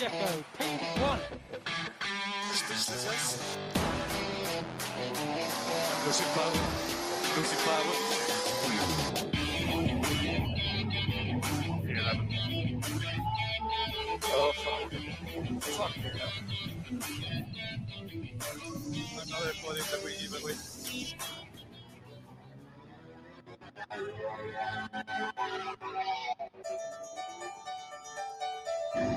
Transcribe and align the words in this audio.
Pacheco, 0.00 0.44
P1. 0.58 1.20
Oh, 14.32 14.52
fuck. 14.56 14.90
Fuck. 15.60 15.94
Another 19.22 19.52
podium 19.62 19.86
that 19.90 20.00
we 20.02 20.12
even 20.24 20.42
with. 20.42 20.60
And 28.94 29.16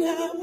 now 0.00 0.41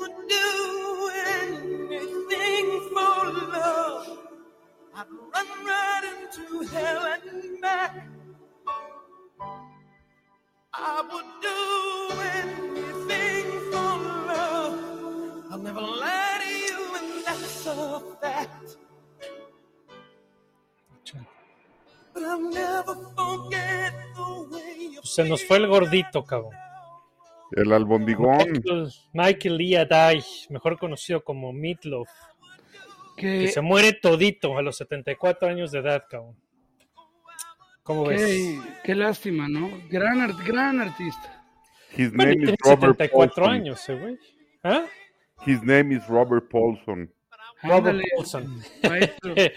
Se 25.20 25.28
nos 25.28 25.44
fue 25.44 25.58
el 25.58 25.68
gordito, 25.68 26.24
cabrón. 26.24 26.54
El 27.52 27.74
albondigón. 27.74 28.38
Michael, 28.38 28.88
Michael 29.12 29.58
Lee 29.58 29.76
Adai, 29.76 30.24
mejor 30.50 30.80
conocido 30.80 31.22
como 31.26 31.52
Meatloaf, 31.52 32.08
que 33.18 33.50
se 33.50 33.60
muere 33.60 33.92
todito 33.92 34.58
a 34.58 34.62
los 34.62 34.78
74 34.78 35.50
años 35.50 35.74
de 35.74 35.80
edad, 35.80 36.06
cabrón. 36.10 36.38
¿Cómo 37.84 38.06
ves? 38.06 38.60
qué, 38.86 38.96
lástima, 38.96 39.50
¿no? 39.50 39.70
Gran, 39.90 40.22
art- 40.22 40.40
gran 40.46 40.80
artista. 40.80 41.44
His 41.98 42.14
Bueno, 42.14 42.32
y 42.32 42.36
name 42.38 42.52
is 42.52 42.58
tiene 42.58 42.76
Robert 42.78 42.94
74 42.98 43.34
Paulson. 43.36 43.50
años, 43.54 43.90
eh, 43.90 43.96
güey. 44.00 44.20
¿Ah? 44.64 44.86
His 45.46 45.62
name 45.64 45.96
is 45.96 46.08
Robert 46.08 46.48
Paulson. 46.50 47.12
Robert 47.64 47.88
Ándale, 47.88 48.04
Paulson. 48.16 48.62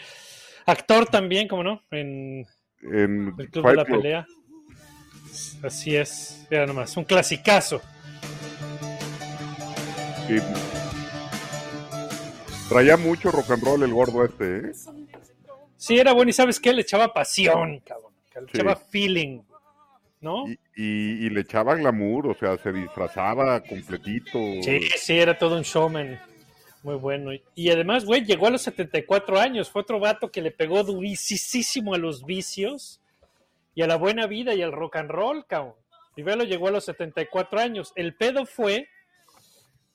Actor 0.66 1.06
también, 1.06 1.46
como 1.46 1.62
no, 1.62 1.82
en 1.92 2.44
En 2.82 3.32
el 3.38 3.48
Club 3.48 3.62
Fight 3.62 3.66
de 3.66 3.76
la 3.76 3.84
Club. 3.84 4.02
Pelea. 4.02 4.26
Así 5.62 5.96
es, 5.96 6.46
ya 6.50 6.66
nomás, 6.66 6.96
un 6.96 7.04
clasicazo. 7.04 7.80
Sí. 10.26 10.36
Traía 12.68 12.96
mucho 12.96 13.30
rock 13.30 13.50
and 13.50 13.62
roll 13.64 13.82
el 13.82 13.92
gordo 13.92 14.24
este, 14.24 14.58
¿eh? 14.58 14.72
Sí, 15.76 15.98
era 15.98 16.12
bueno 16.12 16.30
y 16.30 16.32
¿sabes 16.32 16.58
qué? 16.60 16.72
Le 16.72 16.82
echaba 16.82 17.12
pasión, 17.12 17.80
cabrón. 17.80 18.12
Le 18.34 18.40
Sí. 18.42 18.46
echaba 18.54 18.76
feeling, 18.76 19.40
¿no? 20.20 20.48
Y, 20.48 20.52
y- 20.76 21.26
y 21.26 21.30
le 21.30 21.40
echaba 21.42 21.74
glamour, 21.74 22.28
o 22.28 22.34
sea, 22.38 22.56
se 22.56 22.72
disfrazaba 22.72 23.60
completito. 23.60 24.38
Sí, 24.62 24.80
sí, 24.96 25.18
era 25.18 25.36
todo 25.36 25.56
un 25.56 25.62
showman. 25.62 26.18
Muy 26.82 26.94
bueno. 26.96 27.32
Y- 27.34 27.42
Y 27.54 27.70
además, 27.70 28.04
güey, 28.06 28.24
llegó 28.24 28.46
a 28.46 28.50
los 28.50 28.62
74 28.62 29.38
años. 29.38 29.70
Fue 29.70 29.82
otro 29.82 30.00
vato 30.00 30.30
que 30.30 30.40
le 30.40 30.50
pegó 30.50 30.82
durísimo 30.82 31.94
a 31.94 31.98
los 31.98 32.24
vicios 32.24 33.00
y 33.74 33.82
a 33.82 33.86
la 33.86 33.96
buena 33.96 34.26
vida 34.26 34.54
y 34.54 34.62
al 34.62 34.72
rock 34.72 34.96
and 34.96 35.10
roll, 35.10 35.46
cabrón. 35.46 35.74
Y 36.16 36.22
velo, 36.22 36.44
llegó 36.44 36.68
a 36.68 36.72
los 36.72 36.84
74 36.84 37.58
años. 37.60 37.92
El 37.96 38.14
pedo 38.14 38.44
fue 38.44 38.88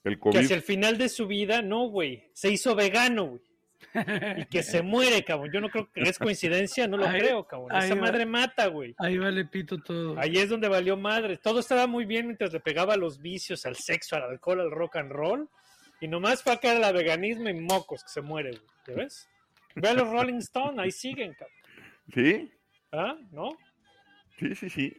El 0.03 0.19
que 0.19 0.39
hacia 0.39 0.55
el 0.55 0.61
final 0.63 0.97
de 0.97 1.09
su 1.09 1.27
vida, 1.27 1.61
no, 1.61 1.89
güey, 1.89 2.29
se 2.33 2.49
hizo 2.51 2.75
vegano, 2.75 3.25
güey. 3.25 3.41
Y 4.37 4.45
que 4.45 4.63
se 4.63 4.81
muere, 4.81 5.23
cabrón. 5.23 5.51
Yo 5.53 5.61
no 5.61 5.69
creo 5.69 5.91
que 5.91 6.01
es 6.01 6.17
coincidencia, 6.17 6.87
no 6.87 6.97
lo 6.97 7.07
Ahí- 7.07 7.19
creo, 7.19 7.45
cabrón. 7.45 7.75
Esa 7.75 7.93
va. 7.95 8.01
madre 8.01 8.25
mata, 8.25 8.67
güey. 8.67 8.95
Ahí 8.97 9.17
vale 9.17 9.45
pito 9.45 9.77
todo. 9.79 10.17
Ahí 10.19 10.37
es 10.37 10.49
donde 10.49 10.67
valió 10.67 10.97
madre. 10.97 11.37
Todo 11.37 11.59
estaba 11.59 11.85
muy 11.85 12.05
bien 12.05 12.25
mientras 12.25 12.51
le 12.53 12.59
pegaba 12.59 12.95
a 12.95 12.97
los 12.97 13.19
vicios, 13.21 13.65
al 13.67 13.75
sexo, 13.75 14.15
al 14.15 14.23
alcohol, 14.23 14.61
al 14.61 14.71
rock 14.71 14.95
and 14.97 15.11
roll. 15.11 15.47
Y 16.01 16.07
nomás 16.07 16.41
fue 16.43 16.53
a 16.53 16.57
caer 16.57 16.83
al 16.83 16.93
veganismo 16.93 17.49
y 17.49 17.53
mocos 17.53 18.03
que 18.03 18.09
se 18.09 18.21
muere, 18.21 18.51
güey. 18.51 18.61
¿Ya 18.87 18.93
ves? 18.95 19.29
Ve 19.75 19.89
a 19.89 19.93
los 19.93 20.09
Rolling 20.09 20.37
Stone, 20.39 20.81
ahí 20.81 20.91
siguen, 20.91 21.33
cabrón. 21.33 21.55
Sí, 22.13 22.51
¿Ah? 22.91 23.15
¿No? 23.31 23.49
Sí, 24.37 24.55
sí, 24.55 24.69
sí. 24.69 24.97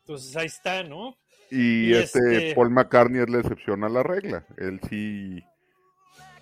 Entonces 0.00 0.36
ahí 0.36 0.46
está, 0.46 0.82
¿no? 0.82 1.16
Y, 1.50 1.90
Y 1.90 1.94
este, 1.94 2.18
este- 2.18 2.54
Paul 2.54 2.70
McCartney 2.70 3.22
es 3.22 3.30
la 3.30 3.38
excepción 3.40 3.84
a 3.84 3.88
la 3.88 4.02
regla. 4.02 4.46
Él 4.56 4.80
sí 4.88 5.42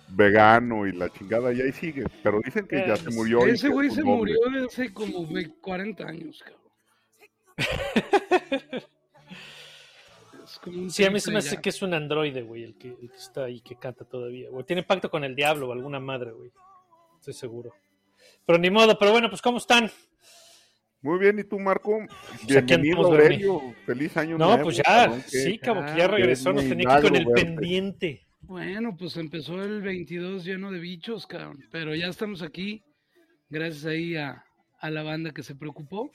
vegano 0.09 0.85
y 0.85 0.91
la 0.91 1.09
chingada 1.11 1.51
y 1.53 1.61
ahí 1.61 1.71
sigue. 1.71 2.05
Pero 2.23 2.39
dicen 2.43 2.67
que 2.67 2.85
ya 2.87 2.95
se 2.95 3.09
murió. 3.11 3.47
y 3.47 3.51
Ese 3.51 3.69
güey 3.69 3.89
se 3.89 4.03
murió 4.03 4.37
hace 4.65 4.93
como 4.93 5.25
ve- 5.27 5.51
40 5.61 6.05
años, 6.07 6.43
cabrón. 6.43 6.61
Es 10.43 10.59
como 10.59 10.77
un 10.77 10.91
Sí, 10.91 11.03
a 11.03 11.09
mí 11.09 11.19
se 11.19 11.31
me 11.31 11.39
hace 11.39 11.55
ya. 11.55 11.61
que 11.61 11.69
es 11.69 11.81
un 11.81 11.93
androide, 11.93 12.43
güey, 12.43 12.63
el 12.63 12.77
que, 12.77 12.89
el 12.89 13.09
que 13.09 13.17
está 13.17 13.45
ahí, 13.45 13.61
que 13.61 13.75
canta 13.77 14.05
todavía. 14.05 14.49
güey. 14.51 14.63
Tiene 14.63 14.83
pacto 14.83 15.09
con 15.09 15.23
el 15.23 15.35
diablo 15.35 15.67
o 15.69 15.71
alguna 15.73 15.99
madre, 15.99 16.31
güey. 16.31 16.51
Estoy 17.19 17.33
seguro. 17.33 17.73
Pero 18.45 18.59
ni 18.59 18.69
modo, 18.69 18.97
pero 18.99 19.11
bueno, 19.11 19.27
pues 19.29 19.41
¿cómo 19.41 19.57
están? 19.57 19.89
Muy 21.05 21.19
bien, 21.19 21.37
¿y 21.37 21.43
tú, 21.43 21.59
Marco? 21.59 22.01
aquí 22.01 22.47
Bienvenido, 22.47 23.11
Bernie. 23.11 23.45
Aurelio. 23.47 23.75
Feliz 23.85 24.17
año 24.17 24.39
No, 24.39 24.47
nuevo. 24.47 24.63
pues 24.63 24.77
ya, 24.77 24.83
cabrón, 24.83 25.21
que- 25.21 25.27
sí, 25.37 25.59
cabrón, 25.59 25.85
que 25.93 25.99
ya 25.99 26.07
regresó, 26.07 26.49
es 26.49 26.55
nos 26.55 26.67
tenía 26.67 26.89
aquí 26.95 27.01
con 27.03 27.11
milagro 27.11 27.15
el 27.17 27.25
verte. 27.25 27.43
pendiente. 27.45 28.27
Bueno, 28.41 28.95
pues 28.97 29.15
empezó 29.17 29.63
el 29.63 29.83
22 29.83 30.43
lleno 30.45 30.71
de 30.71 30.79
bichos, 30.79 31.27
cabrón. 31.27 31.63
Pero 31.71 31.93
ya 31.93 32.07
estamos 32.07 32.41
aquí, 32.41 32.83
gracias 33.49 33.85
ahí 33.85 34.15
a, 34.15 34.43
a 34.79 34.89
la 34.89 35.03
banda 35.03 35.29
que 35.31 35.43
se 35.43 35.53
preocupó. 35.55 36.11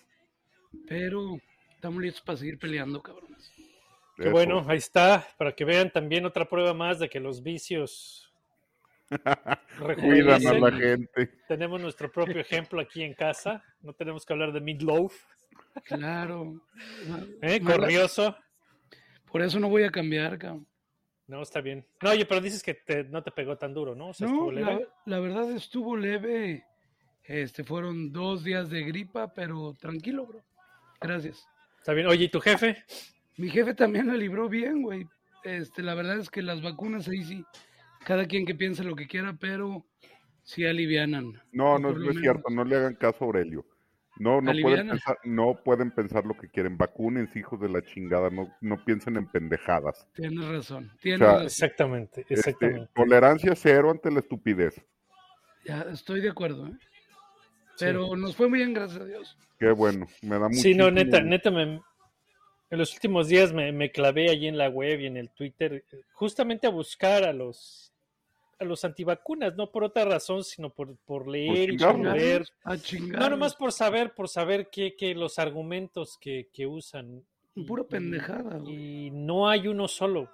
Estamos 0.89 2.03
listos 2.03 2.23
para 2.23 2.39
seguir 2.39 2.59
peleando, 2.59 3.01
cabrones. 3.01 3.53
Qué 4.17 4.29
bueno, 4.29 4.65
ahí 4.69 4.79
está, 4.79 5.25
para 5.39 5.53
que 5.55 5.65
vean 5.65 5.91
también 5.93 6.27
otra 6.27 6.49
prueba 6.49 6.75
más 6.75 6.99
de 6.99 7.09
que 7.09 7.21
los 7.21 7.43
vicios 7.45 8.30
Cuidan 10.01 10.47
a 10.47 10.53
la 10.55 10.73
gente. 10.73 11.27
Tenemos 11.49 11.81
nuestro 11.81 12.11
propio 12.11 12.41
ejemplo 12.41 12.81
aquí 12.81 13.03
en 13.03 13.15
casa, 13.15 13.63
no 13.83 13.93
tenemos 13.93 14.25
que 14.25 14.33
hablar 14.33 14.53
de 14.53 14.61
Meatloaf, 14.61 15.15
Claro. 15.85 16.61
¿eh? 17.43 17.61
Corrioso. 17.61 18.37
Por 19.31 19.43
eso 19.43 19.61
no 19.61 19.69
voy 19.69 19.85
a 19.85 19.91
cambiar, 19.91 20.39
cabrón. 20.39 20.67
No, 21.29 21.43
está 21.43 21.61
bien. 21.61 21.87
No, 22.03 22.11
oye, 22.11 22.27
pero 22.27 22.41
dices 22.41 22.61
que 22.63 22.75
te- 22.75 23.05
no 23.05 23.23
te 23.23 23.31
pegó 23.31 23.57
tan 23.57 23.73
duro, 23.73 23.95
¿no? 23.95 24.09
O 24.09 24.15
sea, 24.15 24.27
No, 24.27 24.33
estuvo 24.35 24.53
la, 24.53 24.71
leve. 24.73 24.89
la 25.07 25.21
verdad 25.21 25.51
estuvo 25.53 25.97
leve. 25.97 26.65
Este, 27.23 27.63
fueron 27.63 28.11
dos 28.13 28.43
días 28.43 28.69
de 28.69 28.83
gripa, 28.83 29.33
pero 29.33 29.77
tranquilo, 29.79 30.27
bro. 30.27 30.43
Gracias. 31.01 31.47
Está 31.79 31.93
bien. 31.93 32.09
Oye, 32.09 32.25
¿y 32.25 32.29
tu 32.29 32.41
jefe? 32.41 32.85
Mi 33.37 33.49
jefe 33.49 33.75
también 33.75 34.09
la 34.09 34.15
libró 34.15 34.49
bien, 34.49 34.83
güey. 34.83 35.07
Este, 35.45 35.83
la 35.85 35.95
verdad 35.95 36.19
es 36.19 36.29
que 36.31 36.43
las 36.43 36.61
vacunas 36.63 37.07
ahí 37.07 37.23
sí, 37.23 37.45
cada 38.05 38.27
quien 38.27 38.47
que 38.47 38.55
piense 38.55 38.85
lo 38.85 38.97
que 38.97 39.07
quiera, 39.07 39.37
pero 39.39 39.87
sí 40.43 40.65
alivianan. 40.65 41.41
No, 41.53 41.79
no, 41.79 41.91
es 42.11 42.19
cierto, 42.21 42.51
no 42.51 42.65
le 42.65 42.77
hagan 42.77 42.95
caso 42.95 43.25
a 43.25 43.27
Aurelio. 43.27 43.65
No, 44.19 44.43
no 44.43 44.53
pueden, 44.61 44.89
pensar, 44.89 45.19
no 45.25 45.63
pueden 45.65 45.91
pensar 45.93 46.27
lo 46.27 46.35
que 46.37 46.49
quieren. 46.49 46.77
Vacúnense, 46.77 47.39
hijos 47.39 47.59
de 47.59 47.71
la 47.71 47.83
chingada. 47.83 48.29
No, 48.29 48.55
no 48.61 48.85
piensen 48.85 49.17
en 49.17 49.27
pendejadas. 49.27 50.07
Tienes 50.15 50.47
razón, 50.47 50.93
tienes 51.01 51.21
sea, 51.21 51.29
razón. 51.29 51.47
Exactamente, 51.47 52.21
Este, 52.23 52.35
exactamente. 52.35 52.91
tolerancia 52.95 53.55
cero 53.55 53.91
ante 53.91 54.11
la 54.11 54.19
estupidez. 54.21 54.85
Ya 55.65 55.83
estoy 55.91 56.21
de 56.21 56.31
acuerdo, 56.31 56.67
¿eh? 56.67 56.73
Pero 57.79 58.15
nos 58.15 58.37
fue 58.37 58.49
muy 58.49 58.59
bien, 58.59 58.75
gracias 58.75 59.01
a 59.01 59.05
Dios. 59.07 59.39
Qué 59.59 59.71
bueno, 59.71 60.07
me 60.21 60.39
da 60.39 60.49
mucho. 60.49 60.61
Sí, 60.61 60.75
no, 60.75 60.91
neta, 60.91 61.23
neta, 61.23 61.51
me, 61.51 61.81
en 62.71 62.79
los 62.79 62.93
últimos 62.93 63.29
días 63.29 63.53
me, 63.55 63.73
me 63.73 63.91
clavé 63.91 64.31
allí 64.31 64.47
en 64.47 64.59
la 64.59 64.69
web 64.69 65.01
y 65.01 65.07
en 65.07 65.17
el 65.17 65.31
Twitter 65.31 65.85
justamente 66.13 66.67
a 66.67 66.71
buscar 66.71 67.25
a 67.25 67.33
los 67.33 67.90
a 68.61 68.65
los 68.65 68.85
antivacunas, 68.85 69.57
no 69.57 69.71
por 69.73 69.85
otra 69.85 70.05
razón, 70.05 70.45
sino 70.45 70.71
por, 70.71 70.97
por 70.99 71.27
leer 71.27 71.71
y 71.73 71.79
por 71.79 72.01
ver. 72.13 72.45
No, 73.09 73.31
nomás 73.31 73.57
por 73.57 73.73
saber, 73.73 74.13
por 74.15 74.29
saber 74.29 74.69
qué, 74.71 74.95
qué 74.97 75.15
los 75.15 75.39
argumentos 75.39 76.19
que, 76.21 76.49
que 76.53 76.67
usan. 76.67 77.25
Pura 77.67 77.83
Y- 77.83 77.91
pendejada, 77.91 78.59
güey. 78.59 79.07
Y 79.07 79.11
no 79.11 79.49
hay 79.49 79.67
uno 79.67 79.89
solo. 79.89 80.31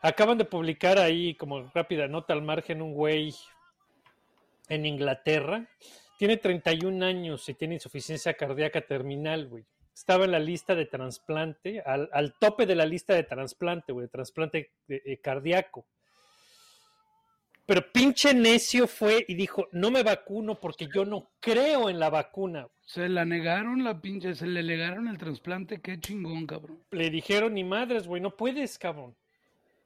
Acaban 0.00 0.38
de 0.38 0.44
publicar 0.44 0.98
ahí, 0.98 1.34
como 1.34 1.62
rápida 1.74 2.06
nota 2.08 2.32
al 2.34 2.42
margen, 2.42 2.82
un 2.82 2.92
güey 2.94 3.34
en 4.68 4.86
Inglaterra 4.86 5.68
Tiene 6.18 6.36
31 6.36 7.04
años 7.04 7.48
y 7.48 7.54
tiene 7.54 7.74
insuficiencia 7.74 8.34
cardíaca 8.34 8.80
terminal, 8.80 9.48
güey. 9.48 9.64
Estaba 9.94 10.24
en 10.24 10.32
la 10.32 10.38
lista 10.38 10.74
de 10.74 10.86
trasplante, 10.86 11.80
al, 11.80 12.08
al 12.12 12.34
tope 12.38 12.66
de 12.66 12.74
la 12.74 12.84
lista 12.86 13.14
de 13.14 13.22
trasplante, 13.24 13.92
güey, 13.92 14.06
de 14.06 14.10
trasplante 14.10 14.70
eh, 14.88 15.02
eh, 15.04 15.18
cardíaco. 15.18 15.84
Pero 17.66 17.90
pinche 17.92 18.34
necio 18.34 18.86
fue 18.86 19.24
y 19.26 19.34
dijo, 19.34 19.68
no 19.72 19.90
me 19.90 20.02
vacuno 20.02 20.60
porque 20.60 20.86
yo 20.94 21.04
no 21.06 21.30
creo 21.40 21.88
en 21.88 21.98
la 21.98 22.10
vacuna. 22.10 22.68
Se 22.82 23.08
la 23.08 23.24
negaron 23.24 23.82
la 23.82 24.00
pinche, 24.02 24.34
se 24.34 24.46
le 24.46 24.62
negaron 24.62 25.08
el 25.08 25.16
trasplante, 25.16 25.80
qué 25.80 25.98
chingón, 25.98 26.46
cabrón. 26.46 26.80
Le 26.90 27.08
dijeron, 27.08 27.54
ni 27.54 27.64
madres, 27.64 28.06
güey, 28.06 28.20
no 28.20 28.36
puedes, 28.36 28.78
cabrón. 28.78 29.16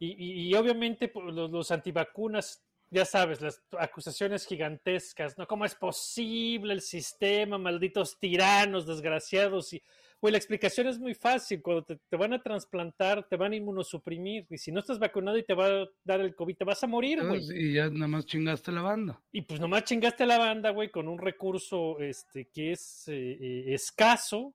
Y, 0.01 0.09
y- 0.09 0.49
y 0.49 0.55
obviamente 0.55 1.07
pues, 1.09 1.33
los, 1.35 1.51
los 1.51 1.71
antivacunas, 1.71 2.65
ya 2.91 3.05
sabes, 3.05 3.41
las 3.41 3.63
acusaciones 3.79 4.47
gigantescas, 4.47 5.37
¿no? 5.37 5.47
¿Cómo 5.47 5.65
es 5.65 5.75
posible 5.75 6.73
el 6.73 6.81
sistema, 6.81 7.59
malditos 7.59 8.19
tiranos, 8.19 8.87
desgraciados? 8.87 9.73
Y, 9.75 9.83
güey, 10.21 10.33
la 10.33 10.39
explicación 10.39 10.87
es 10.87 10.99
muy 10.99 11.15
fácil. 11.15 11.61
Cuando 11.61 11.85
te, 11.85 11.97
te 11.97 12.17
van 12.17 12.33
a 12.33 12.43
trasplantar, 12.43 13.27
te 13.29 13.37
van 13.37 13.53
a 13.53 13.57
inmunosuprimir. 13.57 14.47
Y 14.49 14.57
si 14.57 14.73
no 14.73 14.81
estás 14.81 14.99
vacunado 14.99 15.37
y 15.37 15.43
te 15.43 15.55
va 15.55 15.67
a 15.67 15.89
dar 16.03 16.21
el 16.21 16.35
COVID, 16.35 16.57
te 16.57 16.65
vas 16.65 16.83
a 16.83 16.87
morir, 16.87 17.23
güey. 17.25 17.43
Y 17.55 17.75
ya 17.75 17.91
nada 17.91 18.09
más 18.09 18.25
chingaste 18.25 18.73
la 18.73 18.83
banda. 18.83 19.21
Y 19.33 19.43
pues 19.43 19.61
nomás 19.61 19.85
chingaste 19.85 20.25
la 20.25 20.39
banda, 20.39 20.71
güey, 20.71 20.91
con 20.91 21.09
un 21.09 21.19
recurso 21.19 21.99
este, 22.01 22.49
que 22.49 22.73
es 22.73 23.09
eh, 23.09 23.39
eh, 23.41 23.75
escaso, 23.75 24.55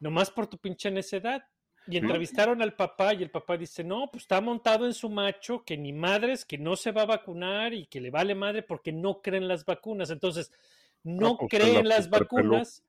nomás 0.00 0.30
por 0.30 0.48
tu 0.48 0.58
pinche 0.58 0.90
necedad. 0.90 1.44
Y 1.90 1.96
entrevistaron 1.96 2.60
al 2.60 2.74
papá 2.74 3.14
y 3.14 3.22
el 3.22 3.30
papá 3.30 3.56
dice, 3.56 3.82
no, 3.82 4.08
pues 4.12 4.24
está 4.24 4.40
montado 4.42 4.84
en 4.84 4.92
su 4.92 5.08
macho, 5.08 5.64
que 5.64 5.76
ni 5.78 5.92
madres, 5.92 6.44
que 6.44 6.58
no 6.58 6.76
se 6.76 6.92
va 6.92 7.02
a 7.02 7.06
vacunar 7.06 7.72
y 7.72 7.86
que 7.86 8.00
le 8.00 8.10
vale 8.10 8.34
madre 8.34 8.62
porque 8.62 8.92
no 8.92 9.22
creen 9.22 9.48
las 9.48 9.64
vacunas. 9.64 10.10
Entonces, 10.10 10.52
no 11.02 11.28
Ah, 11.28 11.36
pues, 11.38 11.50
cree 11.50 11.72
la 11.72 11.80
en 11.80 11.88
las 11.88 12.10
vacunas, 12.10 12.84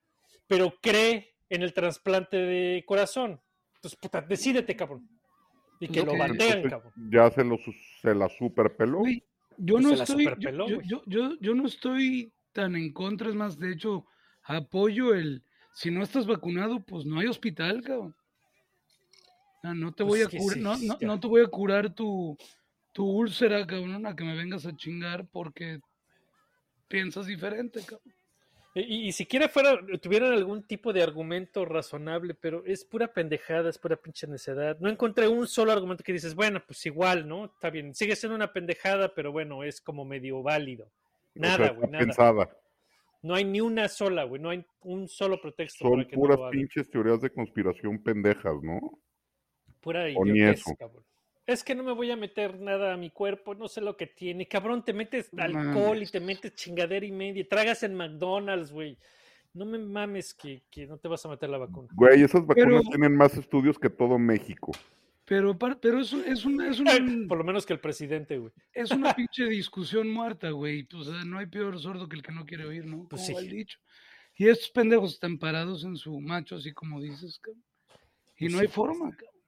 pero 0.48 0.74
cree 0.81 1.34
en 1.50 1.63
el 1.63 1.74
trasplante 1.74 2.36
de 2.38 2.84
corazón. 2.86 3.40
Entonces, 3.75 3.98
puta, 3.98 4.22
decídete, 4.22 4.75
cabrón. 4.75 5.07
Y 5.80 5.88
que 5.88 6.04
Pues, 6.04 6.06
lo 6.06 6.12
ok. 6.13 6.19
batean, 6.19 6.69
cabrón. 6.69 6.94
ya 7.10 7.31
se, 7.31 7.44
lo, 7.45 7.57
se 8.02 8.13
la 8.13 8.28
superpeló. 8.28 9.04
Yo 9.57 9.75
Pues 9.75 9.84
no 9.86 9.90
se 9.92 9.95
la 9.98 10.04
estoy, 10.04 10.24
yo, 10.25 10.30
superpeló, 10.31 10.68
yo- 10.68 10.81
yo- 10.81 11.04
yo- 11.06 11.38
yo 11.40 11.56
no 11.56 11.68
estoy 11.68 12.34
tan 12.52 12.75
en 12.75 12.92
contra, 12.92 13.30
es 13.30 13.36
más, 13.36 13.57
de 13.57 13.72
hecho, 13.72 14.06
apoyo 14.44 15.13
el, 15.13 15.44
si 15.74 15.90
no 15.90 16.04
estás 16.04 16.28
vacunado, 16.28 16.81
pues 16.81 17.06
no 17.06 17.19
hay 17.19 17.28
hospital, 17.28 17.81
cabrón. 17.81 18.16
No, 19.63 19.75
no 19.75 19.94
te 19.94 20.03
voy 20.03 20.23
Pues 20.23 20.35
a 20.35 20.38
curar, 20.38 20.57
sí, 20.57 20.61
no, 20.61 20.77
no, 20.77 20.97
no 21.01 21.19
te 21.19 21.27
voy 21.27 21.41
a 21.41 21.47
curar 21.47 21.94
tu, 21.94 22.38
tu 22.94 23.06
úlcera, 23.06 23.65
cabrón, 23.67 24.06
a 24.06 24.15
que 24.15 24.23
me 24.23 24.35
vengas 24.35 24.65
a 24.65 24.75
chingar 24.75 25.27
porque 25.27 25.79
piensas 26.88 27.25
diferente, 27.27 27.81
cabrón. 27.81 28.13
Y, 28.75 29.07
y 29.07 29.11
siquiera 29.11 29.50
fuera, 29.50 29.79
tuvieran 30.00 30.31
algún 30.31 30.63
tipo 30.63 30.94
de 30.94 31.01
argumento 31.01 31.65
razonable, 31.65 32.35
pero 32.35 32.63
es 32.65 32.85
pura 32.85 33.11
pendejada, 33.11 33.69
es 33.69 33.79
pura 33.79 33.95
pinche 33.97 34.27
necedad. 34.27 34.77
No 34.79 34.89
encontré 34.89 35.27
un 35.27 35.47
solo 35.47 35.71
argumento 35.71 36.03
que 36.03 36.13
dices, 36.13 36.35
bueno, 36.35 36.61
pues 36.65 36.85
igual, 36.85 37.27
¿no? 37.27 37.45
Está 37.45 37.69
bien, 37.71 37.95
sigue 37.95 38.15
siendo 38.15 38.35
una 38.35 38.53
pendejada, 38.53 39.13
pero 39.13 39.31
bueno, 39.31 39.63
es 39.63 39.81
como 39.81 40.06
medio 40.06 40.44
válido. 40.44 40.85
O 40.85 41.39
sea, 41.39 41.57
Nada, 41.57 41.69
güey, 41.71 41.89
nada. 41.89 42.06
pensada. 42.06 42.57
No 43.21 43.35
hay 43.35 43.44
ni 43.44 43.59
una 43.59 43.89
sola, 43.89 44.23
güey, 44.23 44.41
no 44.41 44.50
hay 44.50 44.63
un 44.81 45.09
solo 45.09 45.41
pretexto 45.41 45.83
Son 45.83 45.95
para 45.95 46.07
que 46.07 46.15
no 46.15 46.21
puras 46.21 46.39
lo 46.39 46.50
pinches 46.51 46.89
teorías 46.89 47.19
de 47.21 47.31
conspiración 47.31 48.01
pendejas, 48.01 48.56
¿no? 48.61 48.79
Pura 49.81 50.10
idiotez, 50.10 50.60
eso. 50.62 50.76
cabrón. 50.78 51.04
Es 51.46 51.64
que 51.64 51.74
no 51.74 51.84
me 51.84 51.94
voy 51.94 52.12
a 52.12 52.16
meter 52.16 52.60
nada 52.60 52.94
a 52.94 52.98
mi 52.98 53.10
cuerpo, 53.10 53.56
no 53.56 53.68
sé 53.68 53.81
lo 53.81 53.98
que 53.98 54.06
tiene. 54.08 54.48
Cabrón, 54.48 54.84
te 54.86 54.94
metes 54.94 55.34
No 55.34 55.44
alcohol 55.44 56.02
y 56.04 56.06
te 56.06 56.20
metes 56.20 56.54
chingadera 56.54 57.06
y 57.06 57.12
media. 57.12 57.48
Tragas 57.48 57.81
en 57.84 57.96
McDonald's, 57.96 58.72
güey. 58.72 58.98
No 59.54 59.66
me 59.66 59.80
mames 59.80 60.36
que, 60.36 60.62
que 60.70 60.86
no 60.86 60.98
te 61.00 61.08
vas 61.08 61.26
a 61.26 61.30
meter 61.30 61.50
la 61.50 61.58
vacuna. 61.58 61.88
Güey, 61.96 62.22
esas 62.22 62.46
vacunas 62.46 62.81
Pero- 62.81 62.81
tienen 62.92 63.16
más 63.16 63.36
estudios 63.36 63.80
que 63.80 63.90
todo 63.90 64.20
México. 64.20 64.72
Pero, 65.26 65.58
par- 65.58 65.80
pero 65.80 66.00
es, 66.02 66.12
un- 66.14 66.24
es, 66.26 66.46
una, 66.46 66.70
es, 66.70 66.80
un- 66.80 67.28
Por 67.28 67.38
lo 67.40 67.44
menos 67.44 67.66
que 67.66 67.74
el 67.74 67.80
presidente, 67.80 68.38
güey. 68.38 68.52
es 68.74 68.92
una 68.92 69.14
pinche 69.16 69.46
discusión 69.46 70.08
muerta, 70.12 70.52
güey. 70.52 70.84
Pues, 70.84 71.08
o 71.08 71.12
sea, 71.14 71.24
no 71.26 71.40
hay 71.40 71.48
peor 71.48 71.80
sordo 71.80 72.08
que 72.08 72.16
el 72.16 72.22
que 72.24 72.31
no 72.31 72.46
quiere 72.46 72.66
oír, 72.66 72.86
¿no? 72.86 73.08
Pues 73.08 73.26
Como 73.26 73.40
sí. 73.40 73.46
el 73.48 73.52
dicho. 73.52 73.80
Y 74.36 74.48
estos 74.48 74.70
pendejos 74.70 75.14
están 75.14 75.40
parados 75.40 75.84
en 75.84 75.98
su 75.98 76.20
macho, 76.20 76.56
así 76.58 76.74
como 76.74 77.02
dices, 77.02 77.40
cabrón. 77.40 77.64
Y 78.38 78.46
Pues 78.46 78.52
no 78.54 78.60
sí, 78.60 78.66
hay 78.66 78.72
forma, 78.72 79.10
cabrón. 79.12 79.38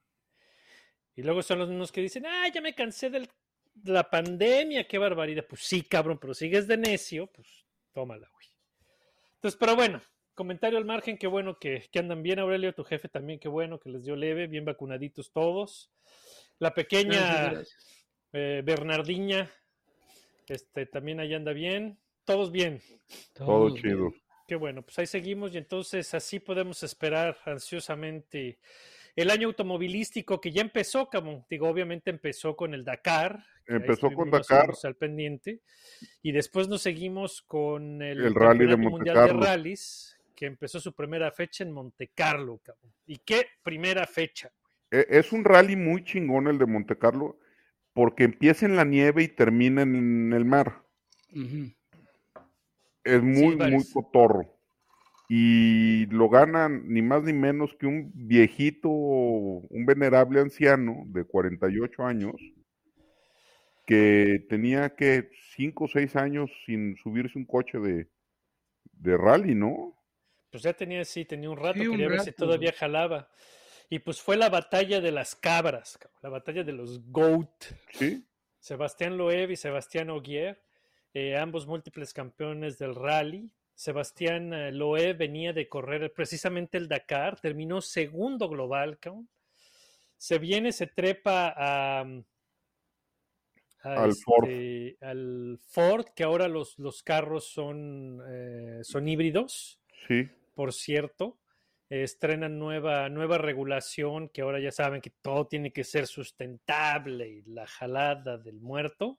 Y 1.16 1.24
luego 1.24 1.42
son 1.44 1.60
los 1.60 1.70
mismos 1.70 1.92
que 1.92 2.02
dicen, 2.02 2.26
ah, 2.26 2.48
ya 2.54 2.62
me 2.62 2.74
cansé 2.74 3.10
del- 3.10 3.30
de 3.74 3.92
la 3.92 4.10
pandemia, 4.10 4.88
qué 4.88 4.98
barbaridad. 4.98 5.46
Pues 5.48 5.62
sí, 5.64 5.84
cabrón, 5.84 6.18
pero 6.20 6.34
sigues 6.34 6.68
de 6.68 6.78
necio, 6.78 7.28
pues 7.28 7.48
tómala, 7.94 8.30
güey. 8.34 8.48
Entonces, 9.36 9.58
pero 9.60 9.76
bueno, 9.76 10.02
comentario 10.34 10.78
al 10.78 10.86
margen, 10.86 11.18
qué 11.18 11.28
bueno 11.28 11.58
que, 11.60 11.88
que 11.92 12.00
andan 12.00 12.22
bien, 12.24 12.40
Aurelio, 12.40 12.74
tu 12.74 12.84
jefe 12.84 13.10
también, 13.10 13.40
qué 13.40 13.48
bueno 13.50 13.80
que 13.80 13.90
les 13.90 14.04
dio 14.06 14.16
leve, 14.16 14.48
bien 14.48 14.66
vacunaditos 14.66 15.32
todos. 15.32 15.92
La 16.60 16.74
pequeña 16.74 17.12
Gracias, 17.22 17.52
gracias. 17.52 18.06
eh, 18.34 18.62
Bernardiña, 18.64 19.52
este, 20.48 20.86
también 20.86 21.20
ahí 21.20 21.34
anda 21.34 21.54
bien. 21.54 21.98
Todos 22.24 22.52
bien. 22.52 22.82
Todo 23.34 23.46
Todos 23.48 23.74
chido. 23.82 24.10
bien. 24.10 24.22
Qué 24.48 24.56
bueno, 24.56 24.82
pues 24.84 25.00
ahí 25.00 25.08
seguimos 25.08 25.54
y 25.54 25.58
entonces 25.58 26.14
así 26.14 26.40
podemos 26.40 26.84
esperar 26.84 27.38
ansiosamente 27.46 28.60
el 29.16 29.30
año 29.30 29.48
automovilístico 29.48 30.40
que 30.42 30.52
ya 30.52 30.62
empezó, 30.62 31.08
como 31.10 31.46
digo, 31.50 31.68
obviamente 31.68 32.10
empezó 32.10 32.56
con 32.56 32.74
el 32.74 32.84
Dakar. 32.86 33.44
Empezó 33.68 34.12
con 34.12 34.30
Dakar. 34.32 34.72
al 34.84 34.96
pendiente 34.96 35.62
y 36.22 36.32
después 36.32 36.68
nos 36.68 36.82
seguimos 36.82 37.42
con 37.42 38.02
el, 38.02 38.22
El 38.26 38.36
rally 38.36 38.66
de 38.66 38.72
Campeonato 38.72 38.78
Monte 38.78 38.90
Mundial 38.98 39.16
Carlo. 39.16 39.40
de 39.42 39.46
Rallys 39.48 40.18
que 40.36 40.46
empezó 40.48 40.80
su 40.80 40.94
primera 40.94 41.32
fecha 41.32 41.64
en 41.64 41.72
Monte 41.72 42.10
Carlo, 42.16 42.60
cabrón. 42.64 42.92
¿Y 43.06 43.20
qué 43.20 43.46
primera 43.64 44.08
fecha? 44.08 44.52
E- 44.90 45.06
Es 45.10 45.32
un 45.32 45.46
rally 45.46 45.76
muy 45.76 46.04
chingón 46.04 46.48
el 46.48 46.58
de 46.58 46.66
Monte 46.66 46.98
Carlo, 46.98 47.38
porque 47.94 48.24
empieza 48.24 48.66
en 48.66 48.76
la 48.76 48.84
nieve 48.84 49.22
y 49.24 49.28
termina 49.28 49.84
en 49.84 50.34
el 50.34 50.44
mar. 50.46 50.82
Es 53.04 53.22
muy, 53.22 53.56
muy 53.56 53.84
cotorro. 53.94 54.58
Y 55.34 56.08
lo 56.08 56.28
ganan 56.28 56.90
ni 56.90 57.02
más 57.02 57.24
ni 57.24 57.32
menos 57.32 57.74
que 57.76 57.86
un 57.86 58.12
viejito, 58.14 58.90
un 58.90 59.86
venerable 59.86 60.42
anciano 60.42 61.04
de 61.06 61.24
48 61.24 62.04
años, 62.04 62.36
que 63.88 64.46
tenía 64.50 64.94
que 64.94 65.30
5 65.56 65.86
o 65.86 65.88
6 65.88 66.18
años 66.18 66.52
sin 66.66 66.98
subirse 66.98 67.40
un 67.40 67.46
coche 67.46 67.80
de, 67.80 68.10
de 68.92 69.16
rally, 69.16 69.56
¿no? 69.56 69.98
Pues 70.50 70.64
ya 70.64 70.74
tenía, 70.74 71.06
sí, 71.06 71.24
tenía 71.24 71.50
un 71.50 71.56
rato, 71.56 71.80
Sí, 71.80 71.88
un 71.88 71.92
quería 71.94 72.10
ver 72.10 72.20
si 72.20 72.34
todavía 72.34 72.74
jalaba. 72.74 73.30
Y 73.90 74.00
pues 74.00 74.20
fue 74.20 74.36
la 74.36 74.50
batalla 74.50 75.00
de 75.00 75.14
las 75.14 75.34
cabras, 75.34 75.98
la 76.22 76.28
batalla 76.28 76.66
de 76.66 76.74
los 76.74 77.10
GOAT. 77.10 77.64
Sí. 77.94 78.28
Sebastián 78.60 79.16
Loeb 79.16 79.52
y 79.52 79.56
Sebastián 79.56 80.10
Ogier, 80.10 80.62
eh, 81.14 81.38
ambos 81.38 81.68
múltiples 81.68 82.14
campeones 82.14 82.78
del 82.78 82.96
rally. 82.96 83.50
Sebastián 83.82 84.54
eh, 84.54 84.72
Loeb 84.72 85.18
venía 85.18 85.54
de 85.54 85.68
correr 85.68 86.14
precisamente 86.14 86.78
el 86.78 86.88
Dakar, 86.88 87.40
terminó 87.40 87.82
segundo 87.82 88.48
global. 88.48 89.00
Se 90.18 90.38
viene, 90.38 90.72
se 90.72 90.86
trepa 90.86 91.52
a, 91.58 92.02
a 92.02 93.94
Al 94.04 94.14
Ford. 94.24 94.48
este, 94.48 94.98
al 95.04 95.60
Ford, 95.68 96.06
que 96.16 96.24
ahora 96.24 96.48
los, 96.48 96.78
los 96.78 97.02
carros 97.02 97.46
son, 97.48 98.22
eh, 98.30 98.82
son 98.84 99.08
híbridos 99.08 99.80
Sí. 100.08 100.30
por 100.54 100.74
cierto. 100.74 101.40
eh, 101.90 102.04
estrenan 102.04 102.60
nueva, 102.60 103.10
nueva 103.10 103.40
regulación 103.40 104.30
que 104.30 104.44
ahora 104.44 104.60
ya 104.60 104.72
saben 104.72 105.02
que 105.02 105.10
todo 105.24 105.48
tiene 105.48 105.74
que 105.74 105.84
ser 105.84 106.06
sustentable 106.06 107.28
y 107.28 107.42
la 107.48 107.66
jalada 107.66 108.38
del 108.38 108.62
muerto. 108.62 109.18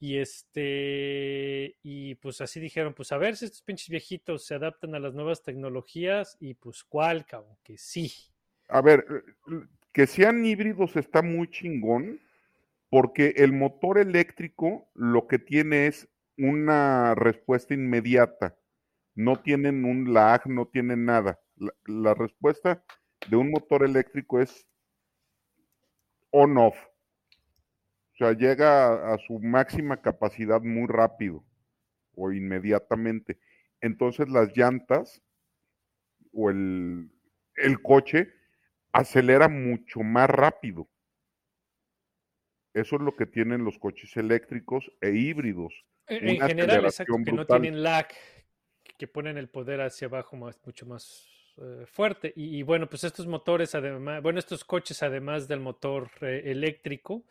Y 0.00 0.18
este, 0.18 1.76
y 1.82 2.14
pues 2.16 2.40
así 2.40 2.60
dijeron, 2.60 2.94
pues 2.94 3.10
a 3.10 3.18
ver 3.18 3.36
si 3.36 3.46
estos 3.46 3.62
pinches 3.62 3.88
viejitos 3.88 4.46
se 4.46 4.54
adaptan 4.54 4.94
a 4.94 5.00
las 5.00 5.12
nuevas 5.12 5.42
tecnologías 5.42 6.36
y 6.38 6.54
pues 6.54 6.84
cuál, 6.84 7.26
cabrón, 7.26 7.56
que 7.64 7.76
sí. 7.78 8.12
A 8.68 8.80
ver, 8.80 9.04
eh, 9.10 9.66
que 9.92 10.06
sean 10.06 10.44
híbridos 10.46 10.96
está 10.96 11.22
muy 11.22 11.50
chingón, 11.50 12.20
porque 12.90 13.34
el 13.36 13.52
motor 13.52 13.98
eléctrico 13.98 14.88
lo 14.94 15.26
que 15.26 15.40
tiene 15.40 15.88
es 15.88 16.08
una 16.36 17.16
respuesta 17.16 17.74
inmediata. 17.74 18.56
No 19.16 19.40
tienen 19.42 19.84
un 19.84 20.12
lag, 20.12 20.46
no 20.46 20.68
tienen 20.68 21.04
nada. 21.04 21.40
La, 21.56 21.74
la 21.86 22.14
respuesta 22.14 22.84
de 23.28 23.36
un 23.36 23.50
motor 23.50 23.84
eléctrico 23.84 24.40
es 24.40 24.68
on-off. 26.30 26.76
O 28.18 28.24
sea, 28.24 28.32
llega 28.32 28.88
a, 28.88 29.14
a 29.14 29.18
su 29.18 29.38
máxima 29.38 30.02
capacidad 30.02 30.60
muy 30.60 30.88
rápido 30.88 31.44
o 32.16 32.32
inmediatamente. 32.32 33.38
Entonces 33.80 34.28
las 34.28 34.56
llantas 34.56 35.22
o 36.32 36.50
el, 36.50 37.10
el 37.54 37.80
coche 37.80 38.32
acelera 38.92 39.48
mucho 39.48 40.00
más 40.00 40.28
rápido. 40.28 40.88
Eso 42.74 42.96
es 42.96 43.02
lo 43.02 43.14
que 43.14 43.26
tienen 43.26 43.64
los 43.64 43.78
coches 43.78 44.16
eléctricos 44.16 44.90
e 45.00 45.10
híbridos. 45.10 45.72
En, 46.08 46.36
Una 46.36 46.48
general, 46.48 46.84
exacto, 46.86 47.14
que 47.24 47.32
no 47.32 47.46
tienen 47.46 47.82
lag, 47.84 48.08
que 48.96 49.06
ponen 49.06 49.38
el 49.38 49.48
poder 49.48 49.80
hacia 49.80 50.08
abajo 50.08 50.36
más, 50.36 50.58
mucho 50.64 50.86
más 50.86 51.28
eh, 51.58 51.84
fuerte. 51.86 52.32
Y, 52.34 52.58
y, 52.58 52.62
bueno, 52.64 52.88
pues 52.88 53.04
estos 53.04 53.28
motores, 53.28 53.74
además, 53.76 54.22
bueno, 54.22 54.38
estos 54.38 54.64
coches, 54.64 55.02
además 55.02 55.46
del 55.46 55.60
motor 55.60 56.10
eh, 56.20 56.42
eléctrico, 56.46 57.24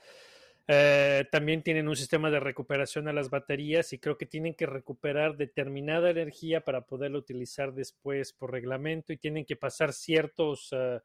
eh, 0.67 1.25
también 1.31 1.63
tienen 1.63 1.87
un 1.87 1.95
sistema 1.95 2.29
de 2.29 2.39
recuperación 2.39 3.07
a 3.07 3.13
las 3.13 3.29
baterías 3.29 3.93
y 3.93 3.99
creo 3.99 4.17
que 4.17 4.25
tienen 4.25 4.53
que 4.53 4.65
recuperar 4.65 5.37
determinada 5.37 6.09
energía 6.09 6.61
para 6.61 6.81
poderla 6.81 7.19
utilizar 7.19 7.73
después 7.73 8.33
por 8.33 8.51
reglamento 8.51 9.13
y 9.13 9.17
tienen 9.17 9.45
que 9.45 9.55
pasar 9.55 9.93
ciertos, 9.93 10.69
eh, 10.73 10.99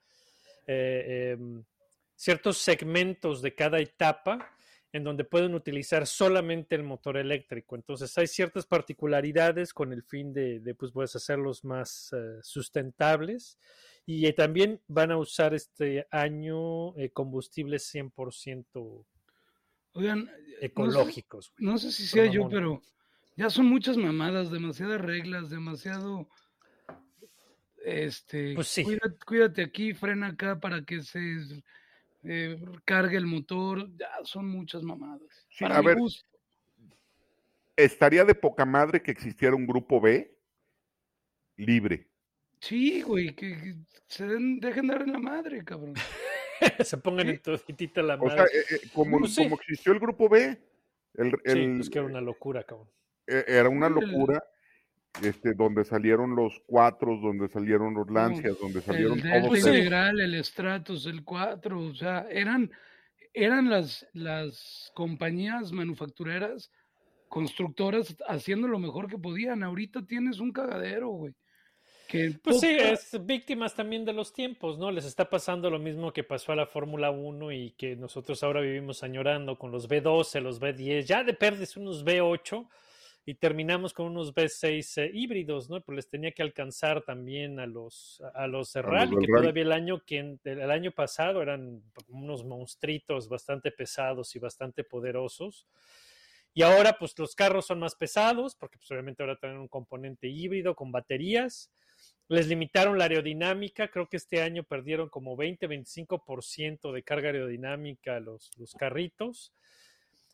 eh, 0.66 1.36
ciertos 2.16 2.58
segmentos 2.58 3.40
de 3.40 3.54
cada 3.54 3.78
etapa 3.78 4.50
en 4.92 5.04
donde 5.04 5.24
pueden 5.24 5.54
utilizar 5.54 6.06
solamente 6.06 6.74
el 6.74 6.82
motor 6.82 7.16
eléctrico. 7.16 7.76
Entonces 7.76 8.16
hay 8.18 8.26
ciertas 8.26 8.66
particularidades 8.66 9.72
con 9.72 9.92
el 9.92 10.02
fin 10.02 10.34
de, 10.34 10.60
de 10.60 10.74
pues, 10.74 10.92
pues, 10.92 11.16
hacerlos 11.16 11.64
más 11.64 12.10
sustentables 12.42 13.58
y 14.04 14.32
también 14.32 14.80
van 14.88 15.12
a 15.12 15.18
usar 15.18 15.54
este 15.54 16.06
año 16.10 16.96
eh, 16.96 17.10
combustibles 17.10 17.92
100% 17.94 19.04
Oigan, 19.94 20.30
ecológicos. 20.60 21.52
No 21.58 21.78
sé, 21.78 21.86
no 21.86 21.90
sé 21.90 21.92
si 21.92 22.06
sea 22.06 22.26
yo, 22.26 22.48
pero 22.48 22.82
ya 23.36 23.50
son 23.50 23.66
muchas 23.66 23.96
mamadas, 23.96 24.50
demasiadas 24.50 25.00
reglas, 25.00 25.50
demasiado. 25.50 26.28
Este, 27.84 28.54
pues 28.54 28.68
sí. 28.68 28.84
cuídate, 28.84 29.16
cuídate, 29.26 29.62
aquí, 29.62 29.92
frena 29.92 30.28
acá 30.28 30.60
para 30.60 30.84
que 30.84 31.02
se 31.02 31.36
eh, 32.22 32.58
cargue 32.84 33.16
el 33.16 33.26
motor. 33.26 33.90
Ya 33.96 34.08
son 34.24 34.48
muchas 34.48 34.82
mamadas. 34.82 35.46
Sí, 35.50 35.64
a 35.64 35.80
ver, 35.80 35.98
gusto. 35.98 36.24
estaría 37.76 38.24
de 38.24 38.34
poca 38.34 38.64
madre 38.64 39.02
que 39.02 39.10
existiera 39.10 39.56
un 39.56 39.66
grupo 39.66 40.00
B 40.00 40.38
libre. 41.56 42.08
Sí, 42.60 43.02
güey, 43.02 43.34
que, 43.34 43.56
que 43.56 43.74
se 44.06 44.26
den, 44.26 44.60
dejen 44.60 44.86
dar 44.86 45.02
en 45.02 45.12
la 45.12 45.18
madre, 45.18 45.64
cabrón. 45.64 45.94
se 46.84 46.98
pongan 46.98 47.28
en 47.28 47.38
toditita 47.40 48.02
la 48.02 48.16
madre. 48.16 48.32
O 48.32 48.36
sea, 48.36 48.44
eh, 48.44 48.64
eh, 48.70 48.80
como, 48.94 49.18
pues 49.20 49.34
sí. 49.34 49.42
como, 49.42 49.56
existió 49.56 49.92
el 49.92 50.00
grupo 50.00 50.28
B. 50.28 50.58
El, 51.14 51.32
el, 51.44 51.56
sí, 51.56 51.72
pues 51.76 51.90
que 51.90 51.98
era 51.98 52.06
una 52.06 52.20
locura, 52.20 52.64
cabrón. 52.64 52.88
Era 53.26 53.68
una 53.68 53.88
locura. 53.88 54.42
Este, 55.20 55.52
donde 55.52 55.84
salieron 55.84 56.34
los 56.34 56.62
cuatro, 56.64 57.18
donde 57.18 57.46
salieron 57.48 57.92
los 57.92 58.10
lancias, 58.10 58.58
donde 58.58 58.80
salieron 58.80 59.18
el 59.18 59.22
Delta 59.22 59.46
todos. 59.46 59.58
Integral, 59.58 60.20
el 60.20 60.42
Stratos, 60.42 61.04
el 61.04 61.22
4, 61.22 61.80
o 61.80 61.94
sea, 61.94 62.26
eran, 62.30 62.70
eran 63.34 63.68
las, 63.68 64.06
las 64.14 64.90
compañías 64.94 65.70
manufactureras, 65.70 66.72
constructoras, 67.28 68.16
haciendo 68.26 68.68
lo 68.68 68.78
mejor 68.78 69.06
que 69.06 69.18
podían. 69.18 69.62
Ahorita 69.62 70.06
tienes 70.06 70.40
un 70.40 70.50
cagadero, 70.50 71.08
güey. 71.08 71.34
Que 72.12 72.38
pues 72.42 72.60
sí, 72.60 72.68
es 72.68 73.24
víctimas 73.24 73.74
también 73.74 74.04
de 74.04 74.12
los 74.12 74.34
tiempos, 74.34 74.76
¿no? 74.76 74.90
Les 74.90 75.06
está 75.06 75.30
pasando 75.30 75.70
lo 75.70 75.78
mismo 75.78 76.12
que 76.12 76.22
pasó 76.22 76.52
a 76.52 76.56
la 76.56 76.66
Fórmula 76.66 77.10
1 77.10 77.52
y 77.52 77.70
que 77.70 77.96
nosotros 77.96 78.42
ahora 78.42 78.60
vivimos 78.60 79.02
añorando 79.02 79.56
con 79.58 79.72
los 79.72 79.88
B12, 79.88 80.42
los 80.42 80.60
B10, 80.60 81.04
ya 81.04 81.24
de 81.24 81.32
perdes 81.32 81.74
unos 81.78 82.04
B8 82.04 82.68
y 83.24 83.36
terminamos 83.36 83.94
con 83.94 84.08
unos 84.08 84.34
B6 84.34 85.00
eh, 85.00 85.10
híbridos, 85.14 85.70
¿no? 85.70 85.80
Pues 85.80 85.96
les 85.96 86.08
tenía 86.10 86.32
que 86.32 86.42
alcanzar 86.42 87.00
también 87.00 87.58
a 87.58 87.64
los 87.64 88.22
a 88.34 88.46
los 88.46 88.74
rally, 88.74 89.16
que 89.16 89.32
todavía 89.32 89.62
el 89.62 89.72
año 89.72 90.04
que 90.04 90.36
el 90.44 90.70
año 90.70 90.92
pasado 90.92 91.40
eran 91.40 91.82
unos 92.08 92.44
monstruitos 92.44 93.26
bastante 93.26 93.70
pesados 93.70 94.36
y 94.36 94.38
bastante 94.38 94.84
poderosos. 94.84 95.66
Y 96.52 96.60
ahora 96.60 96.98
pues 96.98 97.18
los 97.18 97.34
carros 97.34 97.64
son 97.64 97.78
más 97.78 97.94
pesados 97.94 98.54
porque 98.54 98.76
pues 98.76 98.90
obviamente 98.90 99.22
ahora 99.22 99.38
tienen 99.38 99.56
un 99.56 99.68
componente 99.68 100.28
híbrido 100.28 100.74
con 100.74 100.92
baterías 100.92 101.70
les 102.28 102.48
limitaron 102.48 102.98
la 102.98 103.04
aerodinámica, 103.04 103.88
creo 103.88 104.08
que 104.08 104.16
este 104.16 104.42
año 104.42 104.62
perdieron 104.62 105.08
como 105.08 105.36
20-25% 105.36 106.92
de 106.92 107.02
carga 107.02 107.28
aerodinámica 107.28 108.20
los, 108.20 108.50
los, 108.58 108.72
carritos. 108.74 109.52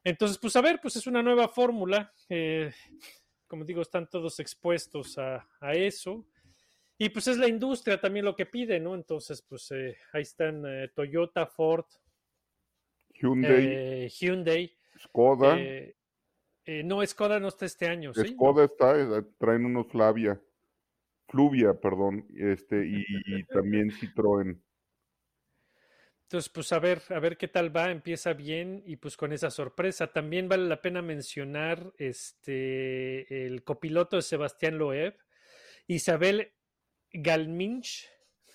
Entonces, 0.04 0.38
pues 0.38 0.54
a 0.56 0.60
ver, 0.60 0.80
pues 0.80 0.96
es 0.96 1.06
una 1.06 1.22
nueva 1.22 1.48
fórmula. 1.48 2.12
Eh, 2.28 2.72
como 3.46 3.64
digo, 3.64 3.82
están 3.82 4.08
todos 4.08 4.38
expuestos 4.40 5.18
a, 5.18 5.48
a, 5.60 5.72
eso. 5.72 6.26
Y 6.98 7.08
pues 7.08 7.26
es 7.28 7.38
la 7.38 7.48
industria 7.48 8.00
también 8.00 8.24
lo 8.24 8.36
que 8.36 8.46
pide, 8.46 8.78
¿no? 8.78 8.94
Entonces, 8.94 9.42
pues 9.42 9.70
eh, 9.72 9.96
ahí 10.12 10.22
están 10.22 10.64
eh, 10.66 10.90
Toyota, 10.94 11.46
Ford, 11.46 11.86
Hyundai, 13.14 14.08
Hyundai 14.08 14.76
Skoda. 15.00 15.58
no, 16.84 17.04
Skoda 17.06 17.40
no 17.40 17.48
está 17.48 17.66
este 17.66 17.88
año. 17.88 18.12
Skoda 18.14 18.66
¿sí? 18.66 18.72
está, 18.72 19.24
traen 19.38 19.64
unos 19.64 19.88
Flavia. 19.88 20.40
Fluvia, 21.28 21.74
perdón, 21.74 22.26
este, 22.36 22.86
y, 22.86 23.04
y, 23.26 23.44
también 23.48 23.90
Citroën. 23.90 24.60
Entonces, 26.22 26.50
pues 26.50 26.72
a 26.72 26.78
ver, 26.78 27.00
a 27.08 27.18
ver 27.20 27.38
qué 27.38 27.48
tal 27.48 27.74
va, 27.74 27.90
empieza 27.90 28.34
bien 28.34 28.82
y 28.84 28.96
pues 28.96 29.16
con 29.16 29.32
esa 29.32 29.50
sorpresa. 29.50 30.12
También 30.12 30.46
vale 30.46 30.66
la 30.68 30.82
pena 30.82 31.00
mencionar 31.00 31.90
este 31.96 33.46
el 33.46 33.64
copiloto 33.64 34.16
de 34.16 34.22
Sebastián 34.22 34.76
Loeb, 34.76 35.16
Isabel 35.86 36.52
Galminch. 37.14 38.10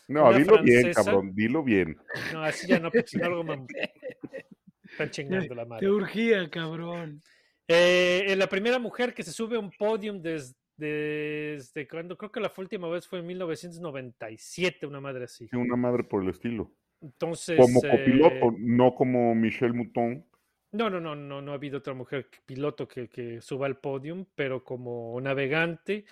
No, 0.08 0.32
dilo 0.34 0.54
francesa. 0.54 0.82
bien, 0.82 0.94
cabrón, 0.94 1.32
dilo 1.34 1.64
bien. 1.64 1.98
No, 2.32 2.44
así 2.44 2.68
ya 2.68 2.78
no, 2.78 2.92
porque 2.92 3.08
si 3.08 3.18
no 3.18 3.26
algo 3.26 3.44
me 3.44 3.66
están 4.84 5.10
chingando 5.10 5.56
la 5.56 5.66
madre. 5.66 5.88
Te 5.88 5.92
urgía, 5.92 6.48
cabrón. 6.52 7.24
Eh, 7.68 8.36
la 8.38 8.48
primera 8.48 8.78
mujer 8.78 9.16
que 9.16 9.24
se 9.24 9.32
sube 9.32 9.56
a 9.56 9.60
un 9.60 9.72
podium 9.72 10.22
desde 10.22 10.54
desde 10.84 11.88
cuando 11.88 12.18
creo 12.18 12.32
que 12.32 12.40
la 12.40 12.52
última 12.58 12.90
vez 12.90 13.08
fue 13.08 13.20
en 13.20 13.28
1997, 13.28 14.86
una 14.86 15.00
madre 15.00 15.26
así. 15.26 15.48
Sí, 15.48 15.56
una 15.56 15.76
madre 15.76 16.04
por 16.04 16.24
el 16.24 16.30
estilo. 16.30 16.72
Entonces. 17.02 17.58
Como 17.60 17.82
copiloto, 17.82 18.50
eh, 18.50 18.56
no 18.60 18.94
como 18.96 19.34
Michelle 19.36 19.74
Mouton. 19.74 20.26
No, 20.72 20.90
no, 20.90 21.00
no, 21.00 21.16
no, 21.16 21.42
no 21.42 21.52
ha 21.52 21.56
habido 21.56 21.78
otra 21.78 21.94
mujer 21.94 22.28
piloto 22.46 22.88
que, 22.88 23.08
que 23.08 23.42
suba 23.42 23.68
al 23.68 23.78
podium, 23.78 24.26
pero 24.36 24.64
como 24.64 25.20
navegante, 25.22 26.06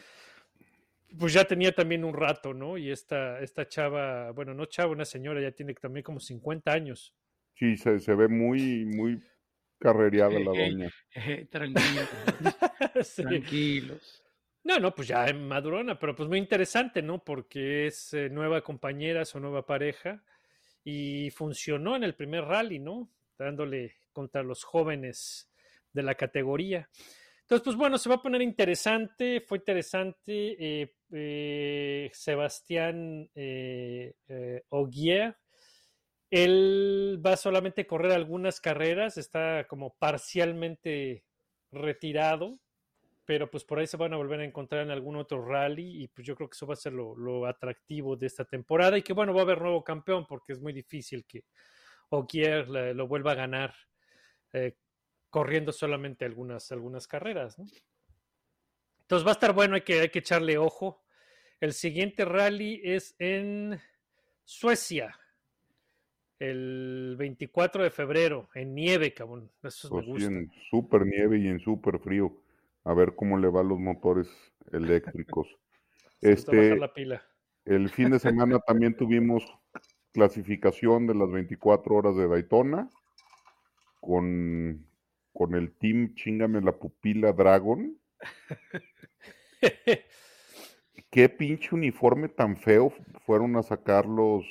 pues 1.18 1.34
ya 1.34 1.46
tenía 1.46 1.72
también 1.74 2.04
un 2.04 2.14
rato, 2.14 2.54
¿no? 2.54 2.78
Y 2.78 2.92
esta, 2.92 3.40
esta 3.40 3.68
chava, 3.68 4.32
bueno, 4.32 4.54
no 4.54 4.66
chava, 4.66 4.92
una 4.92 5.06
señora, 5.06 5.42
ya 5.42 5.52
tiene 5.52 5.74
también 5.74 6.04
como 6.04 6.20
50 6.20 6.72
años. 6.72 7.16
Sí, 7.56 7.76
se, 7.78 8.00
se 8.00 8.14
ve 8.14 8.28
muy, 8.28 8.86
muy 8.86 9.20
carrereada 9.80 10.40
la 10.40 10.52
doña. 10.52 10.90
Eh, 11.16 11.48
tranquilos. 11.50 12.10
sí. 13.04 13.24
Tranquilos. 13.24 14.21
No, 14.64 14.80
no, 14.80 14.94
pues 14.94 15.08
ya 15.08 15.34
madurona, 15.34 15.98
pero 15.98 16.16
pues 16.16 16.30
muy 16.30 16.38
interesante, 16.38 17.02
¿no? 17.02 17.24
Porque 17.24 17.88
es 17.88 18.14
eh, 18.14 18.30
nueva 18.30 18.62
compañera, 18.62 19.26
su 19.26 19.40
nueva 19.40 19.66
pareja, 19.66 20.24
y 20.84 21.32
funcionó 21.32 21.96
en 21.96 22.04
el 22.04 22.14
primer 22.16 22.44
rally, 22.46 22.78
¿no? 22.78 23.10
Dándole 23.38 23.96
contra 24.14 24.44
los 24.44 24.64
jóvenes 24.64 25.50
de 25.94 26.04
la 26.04 26.16
categoría. 26.16 26.90
Entonces, 27.42 27.66
pues 27.66 27.76
bueno, 27.76 27.98
se 27.98 28.08
va 28.08 28.16
a 28.16 28.22
poner 28.22 28.42
interesante, 28.42 29.42
fue 29.42 29.58
interesante. 29.58 30.82
Eh, 30.82 30.94
eh, 31.12 32.10
Sebastián 32.14 33.30
Ogier, 34.70 35.38
él 36.30 37.22
va 37.26 37.36
solamente 37.36 37.82
a 37.82 37.88
correr 37.88 38.14
algunas 38.14 38.62
carreras, 38.62 39.18
está 39.18 39.66
como 39.68 39.96
parcialmente 39.96 41.26
retirado 41.72 42.60
pero 43.26 43.50
pues 43.50 43.64
por 43.64 43.80
ahí 43.80 43.88
se 43.88 43.98
van 43.98 44.14
a 44.14 44.18
volver 44.18 44.40
a 44.40 44.46
encontrar 44.46 44.84
en 44.84 44.92
algún 44.92 45.16
otro 45.16 45.46
rally 45.46 46.04
y 46.04 46.08
pues 46.08 46.26
yo 46.26 46.36
creo 46.36 46.50
que 46.50 46.56
eso 46.56 46.68
va 46.68 46.74
a 46.74 46.78
ser 46.78 46.94
lo, 46.94 47.16
lo 47.16 47.46
atractivo 47.46 48.16
de 48.16 48.28
esta 48.28 48.46
temporada 48.46 48.98
y 48.98 49.04
que 49.04 49.14
bueno, 49.14 49.34
va 49.34 49.42
a 49.42 49.44
haber 49.44 49.62
nuevo 49.62 49.84
campeón 49.84 50.26
porque 50.28 50.54
es 50.54 50.60
muy 50.60 50.74
difícil 50.74 51.26
que 51.26 51.46
Ogier 52.10 52.68
lo 52.68 53.08
vuelva 53.08 53.32
a 53.32 53.36
ganar 53.36 53.74
eh, 54.52 54.76
corriendo 55.30 55.72
solamente 55.72 56.26
algunas, 56.26 56.72
algunas 56.72 57.08
carreras. 57.08 57.58
¿no? 57.58 57.66
Entonces 59.02 59.26
va 59.26 59.32
a 59.32 59.34
estar 59.34 59.54
bueno, 59.54 59.76
hay 59.76 59.82
que, 59.82 60.02
hay 60.02 60.10
que 60.10 60.20
echarle 60.20 60.58
ojo. 60.58 61.04
El 61.62 61.74
siguiente 61.74 62.26
rally 62.26 62.82
es 62.84 63.16
en 63.18 63.80
Suecia, 64.44 65.18
el 66.40 67.16
24 67.18 67.84
de 67.84 67.92
febrero, 67.92 68.50
en 68.56 68.74
nieve, 68.74 69.14
cabrón. 69.14 69.50
Eso 69.64 69.90
pues 69.90 70.06
me 70.06 70.12
gusta. 70.12 70.28
En 70.28 70.52
super 70.70 71.06
nieve 71.06 71.38
y 71.40 71.48
en 71.48 71.60
super 71.60 72.00
frío 72.00 72.36
a 72.84 72.94
ver 72.94 73.16
cómo 73.16 73.38
le 73.38 73.50
va 73.50 73.62
a 73.62 73.64
los 73.64 73.80
motores 73.80 74.28
eléctricos. 74.72 75.48
este, 76.22 76.76
la 76.76 76.94
pila. 76.94 77.22
El 77.66 77.90
fin 77.90 78.10
de 78.10 78.20
semana 78.20 78.60
también 78.60 78.96
tuvimos 78.96 79.46
clasificación 80.12 81.08
de 81.08 81.16
las 81.16 81.32
24 81.32 81.96
horas 81.96 82.16
de 82.16 82.28
Daytona 82.28 82.90
con, 84.00 84.86
con 85.32 85.56
el 85.56 85.72
team 85.78 86.14
Chingame 86.16 86.62
la 86.62 86.74
Pupila 86.74 87.34
Dragon. 87.34 87.98
Qué 91.10 91.30
pinche 91.30 91.76
uniforme 91.76 92.30
tan 92.30 92.58
feo 92.58 92.94
fueron 93.26 93.56
a 93.58 93.64
sacar 93.64 94.06
los. 94.06 94.46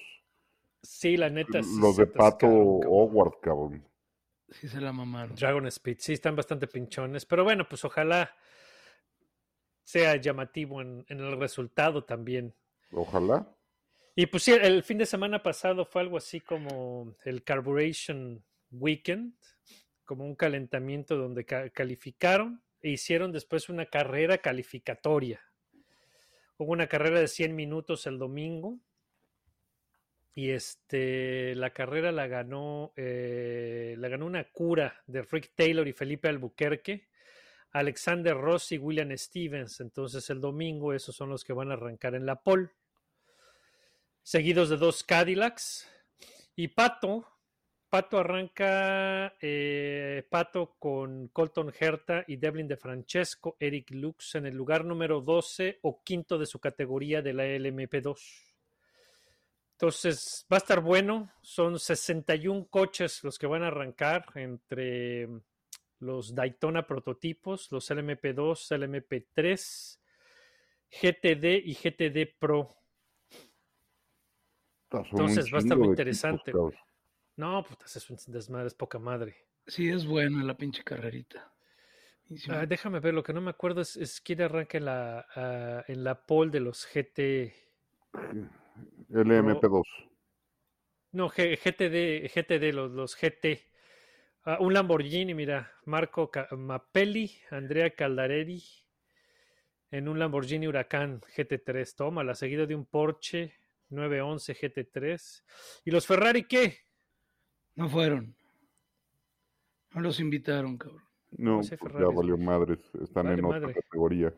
Sí, 0.83 1.17
la 1.17 1.31
neta. 1.31 1.61
Los 1.81 1.97
de 1.97 2.07
Pato 2.07 2.47
Howard, 2.47 3.41
cabrón. 3.41 3.85
Sí 4.53 4.69
se 4.69 4.81
la 4.81 4.93
mamaron. 4.93 5.35
Dragon 5.35 5.67
Speed, 5.67 5.99
sí, 6.01 6.13
están 6.15 6.35
bastante 6.37 6.67
pinchones. 6.67 7.25
Pero 7.27 7.45
bueno, 7.45 7.69
pues 7.69 7.85
ojalá 7.85 8.35
sea 9.83 10.17
llamativo 10.17 10.81
en, 10.81 11.05
en 11.09 11.21
el 11.21 11.39
resultado 11.39 12.05
también. 12.05 12.55
Ojalá. 12.93 13.49
Y 14.15 14.27
pues 14.27 14.43
sí, 14.43 14.53
el 14.53 14.83
fin 14.83 14.99
de 14.99 15.07
semana 15.07 15.43
pasado 15.43 15.85
fue 15.85 16.03
algo 16.03 16.17
así 16.17 16.41
como 16.41 17.15
el 17.25 17.43
Carburation 17.45 18.45
Weekend, 18.71 19.35
como 20.05 20.25
un 20.25 20.35
calentamiento 20.35 21.17
donde 21.17 21.45
ca- 21.45 21.71
calificaron 21.71 22.63
e 22.83 22.91
hicieron 22.91 23.33
después 23.33 23.69
una 23.69 23.87
carrera 23.87 24.39
calificatoria. 24.39 25.41
Hubo 26.57 26.73
una 26.73 26.89
carrera 26.89 27.21
de 27.21 27.29
100 27.29 27.55
minutos 27.55 28.07
el 28.07 28.19
domingo 28.19 28.79
y 30.35 30.51
este 30.51 31.55
la 31.55 31.71
carrera 31.71 32.13
la 32.13 32.27
ganó 32.27 32.93
eh, 32.97 33.95
la 33.99 34.09
ganó 34.09 34.27
una 34.27 34.45
cura 34.45 35.03
de 35.07 35.23
Rick 35.23 35.53
Taylor 35.55 35.87
y 35.89 35.93
Felipe 35.93 36.29
Albuquerque, 36.29 37.09
Alexander 37.73 38.37
Rossi 38.37 38.77
y 38.77 38.79
William 38.79 39.17
Stevens. 39.17 39.81
Entonces 39.81 40.29
el 40.31 40.41
domingo 40.41 40.93
esos 40.93 41.15
son 41.15 41.31
los 41.31 41.45
que 41.45 41.53
van 41.53 41.71
a 41.71 41.75
arrancar 41.75 42.15
en 42.15 42.27
la 42.27 42.43
pole 42.43 42.71
seguidos 44.23 44.69
de 44.69 44.77
dos 44.77 45.03
Cadillacs. 45.03 45.89
Y 46.57 46.69
Pato, 46.69 47.27
Pato 47.89 48.19
arranca 48.19 49.35
eh, 49.41 50.27
Pato 50.29 50.77
con 50.79 51.29
Colton 51.29 51.73
Herta 51.79 52.25
y 52.27 52.37
Devlin 52.37 52.69
de 52.69 52.77
Francesco, 52.77 53.57
Eric 53.59 53.91
Lux 53.91 54.35
en 54.35 54.47
el 54.47 54.55
lugar 54.55 54.85
número 54.85 55.21
12 55.21 55.81
o 55.83 56.03
quinto 56.05 56.39
de 56.39 56.47
su 56.47 56.61
categoría 56.61 57.23
de 57.23 57.33
la 57.33 57.45
LMP2. 57.45 58.50
Entonces 59.81 60.47
va 60.53 60.59
a 60.59 60.59
estar 60.59 60.83
bueno. 60.83 61.33
Son 61.41 61.79
61 61.79 62.67
coches 62.69 63.25
los 63.25 63.39
que 63.39 63.47
van 63.47 63.63
a 63.63 63.69
arrancar 63.69 64.27
entre 64.35 65.27
los 66.01 66.35
Daytona 66.35 66.87
prototipos, 66.87 67.73
los 67.73 67.91
LMP2, 67.91 68.77
LMP3, 68.77 69.99
GTD 71.01 71.65
y 71.65 71.75
GTD 71.75 72.39
Pro. 72.39 72.77
Entonces 74.91 75.51
va 75.51 75.57
a 75.57 75.61
estar 75.61 75.79
muy 75.79 75.89
interesante. 75.89 76.51
equipos. 76.51 76.75
No, 77.37 77.65
putas, 77.65 77.97
es 77.97 78.11
un 78.11 78.19
desmadre, 78.27 78.67
es 78.67 78.75
poca 78.75 78.99
madre. 78.99 79.35
Sí, 79.67 79.89
es 79.89 80.05
buena 80.05 80.45
la 80.45 80.59
pinche 80.59 80.85
carrerita. 80.85 81.55
Ah, 82.51 82.67
déjame 82.67 83.01
ver, 83.01 83.15
lo 83.15 83.23
que 83.23 83.33
no 83.33 83.41
me 83.41 83.51
acuerdo 83.51 83.81
es, 83.81 83.97
es 83.97 84.21
quién 84.21 84.43
arranca 84.43 84.77
en 84.77 84.85
la, 84.85 85.27
ah, 85.35 85.85
en 85.89 86.05
la 86.05 86.27
pole 86.27 86.51
de 86.51 86.61
los 86.61 86.87
GT. 86.87 87.55
LMP2. 89.11 89.83
No, 91.13 91.29
G- 91.29 91.59
GTD, 91.59 92.29
GTD, 92.33 92.73
los, 92.73 92.91
los 92.93 93.17
GT. 93.17 93.67
Ah, 94.45 94.59
un 94.61 94.73
Lamborghini, 94.73 95.35
mira, 95.35 95.71
Marco 95.85 96.31
Ca- 96.31 96.49
Mappelli, 96.57 97.31
Andrea 97.51 97.91
Caldarelli, 97.95 98.63
en 99.91 100.09
un 100.09 100.19
Lamborghini 100.19 100.67
Huracán 100.67 101.21
GT3, 101.21 101.95
toma, 101.97 102.25
la 102.25 102.35
seguida 102.35 102.65
de 102.67 102.75
un 102.75 102.87
Porsche 102.87 103.53
911 103.91 104.55
GT3. 104.55 105.43
¿Y 105.85 105.91
los 105.91 106.07
Ferrari 106.07 106.45
qué? 106.45 106.79
No 107.75 107.89
fueron. 107.89 108.35
No 109.93 110.01
los 110.01 110.21
invitaron, 110.21 110.79
cabrón. 110.79 111.03
No, 111.33 111.57
No 111.57 111.63
sé, 111.65 111.77
pues 111.77 111.93
ya 111.95 112.07
valió 112.07 112.37
madres. 112.39 112.79
Están 113.03 113.27
Vale 113.27 113.39
en 113.39 113.45
otra 113.45 113.61
madre. 113.61 113.75
categoría. 113.75 114.33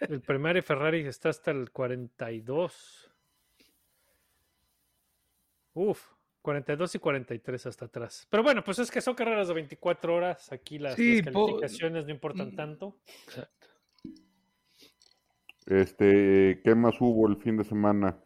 El 0.00 0.20
primer 0.20 0.62
Ferrari 0.62 1.00
está 1.06 1.30
hasta 1.30 1.50
el 1.50 1.70
42. 1.70 3.11
Uf, 5.74 6.02
42 6.42 6.94
y 6.94 6.98
43 6.98 7.66
hasta 7.66 7.84
atrás. 7.86 8.26
Pero 8.30 8.42
bueno, 8.42 8.62
pues 8.64 8.78
es 8.78 8.90
que 8.90 9.00
son 9.00 9.14
carreras 9.14 9.48
de 9.48 9.54
24 9.54 10.14
horas. 10.14 10.50
Aquí 10.52 10.78
las, 10.78 10.94
Sí, 10.96 11.22
las 11.22 11.32
po- 11.32 11.46
calificaciones 11.46 12.04
no 12.04 12.10
importan 12.10 12.48
Mm. 12.52 12.56
tanto. 12.56 12.96
Exacto. 13.26 13.66
Este, 15.66 16.60
¿qué 16.64 16.74
más 16.74 17.00
hubo 17.00 17.28
el 17.28 17.36
fin 17.36 17.56
de 17.56 17.64
semana? 17.64 18.18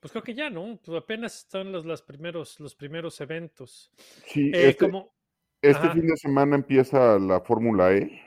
Pues 0.00 0.10
creo 0.10 0.24
que 0.24 0.34
ya, 0.34 0.50
¿no? 0.50 0.78
Pues 0.84 0.98
apenas 1.00 1.36
están 1.38 1.70
los, 1.70 1.86
las 1.86 2.02
primeros, 2.02 2.58
los 2.58 2.74
primeros 2.74 3.20
eventos. 3.20 3.92
Sí, 4.26 4.50
Eh, 4.52 4.70
este, 4.70 4.84
como, 4.86 5.14
este 5.60 5.90
fin 5.90 6.06
de 6.08 6.16
semana 6.16 6.56
empieza 6.56 7.18
la 7.20 7.40
Fórmula 7.40 7.92
E. 7.92 8.20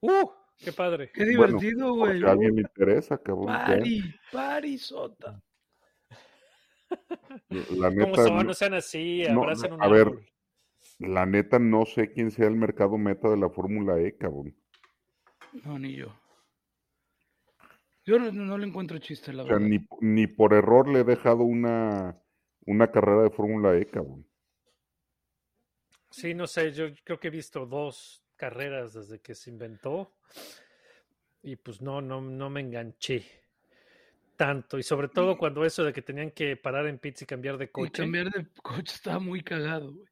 ¡uh! 0.00 0.28
¡Qué 0.58 0.72
padre! 0.72 1.10
Qué 1.14 1.24
divertido, 1.24 1.94
güey. 1.94 2.22
a 2.22 2.32
alguien 2.32 2.54
le 2.56 2.60
interesa, 2.60 3.16
cabrón. 3.16 3.46
Pari, 3.46 4.14
pari, 4.30 4.76
sota. 4.76 5.42
La 7.50 7.90
¿Cómo 7.90 8.06
neta, 8.06 8.24
son? 8.24 8.36
no- 8.38 8.42
No 8.44 8.54
sean 8.54 8.74
así, 8.74 9.22
no, 9.30 9.42
abracen 9.42 9.72
un 9.72 9.82
a 9.82 9.88
ver. 9.88 10.08
la 10.98 11.26
neta 11.26 11.58
no 11.58 11.84
sé 11.86 12.12
quién 12.12 12.30
sea 12.30 12.46
el 12.48 12.56
mercado 12.56 12.96
meta 12.98 13.28
de 13.28 13.36
la 13.36 13.48
Fórmula 13.50 13.98
E, 14.00 14.16
cabrón. 14.16 14.54
No, 15.64 15.78
ni 15.78 15.94
yo. 15.96 16.14
Yo 18.04 18.18
no, 18.18 18.32
no 18.32 18.58
le 18.58 18.66
encuentro 18.66 18.98
chiste, 18.98 19.32
la 19.32 19.42
O 19.42 19.46
sea, 19.46 19.58
verdad. 19.58 19.68
ni, 19.68 19.86
ni 20.00 20.26
por 20.26 20.52
error 20.54 20.88
le 20.88 21.00
he 21.00 21.04
dejado 21.04 21.42
una, 21.44 22.20
una 22.66 22.90
carrera 22.90 23.22
de 23.22 23.30
Fórmula 23.30 23.76
E, 23.76 23.86
cabrón. 23.86 24.26
Sí, 26.10 26.34
no 26.34 26.46
sé, 26.46 26.72
yo 26.72 26.86
creo 27.04 27.20
que 27.20 27.28
he 27.28 27.30
visto 27.30 27.66
dos 27.66 28.24
carreras 28.36 28.94
desde 28.94 29.20
que 29.20 29.34
se 29.34 29.50
inventó 29.50 30.16
y 31.42 31.56
pues 31.56 31.80
no, 31.80 32.00
no, 32.00 32.20
no 32.20 32.50
me 32.50 32.60
enganché 32.60 33.24
tanto. 34.40 34.78
Y 34.78 34.82
sobre 34.82 35.08
todo 35.08 35.36
cuando 35.36 35.66
eso 35.66 35.84
de 35.84 35.92
que 35.92 36.00
tenían 36.00 36.30
que 36.30 36.56
parar 36.56 36.86
en 36.86 36.98
pits 36.98 37.20
y 37.20 37.26
cambiar 37.26 37.58
de 37.58 37.66
Y 37.66 37.68
coche. 37.68 37.92
cambiar 37.92 38.30
de 38.30 38.46
coche 38.62 38.94
estaba 38.94 39.18
muy 39.18 39.42
cagado, 39.42 39.92
güey. 39.92 40.08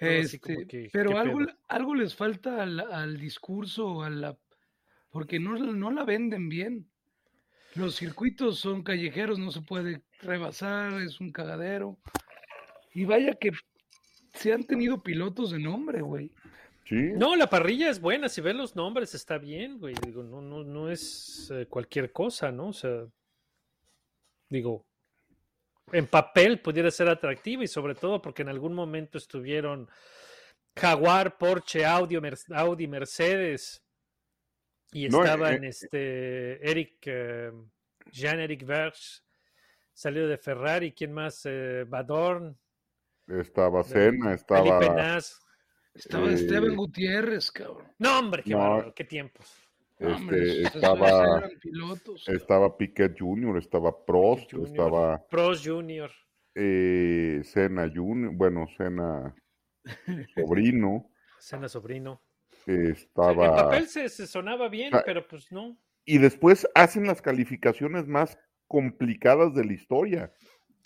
Este, 0.00 0.66
que, 0.66 0.88
pero 0.90 1.10
¿qué 1.10 1.18
algo, 1.18 1.38
pedo? 1.40 1.48
algo 1.68 1.94
les 1.94 2.14
falta 2.14 2.62
al, 2.62 2.80
al 2.80 3.18
discurso, 3.18 4.02
a 4.02 4.08
la, 4.08 4.38
porque 5.10 5.38
no, 5.38 5.58
no 5.58 5.90
la 5.90 6.04
venden 6.04 6.48
bien. 6.48 6.88
Los 7.74 7.96
circuitos 7.96 8.58
son 8.58 8.82
callejeros, 8.82 9.38
no 9.38 9.50
se 9.50 9.60
puede 9.60 10.00
rebasar, 10.20 11.02
es 11.02 11.20
un 11.20 11.30
cagadero. 11.30 11.98
Y 12.94 13.04
vaya 13.04 13.34
que 13.34 13.50
se 14.32 14.54
han 14.54 14.64
tenido 14.64 15.02
pilotos 15.02 15.50
de 15.50 15.58
nombre, 15.58 16.00
güey. 16.00 16.32
Sí, 16.84 17.12
No, 17.14 17.36
la 17.36 17.50
parrilla 17.50 17.90
es 17.90 18.00
buena, 18.00 18.30
si 18.30 18.40
ven 18.40 18.56
los 18.56 18.76
nombres 18.76 19.14
está 19.14 19.36
bien, 19.36 19.78
güey. 19.78 19.94
Digo, 20.06 20.22
no, 20.22 20.40
no, 20.40 20.64
no 20.64 20.90
es 20.90 21.50
eh, 21.52 21.66
cualquier 21.68 22.12
cosa, 22.12 22.50
¿no? 22.50 22.68
O 22.68 22.72
sea, 22.72 23.04
digo, 24.48 24.86
en 25.92 26.06
papel 26.06 26.60
pudiera 26.60 26.90
ser 26.90 27.08
atractivo 27.08 27.62
y 27.62 27.68
sobre 27.68 27.94
todo 27.94 28.20
porque 28.20 28.42
en 28.42 28.48
algún 28.48 28.74
momento 28.74 29.18
estuvieron 29.18 29.88
Jaguar, 30.76 31.38
Porsche, 31.38 31.84
Audi, 31.84 32.20
Mer- 32.20 32.38
Audi 32.54 32.86
Mercedes 32.86 33.82
y 34.92 35.08
No, 35.08 35.18
eh, 35.18 35.24
estaban 35.24 35.64
eh, 35.64 35.68
este 35.68 36.70
Eric, 36.70 36.98
eh, 37.06 37.52
Jean-Eric 38.12 38.64
Verge, 38.64 39.22
salido 39.92 40.28
de 40.28 40.38
Ferrari, 40.38 40.92
¿quién 40.92 41.12
más? 41.12 41.42
Eh, 41.44 41.84
Badorn, 41.86 42.56
estaba 43.26 43.82
Senna, 43.84 44.34
estaba... 44.34 44.78
Felipe. 44.80 45.18
Estaba 45.94 46.30
Eh, 46.30 46.34
Esteban 46.34 46.76
Gutiérrez, 46.76 47.50
cabrón. 47.50 47.92
No, 47.98 48.20
hombre, 48.20 48.42
qué 48.44 48.50
No. 48.50 48.58
bárbaro, 48.58 48.94
qué 48.94 49.04
tiempos. 49.04 49.52
Este, 49.98 50.62
estaba-. 50.62 51.48
Estaba 52.26 52.76
Piquet 52.76 53.16
Jr., 53.18 53.58
estaba 53.58 54.04
Prost, 54.04 54.50
Junior. 54.52 54.68
estaba 54.68 55.26
Pros 55.28 55.62
Junior. 55.66 56.10
eh, 56.54 57.40
Senna 57.44 57.90
Jr., 57.92 58.30
bueno, 58.34 58.66
Senna 58.76 59.34
sobrino, 60.36 61.10
Cena 61.40 61.68
Sobrino. 61.68 62.20
eh, 62.66 62.90
estaba... 62.92 63.54
papel 63.56 63.86
se, 63.88 64.08
se 64.08 64.26
sonaba 64.26 64.68
bien, 64.68 64.94
Ah, 64.94 65.02
pero 65.04 65.26
pues 65.26 65.50
no. 65.52 65.76
Y 66.04 66.18
después 66.18 66.66
hacen 66.74 67.06
las 67.06 67.20
calificaciones 67.22 68.06
más 68.06 68.38
complicadas 68.66 69.54
de 69.54 69.64
la 69.64 69.72
historia. 69.72 70.32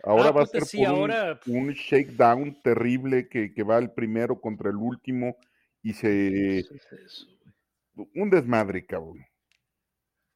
Ahora 0.04 0.28
Ah, 0.28 0.32
va 0.32 0.42
a 0.42 0.46
puta, 0.46 0.58
ser 0.58 0.64
sí, 0.66 0.78
por 0.78 0.88
un- 0.88 0.94
ahora- 0.96 1.40
un, 1.46 1.70
shakedown 1.72 2.60
terrible 2.62 3.28
que, 3.28 3.52
que 3.54 3.62
va 3.62 3.78
el 3.78 3.92
primero 3.92 4.40
contra 4.40 4.70
el 4.70 4.76
último 4.76 5.36
y 5.82 5.92
se... 5.92 6.64
Un 7.94 8.30
desmadre, 8.30 8.86
cabrón. 8.86 9.24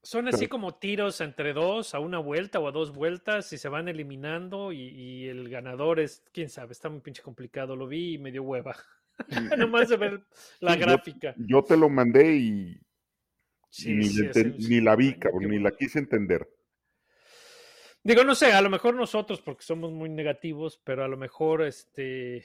Son 0.02 0.28
así 0.28 0.46
como 0.46 0.76
tiros 0.76 1.20
entre 1.20 1.52
dos, 1.52 1.94
a 1.94 1.98
una 1.98 2.18
vuelta 2.18 2.60
o 2.60 2.68
a 2.68 2.72
dos 2.72 2.92
vueltas, 2.92 3.52
y 3.52 3.58
se 3.58 3.68
van 3.68 3.88
eliminando, 3.88 4.72
y, 4.72 4.88
y 4.88 5.26
el 5.26 5.48
ganador 5.48 5.98
es, 5.98 6.22
quién 6.32 6.48
sabe, 6.48 6.72
está 6.72 6.88
muy 6.88 7.00
pinche 7.00 7.22
complicado. 7.22 7.74
Lo 7.74 7.88
vi 7.88 8.14
y 8.14 8.18
me 8.18 8.30
dio 8.30 8.44
hueva. 8.44 8.76
Nomás 9.58 9.88
de 9.88 9.96
ver 9.96 10.22
la 10.60 10.74
Sí, 10.74 10.78
gráfica. 10.78 11.34
Yo 11.36 11.64
te 11.64 11.76
lo 11.76 11.88
mandé 11.88 12.36
y, 12.36 12.80
Sí, 13.68 13.90
y 13.90 13.94
ni, 13.94 14.04
sí, 14.04 14.24
ni 14.68 14.80
la 14.80 14.96
vi, 14.96 15.18
cabrón, 15.18 15.50
ni 15.50 15.58
la 15.58 15.70
quise 15.72 15.98
entender. 15.98 16.48
Digo, 18.02 18.24
no 18.24 18.34
sé, 18.34 18.52
a 18.52 18.62
lo 18.62 18.70
mejor 18.70 18.94
nosotros, 18.94 19.42
porque 19.42 19.64
somos 19.64 19.92
muy 19.92 20.08
negativos, 20.08 20.80
pero 20.82 21.04
a 21.04 21.08
lo 21.08 21.16
mejor 21.16 21.62
este 21.62 22.44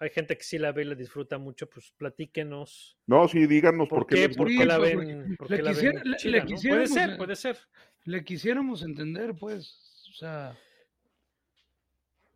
hay 0.00 0.10
gente 0.10 0.36
que 0.36 0.42
sí 0.42 0.58
la 0.58 0.72
ve 0.72 0.82
y 0.82 0.86
la 0.86 0.94
disfruta 0.94 1.38
mucho, 1.38 1.68
pues 1.70 1.92
platíquenos. 1.96 2.98
No, 3.06 3.28
sí, 3.28 3.46
díganos 3.46 3.88
por, 3.88 4.00
¿Por 4.00 4.06
qué. 4.08 4.28
¿Por 4.30 4.48
gusta. 4.48 4.58
qué 4.62 4.66
la 4.66 4.78
pues, 4.78 4.96
ven? 4.96 5.36
qué 5.46 5.62
la 5.62 5.72
ven 5.72 5.74
quisiera- 5.74 6.02
le- 6.04 6.16
chida, 6.16 6.30
le 6.32 6.40
no? 6.40 6.60
Puede 6.60 6.86
ser, 6.88 7.16
puede 7.16 7.36
ser. 7.36 7.58
Le 8.04 8.24
quisiéramos 8.24 8.82
entender, 8.82 9.34
pues. 9.38 10.06
O 10.10 10.12
sea. 10.14 10.58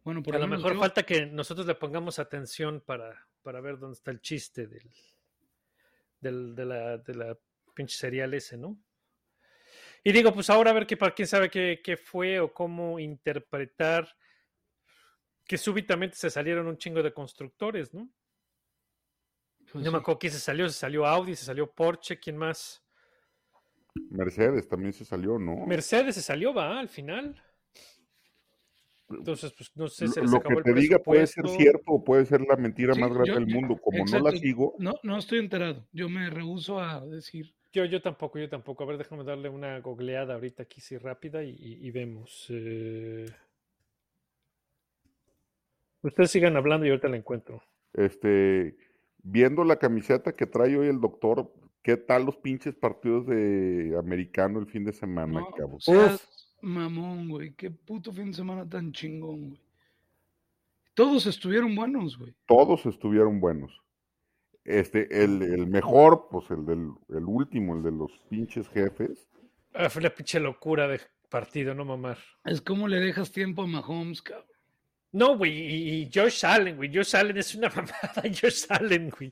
Bueno, 0.05 0.23
por 0.23 0.37
a 0.37 0.39
lo 0.39 0.47
mejor 0.47 0.75
yo- 0.75 0.79
falta 0.81 1.03
que 1.05 1.27
nosotros 1.27 1.67
le 1.67 1.75
pongamos 1.75 2.19
atención 2.19 2.83
para, 2.83 3.27
para 3.43 3.61
ver 3.61 3.79
dónde 3.79 3.95
está 3.97 4.11
el 4.11 4.21
chiste 4.21 4.67
del, 4.67 4.91
del- 6.21 6.55
de, 6.55 6.65
la, 6.67 6.99
de 6.99 7.15
la 7.15 7.39
pinche 7.75 7.97
serial 7.97 8.35
ese, 8.35 8.57
¿no? 8.59 8.79
Y 10.03 10.13
digo, 10.13 10.35
pues 10.35 10.51
ahora 10.51 10.71
a 10.71 10.75
ver 10.75 10.87
qué 10.87 10.99
para 10.99 11.15
quién 11.15 11.27
sabe 11.27 11.49
qué, 11.49 11.81
qué 11.83 11.97
fue 11.97 12.39
o 12.39 12.53
cómo 12.53 12.99
interpretar 13.01 14.15
que 15.47 15.59
súbitamente 15.59 16.17
se 16.17 16.31
salieron 16.31 16.67
un 16.67 16.79
chingo 16.79 17.03
de 17.03 17.13
constructores, 17.13 17.93
¿no? 17.93 18.09
Pues 19.73 19.85
no 19.85 19.91
me 19.93 19.99
sí. 19.99 20.03
acuerdo 20.03 20.19
quién 20.19 20.33
se 20.33 20.39
salió, 20.41 20.69
se 20.69 20.79
salió 20.79 21.07
Audi, 21.07 21.35
se 21.35 21.45
salió 21.45 21.71
Porsche, 21.71 22.19
¿quién 22.19 22.37
más? 22.37 22.83
Mercedes 24.11 24.69
también 24.69 24.93
se 24.93 25.05
salió, 25.05 25.39
¿no? 25.39 25.67
Mercedes 25.67 26.15
se 26.15 26.23
salió, 26.23 26.53
va, 26.53 26.79
al 26.79 26.89
final. 26.89 27.41
Entonces, 29.11 29.53
pues 29.57 29.71
no 29.77 29.87
sé, 29.89 30.09
se 30.09 30.21
Lo, 30.21 30.23
les 30.23 30.31
lo 30.33 30.39
acabó 30.39 30.55
que 30.63 30.71
el 30.71 30.75
te 30.75 30.81
diga 30.81 30.99
puede 30.99 31.27
ser 31.27 31.49
cierto 31.49 31.85
o 31.93 32.05
puede 32.05 32.25
ser 32.27 32.41
la 32.41 32.57
mentira 32.57 32.95
Sí, 32.95 33.01
más 33.01 33.11
grande 33.11 33.29
yo- 33.33 33.35
del 33.39 33.47
mundo. 33.47 33.77
Como 33.77 34.05
no 34.07 34.19
la 34.21 34.33
sigo, 34.33 34.75
No, 34.79 34.95
no 35.03 35.19
estoy 35.19 35.39
enterado. 35.39 35.87
Yo 35.93 36.09
me 36.09 36.31
rehuso 36.31 36.81
a 36.81 37.05
decir. 37.07 37.55
Yo, 37.73 37.85
yo 37.85 38.01
tampoco, 38.01 38.39
yo 38.39 38.49
tampoco. 38.49 38.83
A 38.83 38.87
ver, 38.87 38.99
déjame 38.99 39.25
darle 39.25 39.49
una 39.49 39.79
googleada 39.81 40.35
ahorita 40.35 40.63
aquí, 40.65 40.81
sí, 40.81 40.97
rápida 40.97 41.43
y, 41.45 41.51
y- 41.51 41.87
y 41.87 41.91
vemos. 41.91 42.47
eh. 42.51 43.27
Ustedes 46.05 46.31
sigan 46.31 46.57
hablando 46.57 46.87
y 46.87 46.91
ahorita 46.91 47.09
la 47.09 47.17
encuentro. 47.17 47.63
este, 47.95 48.77
viendo 49.23 49.65
la 49.65 49.79
camiseta 49.79 50.37
que 50.37 50.47
trae 50.47 50.77
hoy 50.77 50.89
el 50.89 51.01
doctor, 51.01 51.51
¿qué 51.83 51.97
tal 51.97 52.27
los 52.27 52.37
pinches 52.37 52.75
partidos 52.75 53.27
de 53.27 53.97
americano 53.99 54.59
el 54.59 54.67
fin 54.67 54.85
de 54.85 54.93
semana, 54.93 55.41
No, 55.41 55.81
seas 55.81 56.57
mamón, 56.61 57.29
güey. 57.29 57.55
Qué 57.55 57.71
puto 57.71 58.13
fin 58.13 58.27
de 58.27 58.35
semana 58.35 58.69
tan 58.69 58.93
chingón, 58.93 59.49
güey. 59.49 59.61
Todos 60.95 61.27
estuvieron 61.27 61.75
buenos, 61.75 62.17
güey. 62.19 62.35
Todos 62.47 62.87
estuvieron 62.87 63.41
buenos. 63.41 63.81
Este, 64.65 65.25
el, 65.25 65.43
el 65.43 65.67
mejor, 65.67 66.29
pues 66.31 66.51
el 66.51 66.65
del 66.65 66.89
el 67.09 67.25
último, 67.25 67.75
el 67.77 67.83
de 67.83 67.91
los 67.91 68.13
pinches 68.31 68.69
jefes. 68.69 69.27
Ah, 69.75 69.91
fue 69.91 70.03
la 70.03 70.15
pinche 70.15 70.39
locura 70.39 70.87
de 70.87 71.01
partido, 71.29 71.75
no 71.75 71.85
mamar. 71.85 72.19
Es 72.45 72.61
como 72.61 72.89
le 72.89 73.01
dejas 73.01 73.33
tiempo 73.33 73.63
a 73.63 73.67
Mahomes, 73.67 74.23
cabrón. 74.23 74.47
No, 75.17 75.37
güey, 75.39 75.53
y, 75.53 76.03
y 76.03 76.11
Josh 76.13 76.45
Allen, 76.45 76.77
güey. 76.77 76.91
Josh 76.93 77.15
Allen 77.15 77.37
es 77.39 77.55
una 77.55 77.69
mamada, 77.77 78.23
Josh 78.41 78.65
Allen, 78.69 79.11
güey. 79.11 79.31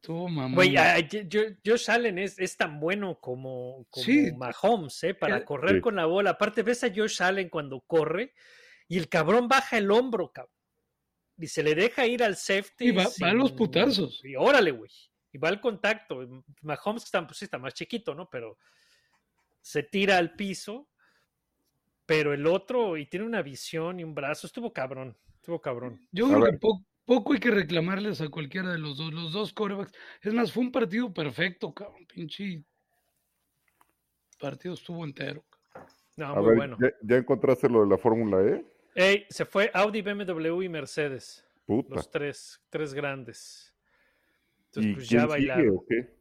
Tuvo 0.00 0.28
mamón. 0.28 0.54
Güey, 0.54 0.72
güey. 0.74 1.08
yo- 1.08 1.20
yo- 1.22 1.54
Josh 1.64 1.90
Allen 1.90 2.18
es, 2.18 2.38
es 2.38 2.56
tan 2.56 2.80
bueno 2.80 3.18
como, 3.20 3.86
como 3.90 4.04
Sí. 4.04 4.32
Mahomes, 4.32 5.02
¿eh? 5.04 5.14
Para 5.14 5.38
Eh, 5.38 5.44
correr 5.44 5.76
Sí. 5.76 5.80
con 5.82 5.96
la 5.96 6.06
bola. 6.06 6.30
Aparte, 6.30 6.62
ves 6.62 6.82
a 6.84 6.88
Josh 6.94 7.22
Allen 7.22 7.48
cuando 7.50 7.80
corre 7.82 8.32
y 8.88 8.96
el 8.98 9.08
cabrón 9.08 9.48
baja 9.48 9.76
el 9.76 9.90
hombro, 9.90 10.32
cabrón. 10.32 10.52
Y 11.38 11.46
se 11.48 11.62
le 11.62 11.74
deja 11.74 12.06
ir 12.06 12.22
al 12.24 12.36
safety. 12.36 12.88
Y 12.88 12.92
va- 12.92 13.08
va 13.22 13.28
a 13.30 13.34
los 13.34 13.52
putazos. 13.52 14.20
Y 14.24 14.34
órale, 14.34 14.70
güey. 14.70 14.90
Y 15.32 15.38
va 15.38 15.48
al 15.50 15.60
contacto. 15.60 16.26
Mahomes 16.62 17.04
está, 17.04 17.24
pues, 17.26 17.38
sí, 17.38 17.44
está 17.44 17.58
más 17.58 17.74
chiquito, 17.74 18.14
¿no? 18.14 18.30
Pero 18.30 18.58
se 19.60 19.82
tira 19.82 20.16
al 20.16 20.32
piso. 20.34 20.88
Pero 22.06 22.32
el 22.32 22.46
otro, 22.46 22.96
y 22.96 23.06
tiene 23.06 23.26
una 23.26 23.42
visión 23.42 23.98
y 24.00 24.04
un 24.04 24.14
brazo, 24.14 24.46
estuvo 24.46 24.72
cabrón. 24.72 25.16
Estuvo 25.36 25.60
cabrón. 25.60 26.00
Yo 26.12 26.26
A 26.26 26.28
creo 26.30 26.40
ver. 26.40 26.52
que 26.52 26.58
po- 26.58 26.84
poco 27.04 27.32
hay 27.32 27.40
que 27.40 27.50
reclamarles 27.50 28.20
a 28.20 28.28
cualquiera 28.28 28.70
de 28.72 28.78
los 28.78 28.96
dos. 28.96 29.12
Los 29.12 29.32
dos 29.32 29.52
corebacks. 29.52 29.92
Es 30.22 30.32
más, 30.32 30.52
fue 30.52 30.62
un 30.64 30.72
partido 30.72 31.12
perfecto, 31.12 31.72
cabrón. 31.74 32.06
Pinche 32.06 32.62
partido 34.38 34.74
estuvo 34.74 35.04
entero. 35.04 35.44
No, 36.16 36.26
A 36.26 36.34
muy 36.36 36.46
ver, 36.48 36.56
bueno. 36.56 36.76
¿ya, 36.80 36.88
ya 37.02 37.16
encontraste 37.16 37.68
lo 37.68 37.82
de 37.82 37.88
la 37.90 37.98
Fórmula 37.98 38.40
E? 38.42 38.64
Ey, 38.94 39.26
se 39.28 39.44
fue 39.44 39.70
Audi, 39.74 40.00
BMW 40.02 40.62
y 40.62 40.68
Mercedes. 40.68 41.44
Puta. 41.66 41.94
Los 41.96 42.10
tres, 42.10 42.60
tres 42.70 42.94
grandes. 42.94 43.74
Entonces, 44.66 44.92
¿Y 44.92 44.94
pues 44.94 45.08
quién 45.08 45.20
ya 45.20 45.26
sigue 45.26 45.32
bailaron. 45.48 45.76
o 45.76 45.84
qué? 45.88 46.16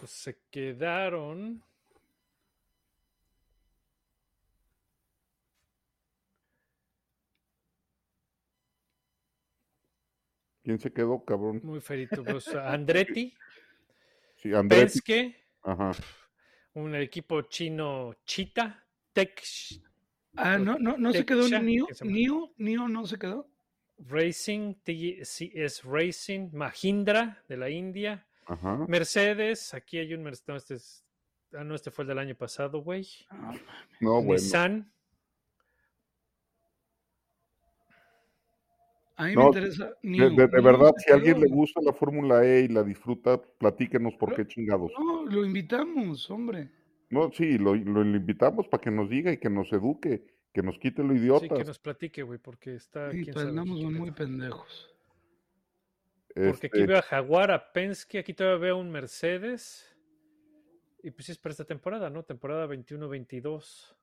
Pues 0.00 0.10
se 0.10 0.38
quedaron. 0.50 1.62
¿Quién 10.64 10.78
se 10.80 10.92
quedó, 10.92 11.24
cabrón? 11.24 11.60
Muy 11.62 11.80
ferito. 11.80 12.24
Pues, 12.24 12.48
Andretti, 12.54 13.32
Sí, 14.36 14.52
Andrés. 14.52 14.94
Penske, 14.94 15.36
Ajá. 15.62 15.92
un 16.74 16.94
equipo 16.96 17.42
chino 17.42 18.14
Chita, 18.24 18.84
Tech 19.12 19.40
Ah, 20.36 20.58
no, 20.58 20.76
no, 20.78 20.96
no 20.96 21.12
se 21.12 21.24
quedó 21.24 21.46
llama. 21.46 21.64
Nio, 22.02 22.52
Nio 22.56 22.88
no 22.88 23.06
se 23.06 23.18
quedó. 23.18 23.48
Racing, 23.98 24.74
TS 24.82 25.82
Racing, 25.84 26.50
Mahindra 26.52 27.44
de 27.48 27.56
la 27.56 27.70
India, 27.70 28.26
Ajá. 28.46 28.84
Mercedes, 28.88 29.72
aquí 29.72 29.98
hay 29.98 30.12
un 30.14 30.24
Mercedes, 30.24 30.48
no, 30.48 30.56
este, 30.56 30.74
es- 30.74 31.04
ah, 31.52 31.62
no, 31.62 31.76
este 31.76 31.92
fue 31.92 32.02
el 32.02 32.08
del 32.08 32.18
año 32.18 32.34
pasado, 32.34 32.80
güey. 32.82 33.06
Ah, 33.30 33.54
No, 34.00 34.14
bueno. 34.22 34.32
Nissan, 34.42 34.92
a 39.16 39.26
mí 39.26 39.34
No, 39.34 39.40
me 39.42 39.46
interesa. 39.46 39.86
De, 40.02 40.08
Nio. 40.08 40.30
de- 40.30 40.46
verdad, 40.60 40.92
si 40.98 41.10
a 41.12 41.14
alguien 41.14 41.40
le 41.40 41.46
gusta 41.48 41.80
la 41.82 41.92
Fórmula 41.92 42.44
E 42.44 42.62
y 42.62 42.68
la 42.68 42.82
disfruta, 42.82 43.40
platíquenos 43.40 44.14
por 44.14 44.30
No, 44.30 44.36
qué 44.36 44.46
chingados. 44.46 44.92
No, 44.98 45.24
lo 45.24 45.44
invitamos, 45.44 46.30
hombre. 46.30 46.70
No, 47.10 47.30
sí, 47.32 47.58
lo, 47.58 47.74
lo 47.74 48.02
invitamos 48.02 48.66
para 48.68 48.80
que 48.80 48.90
nos 48.90 49.08
diga 49.08 49.30
y 49.32 49.36
que 49.38 49.50
nos 49.50 49.72
eduque, 49.72 50.24
que 50.52 50.62
nos 50.62 50.78
quite 50.78 51.02
lo 51.04 51.12
sí, 51.12 51.20
idiotas. 51.20 51.58
que 51.58 51.64
nos 51.64 51.78
platique, 51.78 52.22
güey, 52.22 52.38
porque 52.38 52.74
está, 52.74 53.10
Sí, 53.12 53.22
quién 53.22 53.34
pues 53.34 53.46
andamos 53.46 53.80
muy 53.82 54.10
pendejos. 54.10 54.90
Porque 56.34 56.66
aquí 56.66 56.78
Este, 56.78 56.86
veo 56.86 56.98
a 56.98 57.02
Jaguar, 57.02 57.52
a 57.52 57.72
Penske, 57.72 58.18
aquí 58.18 58.34
todavía 58.34 58.58
veo 58.58 58.78
un 58.78 58.90
Mercedes. 58.90 59.88
Y 61.04 61.10
pues 61.12 61.26
sí 61.26 61.32
es 61.32 61.38
para 61.38 61.52
esta 61.52 61.64
temporada, 61.64 62.10
¿no? 62.10 62.24
Temporada 62.24 62.66
21-22. 62.66 63.94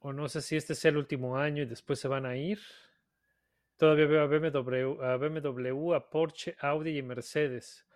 O 0.00 0.12
no 0.12 0.28
sé 0.28 0.42
si 0.42 0.56
este 0.56 0.74
sea 0.74 0.90
el 0.90 0.98
último 0.98 1.38
año 1.38 1.62
y 1.62 1.66
después 1.66 1.98
se 1.98 2.08
van 2.08 2.26
a 2.26 2.36
ir. 2.36 2.58
Todavía 3.76 4.06
veo 4.06 4.22
a 4.22 4.26
BMW, 4.26 5.02
a 5.02 5.16
BMW, 5.16 5.94
a 5.94 6.08
Porsche, 6.08 6.56
Audi 6.60 6.98
y 6.98 7.02
Mercedes. 7.02 7.86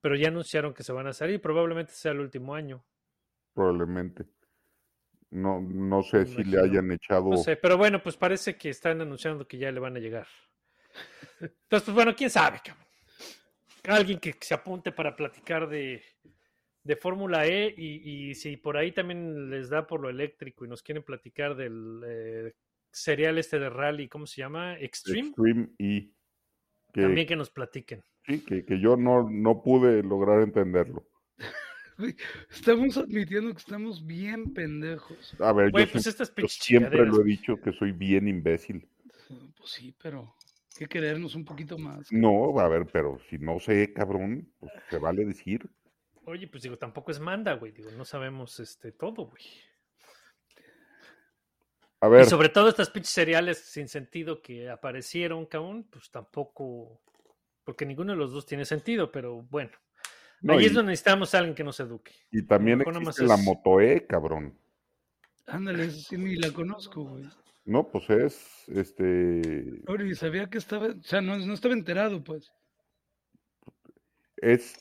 Pero 0.00 0.16
ya 0.16 0.28
anunciaron 0.28 0.74
que 0.74 0.82
se 0.84 0.92
van 0.92 1.06
a 1.06 1.12
salir. 1.12 1.40
Probablemente 1.40 1.92
sea 1.92 2.12
el 2.12 2.20
último 2.20 2.54
año. 2.54 2.84
probablemente. 3.52 4.26
No, 5.30 5.60
no 5.60 6.02
sé 6.02 6.26
si 6.26 6.44
le 6.44 6.60
hayan 6.60 6.92
echado. 6.92 7.28
No 7.30 7.36
sé, 7.36 7.56
pero 7.56 7.76
bueno, 7.76 8.00
pues 8.00 8.16
parece 8.16 8.56
que 8.56 8.68
están 8.70 9.00
anunciando 9.00 9.48
que 9.48 9.58
ya 9.58 9.72
le 9.72 9.80
van 9.80 9.96
a 9.96 9.98
llegar. 9.98 10.28
Entonces, 11.40 11.82
pues 11.84 11.92
bueno, 11.94 12.14
quién 12.14 12.30
sabe, 12.30 12.60
cabrón. 12.64 12.86
Alguien 13.88 14.20
que 14.20 14.36
se 14.40 14.54
apunte 14.54 14.92
para 14.92 15.16
platicar 15.16 15.68
de, 15.68 16.04
de 16.84 16.96
Fórmula 16.96 17.46
E 17.46 17.74
y, 17.76 18.30
y 18.30 18.34
si 18.36 18.56
por 18.56 18.76
ahí 18.76 18.92
también 18.92 19.50
les 19.50 19.70
da 19.70 19.86
por 19.86 20.00
lo 20.00 20.08
eléctrico 20.08 20.64
y 20.64 20.68
nos 20.68 20.82
quieren 20.82 21.02
platicar 21.02 21.56
del 21.56 22.02
eh, 22.06 22.52
serial 22.94 23.38
este 23.38 23.58
de 23.58 23.68
rally, 23.70 24.08
¿cómo 24.08 24.26
se 24.26 24.40
llama? 24.40 24.78
Extreme. 24.78 25.28
Extreme 25.28 25.68
E. 25.78 26.10
Que, 26.92 27.02
También 27.02 27.26
que 27.26 27.36
nos 27.36 27.50
platiquen. 27.50 28.02
sí, 28.26 28.44
que, 28.44 28.64
que 28.64 28.80
yo 28.80 28.96
no, 28.96 29.28
no 29.28 29.62
pude 29.62 30.02
lograr 30.02 30.42
entenderlo. 30.42 31.06
Estamos 32.50 32.96
admitiendo 32.96 33.52
que 33.52 33.58
estamos 33.58 34.04
bien 34.04 34.52
pendejos. 34.52 35.36
A 35.40 35.52
ver, 35.52 35.70
Güey, 35.70 35.86
yo, 35.86 35.92
pues 35.92 36.02
siempre, 36.04 36.10
estas 36.10 36.28
yo 36.28 36.34
pinches 36.34 36.64
siempre 36.64 37.06
lo 37.06 37.20
he 37.20 37.24
dicho 37.24 37.60
que 37.60 37.72
soy 37.72 37.92
bien 37.92 38.26
imbécil. 38.28 38.88
Pues 39.56 39.70
sí, 39.70 39.94
pero 40.02 40.34
hay 40.72 40.78
que 40.78 40.86
querernos 40.86 41.34
un 41.34 41.44
poquito 41.44 41.78
más. 41.78 42.10
No, 42.10 42.58
a 42.58 42.68
ver, 42.68 42.86
pero 42.92 43.18
si 43.30 43.38
no 43.38 43.60
sé, 43.60 43.92
cabrón, 43.92 44.52
pues 44.58 44.72
se 44.90 44.98
vale 44.98 45.24
decir. 45.24 45.68
Oye, 46.24 46.48
pues 46.48 46.62
digo, 46.62 46.78
tampoco 46.78 47.10
es 47.10 47.20
manda, 47.20 47.54
güey. 47.54 47.72
Digo, 47.72 47.90
no 47.92 48.04
sabemos 48.04 48.58
este 48.58 48.92
todo, 48.92 49.26
güey. 49.26 49.44
A 52.04 52.08
ver, 52.08 52.24
Y 52.26 52.28
sobre 52.28 52.50
todo 52.50 52.68
estas 52.68 52.90
pinches 52.90 53.12
seriales 53.12 53.58
sin 53.60 53.88
sentido 53.88 54.42
que 54.42 54.68
aparecieron, 54.68 55.46
cabrón, 55.46 55.86
pues 55.90 56.10
tampoco, 56.10 57.00
porque 57.64 57.86
ninguno 57.86 58.12
de 58.12 58.18
los 58.18 58.30
dos 58.30 58.44
tiene 58.44 58.66
sentido, 58.66 59.10
pero 59.10 59.40
bueno. 59.42 59.70
no, 60.42 60.52
Ahí 60.52 60.64
y, 60.64 60.66
es 60.66 60.74
donde 60.74 60.90
necesitamos 60.90 61.34
a 61.34 61.38
alguien 61.38 61.54
que 61.54 61.64
nos 61.64 61.80
eduque. 61.80 62.12
y 62.30 62.42
también 62.42 62.82
existe 62.82 63.24
la 63.24 63.36
es- 63.36 63.42
Moto 63.42 63.80
E, 63.80 64.06
cabrón. 64.06 64.54
Ándale, 65.46 65.90
sí 65.90 66.18
ni 66.18 66.36
la 66.36 66.50
conozco, 66.52 67.04
güey. 67.04 67.24
No, 67.64 67.88
pues 67.90 68.10
es, 68.10 68.68
este, 68.68 69.82
sabía 70.14 70.50
que 70.50 70.58
estaba, 70.58 70.88
o 70.88 71.02
sea, 71.02 71.22
no, 71.22 71.38
no 71.38 71.54
estaba 71.54 71.72
enterado, 71.72 72.22
pues. 72.22 72.52
es 74.36 74.74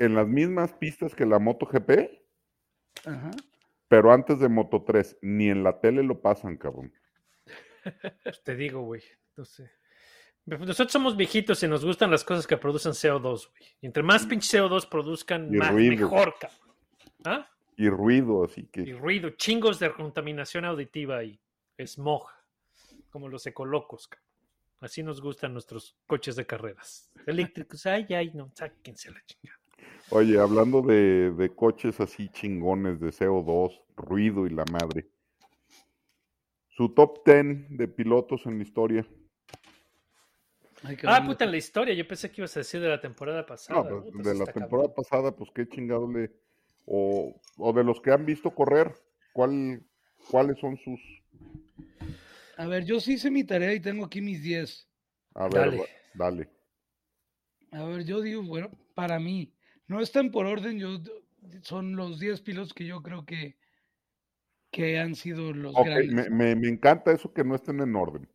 en 0.00 0.16
las 0.16 0.26
mismas 0.26 0.72
pistas 0.72 1.14
que 1.14 1.24
la 1.26 1.38
Moto 1.38 1.66
GP, 1.66 2.20
Ajá. 3.04 3.30
Pero 3.88 4.12
antes 4.12 4.38
de 4.40 4.48
Moto 4.48 4.82
3, 4.84 5.18
ni 5.22 5.48
en 5.48 5.62
la 5.62 5.80
tele 5.80 6.02
lo 6.02 6.20
pasan, 6.20 6.56
cabrón. 6.56 6.92
Pues 8.22 8.42
te 8.42 8.56
digo, 8.56 8.82
güey. 8.82 9.02
No 9.36 9.44
sé. 9.44 9.70
Nosotros 10.44 10.92
somos 10.92 11.16
viejitos 11.16 11.62
y 11.62 11.68
nos 11.68 11.84
gustan 11.84 12.10
las 12.10 12.24
cosas 12.24 12.46
que 12.46 12.56
producen 12.56 12.92
CO2, 12.92 13.50
güey. 13.50 13.62
Y 13.80 13.86
entre 13.86 14.02
más 14.02 14.26
pinche 14.26 14.58
CO2 14.58 14.88
produzcan, 14.88 15.52
Y 15.52 15.58
más 15.58 15.72
ruido. 15.72 16.08
mejor, 16.08 16.34
cabrón. 16.38 16.76
¿Ah? 17.24 17.48
Y 17.76 17.88
ruido, 17.88 18.44
así 18.44 18.62
Y 18.62 18.66
que, 18.66 18.92
ruido, 18.94 19.30
chingos 19.30 19.78
de 19.78 19.92
contaminación 19.92 20.64
auditiva 20.64 21.22
y 21.24 21.38
smog, 21.84 22.28
como 23.10 23.28
los 23.28 23.46
ecolocos, 23.46 24.08
cabrón. 24.08 24.26
Así 24.80 25.02
nos 25.02 25.20
gustan 25.20 25.52
nuestros 25.52 25.96
coches 26.06 26.36
de 26.36 26.46
carreras. 26.46 27.10
eléctricos, 27.26 27.84
ay, 27.86 28.06
ay, 28.10 28.30
no, 28.34 28.50
sáquense 28.54 29.10
la 29.10 29.22
chingada. 29.26 29.60
Oye, 30.10 30.38
hablando 30.38 30.82
de, 30.82 31.32
de 31.32 31.54
coches 31.54 32.00
así 32.00 32.28
chingones 32.28 33.00
de 33.00 33.08
CO2, 33.12 33.82
ruido 33.96 34.46
y 34.46 34.50
la 34.50 34.64
madre. 34.70 35.08
Su 36.68 36.90
top 36.90 37.24
10 37.24 37.66
de 37.70 37.88
pilotos 37.88 38.46
en 38.46 38.58
la 38.58 38.64
historia. 38.64 39.06
Ay, 40.82 40.96
Ah, 41.04 41.22
puta, 41.24 41.44
en 41.44 41.50
la 41.50 41.56
historia, 41.56 41.94
yo 41.94 42.06
pensé 42.06 42.30
que 42.30 42.42
ibas 42.42 42.56
a 42.56 42.60
decir 42.60 42.80
de 42.80 42.88
la 42.88 43.00
temporada 43.00 43.44
pasada. 43.44 43.82
No, 43.90 44.02
pues, 44.02 44.12
puta, 44.12 44.28
de 44.28 44.34
la 44.38 44.44
temporada 44.44 44.88
cabrón. 44.88 44.94
pasada, 44.94 45.34
pues 45.34 45.50
qué 45.54 45.66
chingado 45.68 46.10
le. 46.10 46.30
O, 46.84 47.34
o 47.56 47.72
de 47.72 47.82
los 47.82 48.00
que 48.00 48.12
han 48.12 48.24
visto 48.24 48.54
correr, 48.54 48.94
¿cuál, 49.32 49.82
¿cuáles 50.30 50.58
son 50.60 50.76
sus. 50.76 51.00
A 52.56 52.66
ver, 52.66 52.84
yo 52.84 53.00
sí 53.00 53.14
hice 53.14 53.30
mi 53.30 53.42
tarea 53.42 53.74
y 53.74 53.80
tengo 53.80 54.04
aquí 54.04 54.20
mis 54.20 54.42
10. 54.42 54.88
A 55.34 55.48
ver, 55.48 55.54
Dale. 55.62 55.76
va- 55.78 55.86
dale. 56.14 56.48
A 57.72 57.84
ver, 57.84 58.04
yo 58.04 58.20
digo, 58.20 58.42
bueno, 58.44 58.70
para 58.94 59.18
mí, 59.18 59.52
no 59.86 60.00
están 60.00 60.30
por 60.30 60.46
orden, 60.46 60.78
yo 60.78 60.98
son 61.62 61.94
los 61.96 62.18
10 62.18 62.40
pilotos 62.40 62.74
que 62.74 62.86
yo 62.86 63.02
creo 63.02 63.24
que, 63.24 63.56
que 64.70 64.98
han 64.98 65.14
sido 65.14 65.52
los 65.52 65.74
grandes. 65.74 66.12
me, 66.12 66.30
me- 66.30 66.56
me 66.56 66.68
encanta 66.68 67.12
eso 67.12 67.32
que 67.32 67.44
no 67.44 67.54
estén 67.54 67.80
en 67.80 67.94
orden. 67.94 68.28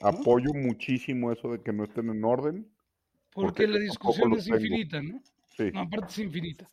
Apoyo 0.00 0.52
muchísimo 0.54 1.30
eso 1.30 1.52
de 1.52 1.62
que 1.62 1.72
no 1.72 1.84
estén 1.84 2.08
en 2.10 2.24
orden. 2.24 2.68
porque 3.30 3.64
porque 3.64 3.66
la 3.68 3.78
discusión 3.78 4.32
es 4.34 4.44
tengo. 4.44 4.56
infinita, 4.56 5.02
¿no? 5.02 5.22
Sí. 5.56 5.70
No, 5.72 5.80
aparte 5.80 6.06
es 6.10 6.18
infinita. 6.18 6.68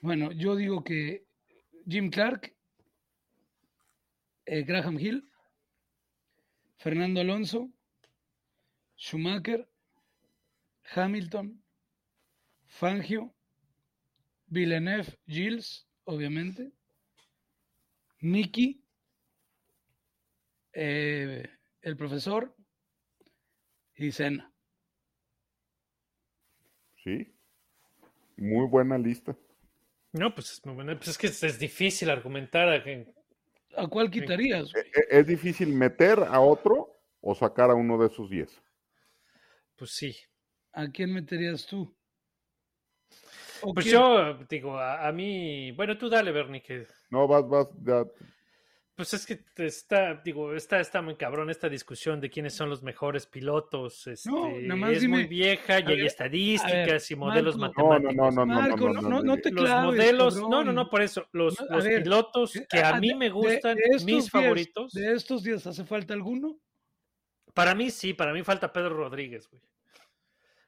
Bueno, 0.00 0.30
yo 0.32 0.54
digo 0.54 0.84
que 0.84 1.26
Jim 1.88 2.10
Clark, 2.10 2.54
eh, 4.46 4.62
Graham 4.62 4.98
Hill, 5.00 5.28
Fernando 6.76 7.20
Alonso, 7.22 7.70
Schumacher, 8.96 9.66
Hamilton, 10.94 11.63
Fangio, 12.78 13.32
Villeneuve, 14.46 15.16
Gilles, 15.28 15.86
obviamente, 16.04 16.72
Nicky, 18.20 18.82
eh, 20.72 21.48
el 21.82 21.96
profesor 21.96 22.52
y 23.94 24.10
Senna. 24.10 24.52
Sí. 27.04 27.32
Muy 28.36 28.66
buena 28.66 28.98
lista. 28.98 29.36
No, 30.12 30.34
pues 30.34 30.50
es. 30.52 30.60
Pues 30.60 31.08
es 31.08 31.18
que 31.18 31.28
es, 31.28 31.42
es 31.44 31.58
difícil 31.60 32.10
argumentar 32.10 32.68
a 32.68 32.82
que- 32.82 33.06
¿A 33.76 33.86
cuál 33.86 34.10
quitarías? 34.10 34.72
güey? 34.72 34.84
E- 34.86 35.18
Es 35.20 35.26
difícil 35.28 35.68
meter 35.68 36.18
a 36.18 36.40
otro 36.40 36.90
o 37.20 37.34
sacar 37.36 37.70
a 37.70 37.74
uno 37.74 37.98
de 37.98 38.08
esos 38.08 38.28
10. 38.30 38.50
Pues 39.76 39.92
sí. 39.92 40.16
¿A 40.72 40.88
quién 40.88 41.12
meterías 41.12 41.66
tú? 41.66 41.96
¿O 43.64 43.74
Pues 43.74 43.84
quién- 43.86 43.96
yo 43.96 44.38
digo, 44.48 44.78
a, 44.78 45.06
a 45.08 45.12
mí. 45.12 45.72
Bueno, 45.72 45.96
tú 45.98 46.08
dale, 46.08 46.30
Bernie, 46.32 46.62
que. 46.62 46.86
No, 47.10 47.26
vas, 47.26 47.48
vas, 47.48 47.68
ya. 47.84 48.04
Pues 48.96 49.12
es 49.12 49.26
que 49.26 49.40
está, 49.56 50.14
digo, 50.24 50.54
está, 50.54 50.78
está 50.78 51.02
muy 51.02 51.16
cabrón 51.16 51.50
esta 51.50 51.68
discusión 51.68 52.20
de 52.20 52.30
quiénes 52.30 52.54
son 52.54 52.70
los 52.70 52.80
mejores 52.84 53.26
pilotos. 53.26 54.06
Este, 54.06 54.30
No, 54.30 54.50
nada 54.60 54.76
más 54.76 54.92
es 54.92 55.08
muy 55.08 55.24
vieja 55.26 55.80
y 55.80 55.82
a 55.82 55.88
hay 55.88 55.96
ver, 55.96 56.06
estadísticas 56.06 57.10
y 57.10 57.16
Marco. 57.16 57.26
modelos 57.30 57.56
no, 57.56 57.62
matemáticos. 57.66 58.14
no, 58.14 58.30
no, 58.30 58.46
no, 58.46 58.54
Marco, 58.54 58.76
no, 58.76 58.92
no, 58.92 59.00
no, 59.02 59.08
no, 59.10 59.22
no 59.22 59.36
te 59.38 59.50
los 59.50 59.64
claves, 59.64 59.84
modelos, 59.84 60.36
no, 60.36 60.62
no, 60.62 60.72
no, 60.72 60.88
por 60.88 61.02
eso, 61.02 61.26
los, 61.32 61.58
los 61.68 61.82
ver, 61.84 62.04
pilotos 62.04 62.52
que 62.70 62.78
a 62.84 63.00
mí 63.00 63.08
de- 63.08 63.14
me 63.16 63.30
gustan, 63.30 63.76
de 63.76 64.04
mis 64.04 64.30
favoritos, 64.30 64.92
De 64.92 65.12
estos 65.12 65.42
días, 65.42 65.66
¿hace 65.66 65.84
falta 65.84 66.14
alguno? 66.14 66.56
para 67.52 67.74
mí 67.74 67.90
sí, 67.90 68.14
para 68.14 68.32
mí 68.32 68.44
falta 68.44 68.72
Pedro 68.72 68.90
Rodríguez, 68.96 69.48
güey. 69.50 69.60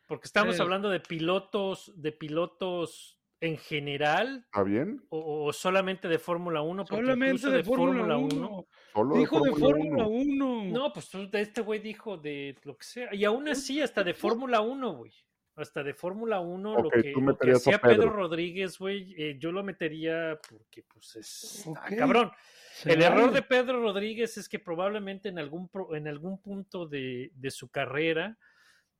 Porque 0.07 0.27
estamos 0.27 0.59
hablando 0.61 0.88
de 0.90 1.01
pilotos, 1.01 1.92
de 1.97 2.12
pilotos 2.12 3.19
en 3.40 3.59
general 3.59 4.45
¿Está 4.47 4.62
bien? 4.62 5.05
o, 5.11 5.45
o 5.45 5.53
solamente 5.53 6.09
de 6.09 6.19
Fórmula 6.19 6.62
1, 6.62 6.85
porque 6.87 7.03
Solamente 7.05 7.35
incluso 7.37 7.51
de 7.51 7.64
Fórmula 7.64 8.16
1. 8.16 8.66
Solo 8.95 9.16
Dijo 9.16 9.40
de 9.40 9.51
Fórmula 9.51 10.05
Fórmula 10.05 10.07
1. 10.07 10.59
1. 10.62 10.73
No, 10.73 10.92
pues 10.92 11.11
este 11.33 11.61
güey 11.61 11.81
dijo 11.81 12.16
de 12.16 12.57
lo 12.64 12.77
que 12.79 12.85
sea. 12.85 13.14
Y 13.14 13.25
aún 13.25 13.49
así, 13.49 13.81
hasta 13.83 14.03
de 14.03 14.14
Fórmula 14.14 14.61
1, 14.61 14.92
güey. 14.95 15.12
Hasta 15.57 15.83
de 15.83 15.95
Fórmula 15.95 16.40
1, 16.40 16.83
lo 16.83 16.90
que, 16.90 17.12
lo 17.12 17.37
que 17.37 17.51
hacía 17.53 17.79
Pedro. 17.79 17.97
Pedro. 17.97 18.11
Rodríguez, 18.11 18.79
güey, 18.79 19.14
eh, 19.19 19.37
yo 19.38 19.53
lo 19.53 19.62
metería 19.62 20.38
porque, 20.49 20.83
pues, 20.83 21.16
es 21.16 21.64
ah, 21.77 21.88
cabrón. 21.97 22.31
se 22.75 22.92
El 22.92 23.03
error 23.03 23.33
de 23.33 23.40
Pedro 23.42 23.81
Rodríguez 23.81 24.37
es 24.37 24.49
que 24.51 24.59
probablemente 24.59 25.31
en 25.31 25.38
algún, 25.38 25.69
pro- 25.69 25.95
en 25.97 26.09
algún 26.09 26.40
punto 26.42 26.87
de, 26.87 27.31
de 27.35 27.51
su 27.51 27.71
carrera 27.71 28.37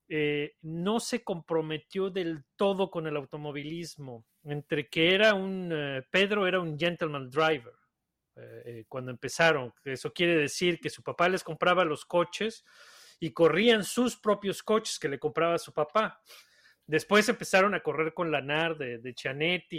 eh, 0.09 0.55
no 0.63 1.01
se 1.01 1.25
comprometió 1.25 2.11
del 2.11 2.45
todo 2.55 2.91
con 2.91 3.07
el 3.07 3.17
automovilismo, 3.17 4.25
entre 4.45 4.89
que 4.89 5.15
era 5.15 5.35
un, 5.35 5.71
eh, 5.73 6.03
Pedro 6.11 6.47
era 6.47 6.61
un 6.61 6.79
gentleman 6.79 7.29
driver 7.29 7.75
eh, 8.37 8.85
cuando 8.89 9.11
empezaron. 9.11 9.73
Eso 9.85 10.13
quiere 10.13 10.37
decir 10.37 10.79
que 10.79 10.91
su 10.91 11.03
papá 11.03 11.29
les 11.29 11.43
compraba 11.43 11.85
los 11.85 12.05
coches 12.05 12.65
y 13.19 13.33
corrían 13.33 13.83
sus 13.83 14.17
propios 14.17 14.63
coches 14.63 14.99
que 14.99 15.09
le 15.09 15.19
compraba 15.19 15.59
su 15.59 15.73
papá. 15.73 16.21
Después 16.87 17.29
empezaron 17.29 17.75
a 17.75 17.81
correr 17.81 18.15
con 18.15 18.31
la 18.31 18.41
NAR 18.41 18.79
de, 18.79 18.99
de 18.99 19.13
Chianetti 19.13 19.77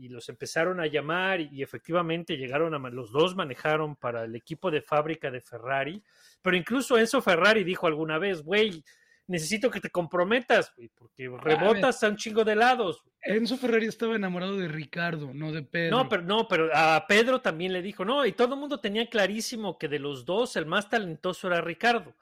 y, 0.00 0.08
los 0.10 0.28
empezaron 0.28 0.78
a 0.78 0.86
llamar 0.86 1.40
y, 1.40 1.48
y 1.50 1.62
efectivamente 1.62 2.36
llegaron 2.36 2.72
a, 2.72 2.90
los 2.90 3.10
dos 3.10 3.34
manejaron 3.34 3.96
para 3.96 4.22
el 4.24 4.36
equipo 4.36 4.70
de 4.70 4.80
fábrica 4.80 5.28
de 5.32 5.40
Ferrari, 5.40 6.00
pero 6.40 6.56
incluso 6.56 6.96
Enzo 6.96 7.20
Ferrari 7.20 7.64
dijo 7.64 7.88
alguna 7.88 8.18
vez, 8.18 8.42
güey, 8.42 8.84
necesito 9.26 9.70
que 9.70 9.80
te 9.80 9.90
comprometas, 9.90 10.72
güey, 10.76 10.88
porque 10.88 11.28
rebotas 11.42 12.02
a 12.02 12.08
un 12.08 12.16
chingo 12.16 12.44
de 12.44 12.54
lados. 12.54 13.02
Enzo 13.22 13.56
Ferrari 13.56 13.86
estaba 13.86 14.16
enamorado 14.16 14.56
de 14.56 14.68
Ricardo, 14.68 15.32
no 15.34 15.52
de 15.52 15.62
Pedro. 15.62 15.96
No, 15.96 16.08
pero 16.08 16.22
no, 16.22 16.46
pero 16.48 16.70
a 16.72 17.04
Pedro 17.06 17.40
también 17.40 17.72
le 17.72 17.82
dijo, 17.82 18.04
no, 18.04 18.24
y 18.24 18.32
todo 18.32 18.54
el 18.54 18.60
mundo 18.60 18.80
tenía 18.80 19.08
clarísimo 19.08 19.78
que 19.78 19.88
de 19.88 19.98
los 19.98 20.24
dos 20.24 20.56
el 20.56 20.66
más 20.66 20.88
talentoso 20.88 21.48
era 21.48 21.60
Ricardo. 21.60 22.14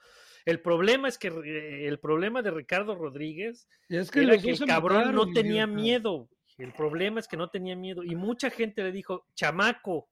El 0.45 0.61
problema 0.61 1.09
es 1.09 1.19
que 1.19 1.29
eh, 1.29 1.89
el 1.89 1.99
problema 1.99 2.43
de 2.43 2.51
Ricardo 2.51 2.95
Rodríguez 2.95 3.67
Y 3.89 3.97
es 3.97 4.11
que 4.11 4.23
era 4.23 4.37
que 4.39 4.51
el 4.51 4.59
cabrón 4.61 5.15
no 5.15 5.27
tenía 5.33 5.65
idiota. 5.65 5.67
miedo. 5.67 6.13
güey. 6.19 6.29
El 6.59 6.73
problema 6.73 7.21
es 7.21 7.29
que 7.29 7.37
no 7.37 7.49
tenía 7.49 7.77
miedo. 7.77 8.03
Y 8.05 8.15
mucha 8.15 8.51
gente 8.51 8.83
le 8.83 8.93
dijo, 8.93 9.27
chamaco, 9.35 10.11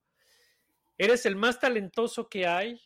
eres 0.96 1.26
el 1.26 1.37
más 1.37 1.61
talentoso 1.61 2.28
que 2.28 2.46
hay 2.46 2.81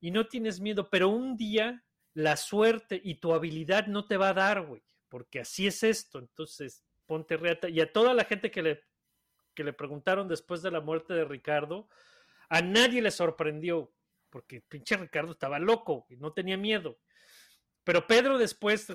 y 0.00 0.10
no 0.10 0.26
tienes 0.26 0.60
miedo, 0.60 0.88
pero 0.88 1.08
un 1.08 1.36
día 1.36 1.84
la 2.14 2.36
suerte 2.36 3.00
y 3.02 3.16
tu 3.16 3.32
habilidad 3.34 3.86
no 3.86 4.06
te 4.06 4.16
va 4.16 4.30
a 4.30 4.34
dar, 4.34 4.62
güey, 4.66 4.82
porque 5.08 5.40
así 5.40 5.66
es 5.66 5.82
esto. 5.82 6.18
Entonces, 6.18 6.84
ponte 7.06 7.36
reata. 7.36 7.68
Y 7.68 7.80
a 7.80 7.92
toda 7.92 8.14
la 8.14 8.24
gente 8.24 8.50
que 8.50 8.62
le, 8.62 8.82
que 9.54 9.64
le 9.64 9.72
preguntaron 9.72 10.28
después 10.28 10.62
de 10.62 10.70
la 10.70 10.80
muerte 10.80 11.14
de 11.14 11.24
Ricardo, 11.24 11.88
a 12.48 12.62
nadie 12.62 13.00
le 13.02 13.10
sorprendió, 13.10 13.92
porque 14.28 14.60
pinche 14.60 14.96
Ricardo 14.96 15.32
estaba 15.32 15.58
loco 15.58 16.06
y 16.08 16.16
no 16.16 16.32
tenía 16.32 16.56
miedo. 16.56 16.98
Pero 17.84 18.06
Pedro 18.06 18.38
después, 18.38 18.88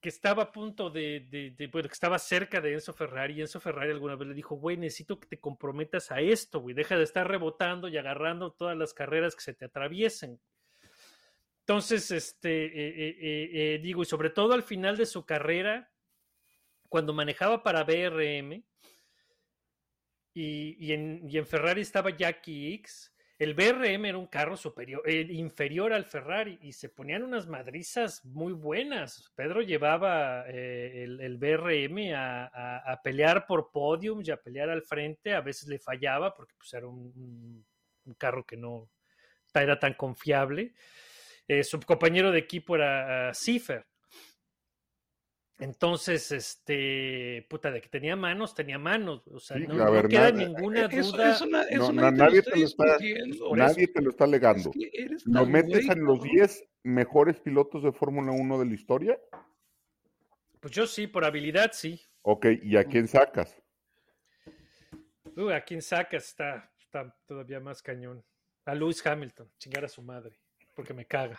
que 0.00 0.08
estaba 0.08 0.44
a 0.44 0.52
punto 0.52 0.90
de, 0.90 1.26
de- 1.28 1.50
de- 1.50 1.66
bueno, 1.66 1.88
que 1.88 1.92
estaba 1.92 2.18
cerca 2.20 2.60
de 2.60 2.72
Enzo 2.74 2.92
Ferrari, 2.92 3.34
y 3.34 3.40
Enzo 3.40 3.58
Ferrari 3.60 3.90
alguna 3.90 4.14
vez 4.14 4.28
le 4.28 4.34
dijo, 4.34 4.54
güey, 4.54 4.76
necesito 4.76 5.18
que 5.18 5.26
te 5.26 5.40
comprometas 5.40 6.12
a 6.12 6.20
esto, 6.20 6.60
güey, 6.60 6.74
deja 6.74 6.96
de 6.96 7.02
estar 7.02 7.26
rebotando 7.26 7.88
y 7.88 7.96
agarrando 7.96 8.52
todas 8.52 8.76
las 8.76 8.94
carreras 8.94 9.34
que 9.34 9.42
se 9.42 9.54
te 9.54 9.64
atraviesen. 9.64 10.40
Entonces, 11.68 12.10
este, 12.12 12.64
eh, 12.64 12.88
eh, 13.10 13.50
eh, 13.52 13.80
digo, 13.82 14.00
y 14.00 14.06
sobre 14.06 14.30
todo 14.30 14.54
al 14.54 14.62
final 14.62 14.96
de 14.96 15.04
su 15.04 15.26
carrera, 15.26 15.92
cuando 16.88 17.12
manejaba 17.12 17.62
para 17.62 17.84
BRM, 17.84 18.64
y, 20.32 20.92
en, 20.94 21.46
Ferrari 21.46 21.82
estaba 21.82 22.08
Jackie 22.08 22.72
X, 22.72 23.12
el 23.38 23.52
BRM 23.52 24.06
era 24.06 24.16
un 24.16 24.28
carro 24.28 24.56
superior, 24.56 25.02
inferior 25.10 25.92
al 25.92 26.06
Ferrari 26.06 26.58
y 26.62 26.72
se 26.72 26.88
ponían 26.88 27.22
unas 27.22 27.46
madrizas 27.46 28.24
muy 28.24 28.54
buenas. 28.54 29.30
Pedro 29.36 29.60
llevaba 29.60 30.44
eh, 30.48 31.04
el, 31.04 31.36
BRM 31.36 32.14
a, 32.16 32.98
pelear 33.04 33.46
por 33.46 33.70
podiums 33.70 34.26
y 34.26 34.30
a 34.30 34.40
pelear 34.40 34.70
al 34.70 34.84
frente. 34.84 35.34
A 35.34 35.42
veces 35.42 35.68
le 35.68 35.78
fallaba 35.78 36.34
porque 36.34 36.54
pues, 36.56 36.72
era 36.72 36.86
un 36.86 37.66
carro 38.16 38.46
que 38.46 38.56
no 38.56 38.88
era 39.52 39.78
tan 39.78 39.92
confiable. 39.92 40.72
Eh, 41.48 41.64
su 41.64 41.80
compañero 41.80 42.30
de 42.30 42.38
equipo 42.38 42.76
era 42.76 43.30
uh, 43.30 43.34
Cipher. 43.34 43.86
Entonces, 45.60 46.30
este, 46.30 47.44
puta, 47.50 47.72
de 47.72 47.80
que 47.80 47.88
tenía 47.88 48.14
manos, 48.14 48.54
tenía 48.54 48.78
manos. 48.78 49.26
O 49.26 49.40
sea, 49.40 49.56
Sí, 49.56 49.66
no, 49.66 49.74
a 49.74 49.86
no 49.86 49.92
ver, 49.92 50.06
queda 50.06 50.30
nada- 50.30 50.44
ninguna 50.46 50.86
duda. 50.86 51.38
No, 51.40 51.46
nadie, 51.48 51.92
na- 51.92 52.10
nadie 52.12 52.42
te 52.42 52.56
lo 52.56 52.64
está. 52.66 52.84
Nadie 53.56 53.88
te 53.88 54.00
lo 54.02 54.10
está 54.10 54.24
alegando. 54.24 54.70
Es 54.70 54.76
que 54.76 54.90
eres 55.02 55.26
¿Lo 55.26 55.44
metes 55.46 55.86
güey, 55.86 55.98
en 55.98 56.04
los 56.04 56.18
cabrón. 56.20 56.36
10 56.36 56.64
mejores 56.84 57.40
pilotos 57.40 57.82
de 57.82 57.90
Fórmula 57.92 58.30
1 58.30 58.58
de 58.60 58.66
la 58.66 58.74
historia? 58.74 59.18
Pues 60.60 60.72
yo 60.74 60.86
sí, 60.86 61.08
por 61.08 61.24
habilidad 61.24 61.72
sí. 61.72 62.00
Ok, 62.22 62.46
¿y 62.62 62.76
a 62.76 62.84
quién 62.84 63.08
sacas? 63.08 63.60
Uh, 65.36 65.50
a 65.50 65.60
quien 65.62 65.82
sacas 65.82 66.28
está, 66.28 66.70
está 66.78 67.16
todavía 67.26 67.58
más 67.58 67.82
cañón. 67.82 68.24
A 68.64 68.74
Lewis 68.74 69.04
Hamilton, 69.04 69.50
chingar 69.58 69.84
a 69.84 69.88
su 69.88 70.02
madre, 70.02 70.38
porque 70.78 70.94
me 70.94 71.04
caga. 71.06 71.36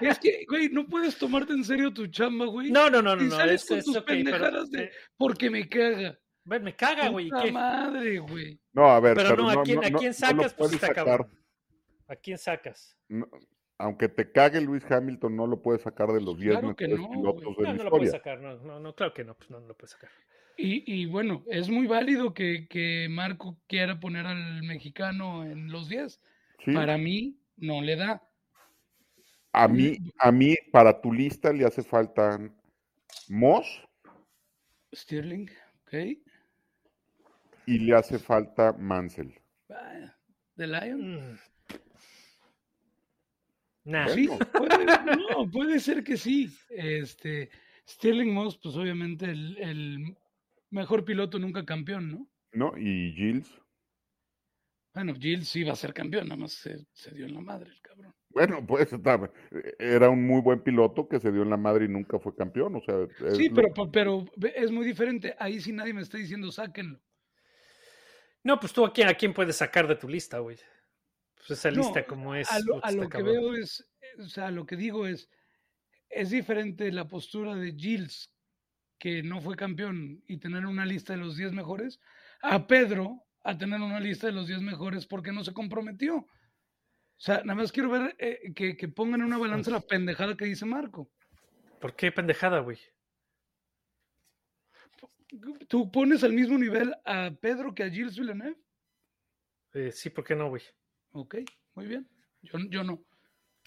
Es 0.00 0.18
que, 0.18 0.44
güey, 0.48 0.68
no 0.68 0.84
puedes 0.88 1.16
tomarte 1.16 1.52
en 1.52 1.62
serio 1.62 1.92
tu 1.94 2.08
chamba, 2.08 2.46
güey. 2.46 2.72
No, 2.72 2.90
no, 2.90 3.00
no, 3.00 3.14
no, 3.14 3.22
y 3.22 3.26
no, 3.28 3.36
sales 3.36 3.62
es, 3.62 3.68
con 3.68 3.78
es 3.78 3.84
tus 3.84 3.94
pero, 3.94 4.04
pendejadas 4.06 4.68
de 4.72 4.82
eh, 4.84 4.90
porque 5.16 5.48
me 5.48 5.68
caga. 5.68 6.18
me 6.44 6.74
caga, 6.74 7.08
güey. 7.08 7.26
¿y 7.28 7.30
Puta 7.30 7.42
qué? 7.44 7.52
madre, 7.52 8.18
güey. 8.18 8.60
No, 8.72 8.86
a 8.88 8.98
ver, 8.98 9.14
Pero 9.14 9.30
pero, 9.30 9.42
no, 9.44 9.50
¿a 9.50 9.62
quién- 9.62 9.80
no, 9.80 9.86
a 9.86 10.00
quién 10.00 10.12
sacas? 10.12 10.54
Pues 10.54 10.72
está 10.72 10.92
cabrón. 10.92 11.28
¿A 12.08 12.16
quién 12.16 12.36
sacas? 12.36 12.96
No, 13.08 13.28
aunque 13.78 14.08
te 14.08 14.32
cague 14.32 14.60
Luis 14.60 14.82
Hamilton, 14.90 15.36
no 15.36 15.46
lo 15.46 15.62
puedes 15.62 15.82
sacar 15.82 16.08
de 16.08 16.20
los 16.20 16.36
10 16.36 16.58
Claro 16.58 16.74
que 16.74 16.88
mejores 16.88 17.08
no, 17.08 17.16
pilotos 17.16 17.54
güey. 17.54 17.56
de 17.56 17.62
No, 17.62 17.68
la 17.68 17.74
no 17.78 17.84
lo 17.84 17.90
puedes 17.90 18.08
historia. 18.14 18.34
sacar, 18.34 18.40
no, 18.40 18.56
no, 18.64 18.80
no, 18.80 18.94
claro 18.96 19.14
que 19.14 19.22
no, 19.24 19.34
pues 19.36 19.50
no, 19.50 19.60
no 19.60 19.68
lo 19.68 19.74
puedes 19.76 19.92
sacar. 19.92 20.10
Y, 20.56 20.82
y 20.92 21.06
bueno, 21.06 21.44
es 21.48 21.68
muy 21.70 21.86
válido 21.86 22.34
que, 22.34 22.66
que 22.68 23.06
Marco 23.08 23.56
quiera 23.68 23.98
poner 24.00 24.26
al 24.26 24.62
mexicano 24.64 25.44
en 25.44 25.70
los 25.72 25.88
10. 25.88 26.20
Sí, 26.64 26.72
Para 26.72 26.98
mí, 26.98 27.38
no 27.62 27.80
le 27.80 27.96
da. 27.96 28.22
a 29.52 29.68
mí, 29.68 29.96
a 30.18 30.30
mí, 30.32 30.56
para 30.70 31.00
tu 31.00 31.12
lista 31.12 31.52
le 31.52 31.64
hace 31.64 31.82
falta 31.82 32.38
Moss 33.28 33.66
Stirling, 34.94 35.48
ok. 35.82 35.94
y 37.66 37.78
le 37.78 37.94
hace 37.94 38.18
falta 38.18 38.72
Mansell. 38.72 39.32
The 40.56 40.66
Lion. 40.66 41.32
Mm. 41.32 41.38
Nah. 43.84 44.08
Sí, 44.08 44.28
puede, 44.52 44.84
no, 45.16 45.50
puede 45.50 45.80
ser 45.80 46.04
que 46.04 46.16
sí. 46.16 46.50
Este, 46.68 47.50
Stirling 47.88 48.32
Moss, 48.32 48.58
pues 48.58 48.76
obviamente 48.76 49.24
el, 49.26 49.56
el 49.58 50.16
mejor 50.70 51.04
piloto 51.04 51.38
nunca 51.38 51.64
campeón, 51.64 52.10
¿no? 52.10 52.28
¿No? 52.52 52.78
Y 52.78 53.12
Gilles. 53.14 53.61
Bueno, 54.94 55.14
Gilles 55.14 55.48
sí 55.48 55.64
va 55.64 55.72
a 55.72 55.76
ser 55.76 55.94
campeón, 55.94 56.28
nada 56.28 56.36
más 56.40 56.52
se, 56.52 56.86
se 56.92 57.10
dio 57.14 57.24
en 57.26 57.34
la 57.34 57.40
madre 57.40 57.70
el 57.70 57.80
cabrón. 57.80 58.14
Bueno, 58.28 58.64
pues 58.66 58.92
está- 58.92 59.30
era 59.78 60.10
un 60.10 60.26
muy 60.26 60.40
buen 60.42 60.62
piloto 60.62 61.08
que 61.08 61.18
se 61.20 61.32
dio 61.32 61.42
en 61.42 61.50
la 61.50 61.56
madre 61.56 61.86
y 61.86 61.88
nunca 61.88 62.18
fue 62.18 62.34
campeón. 62.34 62.76
O 62.76 62.80
sea, 62.82 63.06
Sí, 63.34 63.48
lo- 63.48 63.54
pero, 63.54 63.90
pero 63.90 64.24
es 64.54 64.70
muy 64.70 64.84
diferente. 64.86 65.34
Ahí 65.38 65.60
sí 65.60 65.72
nadie 65.72 65.94
me 65.94 66.02
está 66.02 66.18
diciendo 66.18 66.50
sáquenlo. 66.50 67.00
No, 68.44 68.58
pues 68.58 68.72
tú 68.72 68.84
a 68.84 68.92
quién, 68.92 69.08
a 69.08 69.14
quién 69.14 69.32
puedes 69.32 69.56
sacar 69.56 69.86
de 69.86 69.96
tu 69.96 70.08
lista, 70.08 70.38
güey. 70.40 70.56
Pues 71.36 71.50
esa 71.58 71.70
No, 71.70 71.78
lista 71.82 72.04
como 72.06 72.34
es. 72.34 72.50
a 72.50 72.58
lo, 72.60 72.84
a 72.84 72.90
lo 72.92 73.08
que 73.08 73.22
veo 73.22 73.54
es, 73.54 73.88
o 74.18 74.28
sea, 74.28 74.50
lo 74.50 74.66
que 74.66 74.76
digo 74.76 75.06
es, 75.06 75.28
es 76.08 76.30
diferente 76.30 76.90
la 76.92 77.06
postura 77.08 77.54
de 77.54 77.72
Gilles, 77.72 78.32
que 78.98 79.22
no 79.22 79.40
fue 79.40 79.56
campeón, 79.56 80.22
y 80.26 80.38
tener 80.38 80.66
una 80.66 80.84
lista 80.86 81.12
de 81.14 81.18
los 81.20 81.36
10 81.36 81.52
mejores, 81.52 82.00
a 82.42 82.66
Pedro, 82.66 83.24
a 83.44 83.56
tener 83.56 83.80
una 83.80 84.00
lista 84.00 84.26
de 84.26 84.32
los 84.32 84.46
10 84.46 84.60
mejores 84.62 85.06
porque 85.06 85.32
no 85.32 85.42
se 85.44 85.52
comprometió. 85.52 86.16
O 86.16 86.28
sea, 87.16 87.42
nada 87.44 87.54
más 87.54 87.72
quiero 87.72 87.90
ver 87.90 88.16
eh, 88.18 88.52
que, 88.54 88.76
que 88.76 88.88
pongan 88.88 89.20
en 89.20 89.26
una 89.26 89.38
balanza 89.38 89.70
la 89.70 89.80
pendejada 89.80 90.36
que 90.36 90.44
dice 90.44 90.64
Marco. 90.64 91.10
¿Por 91.80 91.94
qué 91.94 92.12
pendejada, 92.12 92.60
güey? 92.60 92.78
¿Tú 95.68 95.90
pones 95.90 96.22
al 96.24 96.32
mismo 96.32 96.58
nivel 96.58 96.94
a 97.04 97.30
Pedro 97.40 97.74
que 97.74 97.84
a 97.84 97.90
Gilles 97.90 98.18
Villeneuve? 98.18 98.60
Eh, 99.72 99.90
sí, 99.90 100.10
¿por 100.10 100.24
qué 100.24 100.34
no, 100.34 100.48
güey? 100.48 100.62
Ok, 101.12 101.36
muy 101.74 101.86
bien. 101.86 102.08
Yo, 102.42 102.58
yo 102.68 102.84
no. 102.84 103.02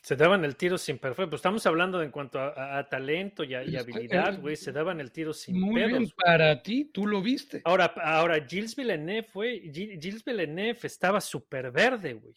Se 0.05 0.15
daban 0.15 0.45
el 0.45 0.55
tiro 0.55 0.77
sin 0.77 0.99
perfecto. 0.99 1.31
Pues 1.31 1.39
estamos 1.39 1.65
hablando 1.65 1.99
en 2.03 2.11
cuanto 2.11 2.39
a, 2.39 2.49
a- 2.49 2.77
a 2.77 2.87
talento 2.87 3.43
y, 3.43 3.55
a, 3.55 3.63
y 3.63 3.75
habilidad, 3.75 4.35
eh, 4.35 4.37
güey. 4.37 4.55
Se 4.55 4.71
daban 4.71 4.99
el 5.01 5.11
tiro 5.11 5.33
sin 5.33 5.59
Muy 5.59 5.81
pedos. 5.81 5.97
bien, 5.97 6.11
para 6.23 6.61
ti, 6.61 6.85
tú 6.93 7.07
lo 7.07 7.23
viste. 7.23 7.61
Ahora, 7.65 7.85
ahora, 8.03 8.45
Gilles 8.47 8.75
Villeneuve, 8.75 9.27
güey. 9.33 9.71
Gi- 9.73 9.99
Gilles 9.99 10.23
Villeneuve 10.23 10.77
estaba 10.83 11.19
súper 11.19 11.71
verde, 11.71 12.13
güey. 12.13 12.35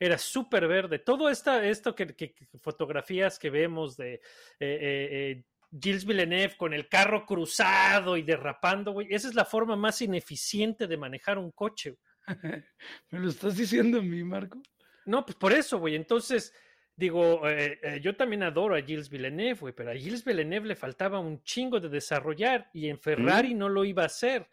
Era 0.00 0.18
súper 0.18 0.66
verde. 0.66 0.98
Todo 0.98 1.28
esta, 1.30 1.64
esto 1.64 1.94
que, 1.94 2.08
que- 2.08 2.34
que 2.34 2.48
fotografías 2.60 3.38
que 3.38 3.50
vemos 3.50 3.96
de 3.96 4.14
eh, 4.14 4.20
eh, 4.58 5.08
eh, 5.12 5.44
Gilles 5.80 6.04
Villeneuve 6.04 6.56
con 6.56 6.74
el 6.74 6.88
carro 6.88 7.24
cruzado 7.24 8.16
y 8.16 8.22
derrapando, 8.22 8.90
güey. 8.90 9.06
Esa 9.10 9.28
es 9.28 9.34
la 9.36 9.44
forma 9.44 9.76
más 9.76 10.02
ineficiente 10.02 10.88
de 10.88 10.96
manejar 10.96 11.38
un 11.38 11.52
coche. 11.52 11.90
güey. 12.26 12.36
¿Me 13.10 13.20
lo 13.20 13.28
estás 13.28 13.56
diciendo 13.56 14.00
a 14.00 14.02
mí, 14.02 14.24
Marco? 14.24 14.60
No, 15.06 15.24
pues 15.24 15.36
por 15.36 15.52
eso, 15.52 15.78
güey. 15.78 15.94
Entonces, 15.94 16.52
digo, 17.00 17.48
eh, 17.48 17.80
eh, 17.82 18.00
yo 18.02 18.14
también 18.14 18.42
adoro 18.42 18.76
a 18.76 18.82
Gilles 18.82 19.08
Villeneuve, 19.08 19.58
güey, 19.58 19.74
pero 19.74 19.90
a 19.90 19.94
Gilles 19.94 20.22
Villeneuve 20.22 20.68
le 20.68 20.76
faltaba 20.76 21.18
un 21.18 21.42
chingo 21.42 21.80
de 21.80 21.88
desarrollar 21.88 22.68
y 22.74 22.88
en 22.88 22.98
Ferrari 23.00 23.54
no 23.54 23.70
lo 23.70 23.86
iba 23.86 24.02
a 24.02 24.06
hacer. 24.06 24.46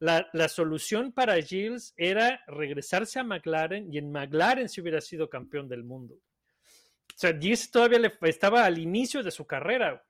La, 0.00 0.28
la 0.32 0.48
solución 0.48 1.12
para 1.12 1.40
Gilles 1.40 1.94
era 1.96 2.42
regresarse 2.48 3.20
a 3.20 3.24
McLaren 3.24 3.92
y 3.92 3.98
en 3.98 4.10
McLaren 4.10 4.68
se 4.68 4.80
hubiera 4.80 5.00
sido 5.00 5.30
campeón 5.30 5.68
del 5.68 5.84
mundo. 5.84 6.14
O 6.14 7.16
sea, 7.16 7.32
Gilles 7.38 7.70
todavía 7.70 8.00
le, 8.00 8.12
estaba 8.22 8.64
al 8.64 8.78
inicio 8.78 9.22
de 9.22 9.30
su 9.30 9.46
carrera. 9.46 10.04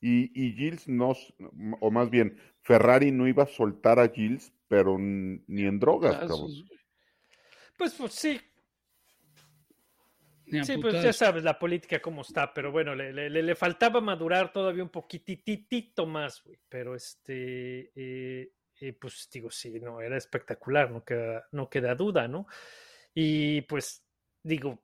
Y, 0.00 0.32
y 0.32 0.54
Gilles 0.54 0.88
no, 0.88 1.14
o 1.80 1.90
más 1.90 2.08
bien, 2.08 2.38
Ferrari 2.62 3.12
no 3.12 3.28
iba 3.28 3.42
a 3.42 3.48
soltar 3.48 3.98
a 3.98 4.08
Gilles, 4.08 4.50
pero 4.66 4.96
ni 4.98 5.66
en 5.66 5.78
drogas, 5.78 6.26
güey. 6.26 6.64
Pues, 7.76 7.94
pues 7.94 8.14
sí, 8.14 8.40
Sí, 10.64 10.78
pues 10.78 10.94
ya 11.02 11.12
sabes 11.12 11.42
la 11.44 11.58
política 11.58 12.00
cómo 12.00 12.22
está, 12.22 12.52
pero 12.54 12.70
bueno, 12.72 12.94
le, 12.94 13.12
le- 13.12 13.42
le- 13.42 13.54
faltaba 13.54 14.00
madurar 14.00 14.52
todavía 14.52 14.82
un 14.82 14.88
poquititito 14.90 16.06
más, 16.06 16.42
güey. 16.44 16.58
Pero 16.68 16.94
este, 16.94 17.92
eh, 17.94 18.52
eh, 18.80 18.92
pues 18.94 19.28
digo, 19.32 19.50
sí, 19.50 19.78
no, 19.80 20.00
era 20.00 20.16
espectacular, 20.16 20.90
no 20.90 21.04
queda, 21.04 21.46
no 21.52 21.68
queda 21.68 21.94
duda, 21.94 22.28
¿no? 22.28 22.46
Y 23.14 23.62
pues 23.62 24.04
digo, 24.42 24.82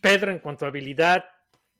Pedro 0.00 0.30
en 0.32 0.38
cuanto 0.38 0.64
a 0.64 0.68
habilidad 0.68 1.24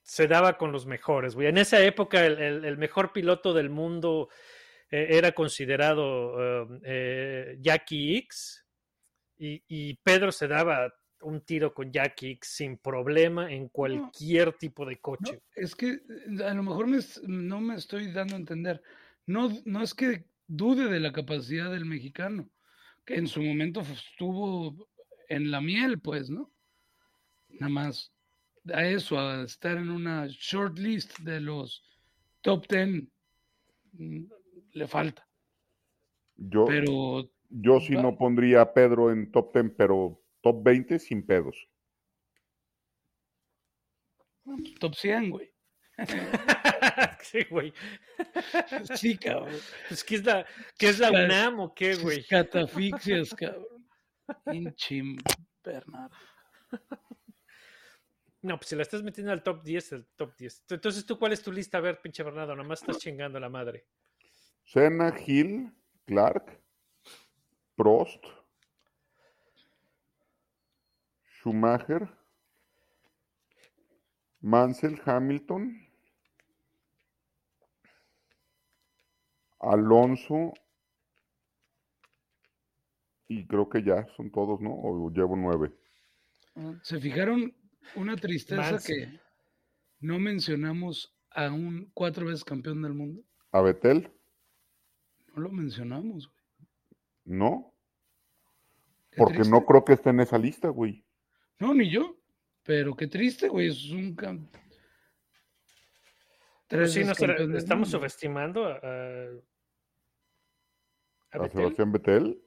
se 0.02 0.26
daba 0.26 0.58
con 0.58 0.72
los 0.72 0.86
mejores, 0.86 1.34
güey. 1.34 1.48
En 1.48 1.58
esa 1.58 1.80
época 1.82 2.24
el, 2.26 2.40
el- 2.40 2.64
el 2.64 2.76
mejor 2.78 3.12
piloto 3.12 3.54
del 3.54 3.70
mundo 3.70 4.28
eh, 4.90 5.06
era 5.10 5.32
considerado 5.32 6.68
eh, 6.84 7.56
Jackie 7.60 8.16
X 8.18 8.66
y, 9.38 9.62
y 9.68 9.94
Pedro 10.02 10.32
se 10.32 10.48
daba 10.48 10.92
un 11.22 11.40
tiro 11.42 11.72
con 11.74 11.90
Jackie 11.92 12.38
sin 12.42 12.78
problema 12.78 13.52
en 13.52 13.68
cualquier 13.68 14.52
tipo 14.54 14.84
de 14.86 14.94
No, 14.96 15.00
coche. 15.00 15.42
es 15.54 15.74
que 15.74 15.90
eh, 15.90 16.44
a 16.44 16.54
lo 16.54 16.62
mejor 16.62 16.86
me 16.86 16.98
no 17.26 17.60
me 17.60 17.74
estoy 17.76 18.10
dando 18.12 18.34
a 18.34 18.38
entender. 18.38 18.82
No, 19.26 19.50
no 19.64 19.82
es 19.82 19.94
que 19.94 20.24
dude 20.46 20.88
de 20.90 21.00
la 21.00 21.12
capacidad 21.12 21.70
del 21.70 21.84
mexicano, 21.84 22.48
que 23.04 23.14
en 23.14 23.26
su 23.26 23.42
momento 23.42 23.80
estuvo 23.80 24.88
en 25.28 25.50
la 25.50 25.60
miel, 25.60 26.00
pues, 26.00 26.30
¿no? 26.30 26.50
Nada 27.50 27.70
más 27.70 28.12
a 28.72 28.84
eso, 28.86 29.18
a 29.18 29.42
estar 29.44 29.76
en 29.76 29.90
una 29.90 30.26
short 30.28 30.78
list 30.78 31.18
de 31.20 31.40
los 31.40 31.82
top 32.42 32.66
10, 32.68 33.04
mm, 33.92 34.24
le 34.72 34.86
falta. 34.86 35.26
Yo, 36.36 36.64
Pero 36.64 37.30
yo 37.50 37.80
sí 37.80 37.94
va- 37.94 38.02
no 38.02 38.16
pondría 38.16 38.62
a 38.62 38.72
Pedro 38.72 39.10
en 39.12 39.30
top 39.30 39.52
10, 39.54 39.72
pero 39.76 40.19
top 40.40 40.62
20 40.62 40.98
sin 40.98 41.24
pedos. 41.24 41.68
top 44.78 44.94
100, 44.94 45.30
güey. 45.30 45.52
sí, 47.22 47.44
güey. 47.50 47.72
Sí, 48.94 49.18
cabrón. 49.18 49.54
Pues, 49.88 50.02
¿qué 50.04 50.16
es 50.16 50.24
la, 50.24 50.46
qué 50.78 50.88
es 50.88 50.98
la. 50.98 51.10
UNAM 51.10 51.60
o 51.60 51.74
qué, 51.74 51.94
güey? 51.96 52.24
Catafixias, 52.28 53.34
cabrón. 53.34 53.86
Pinche 54.44 55.02
Bernardo. 55.62 56.16
No, 58.42 58.56
pues 58.56 58.68
si 58.68 58.76
la 58.76 58.82
estás 58.82 59.02
metiendo 59.02 59.32
al 59.32 59.42
top 59.42 59.62
10, 59.62 59.92
el 59.92 60.06
top 60.16 60.34
10. 60.36 60.64
Entonces, 60.70 61.04
¿tú 61.04 61.18
cuál 61.18 61.32
es 61.32 61.42
tu 61.42 61.52
lista? 61.52 61.78
A 61.78 61.82
ver, 61.82 62.00
pinche 62.00 62.22
Bernardo, 62.22 62.56
nomás 62.56 62.80
estás 62.80 62.98
chingando 62.98 63.38
a 63.38 63.40
la 63.40 63.50
madre. 63.50 63.86
Senna, 64.64 65.14
Hill, 65.26 65.70
Clark, 66.06 66.58
Prost, 67.76 68.24
Schumacher, 71.40 72.06
Mansell, 74.40 75.00
Hamilton, 75.06 75.74
Alonso, 79.60 80.52
y 83.28 83.46
creo 83.46 83.70
que 83.70 83.82
ya 83.82 84.06
son 84.16 84.30
todos, 84.30 84.60
¿no? 84.60 84.70
O 84.74 85.10
llevo 85.10 85.34
nueve. 85.36 85.72
¿Se 86.82 87.00
fijaron 87.00 87.54
una 87.96 88.16
tristeza 88.16 88.72
Mansell. 88.72 89.10
que 89.10 89.20
no 90.00 90.18
mencionamos 90.18 91.16
a 91.30 91.50
un 91.50 91.90
cuatro 91.94 92.26
veces 92.26 92.44
campeón 92.44 92.82
del 92.82 92.92
mundo? 92.92 93.22
¿A 93.52 93.62
Betel? 93.62 94.12
No 95.34 95.42
lo 95.42 95.50
mencionamos, 95.50 96.28
güey. 96.28 96.44
No, 97.24 97.74
porque 99.16 99.34
triste. 99.34 99.50
no 99.50 99.64
creo 99.64 99.84
que 99.84 99.94
esté 99.94 100.10
en 100.10 100.20
esa 100.20 100.36
lista, 100.36 100.68
güey. 100.68 101.06
No, 101.60 101.72
ni 101.74 101.88
yo. 101.90 102.16
Pero 102.64 102.96
qué 102.96 103.06
triste, 103.06 103.48
güey. 103.48 103.68
Es 103.68 103.90
un 103.90 104.16
cam- 104.16 104.48
Pues 106.68 106.92
Tres 106.92 106.92
sí, 106.92 107.00
estamos 107.56 107.90
subestimando 107.90 108.64
a, 108.64 108.72
a, 108.74 109.24
a 111.32 111.36
¿A 111.36 111.38
Vettel. 111.38 111.50
Sebastián 111.50 111.92
Betel? 111.92 112.42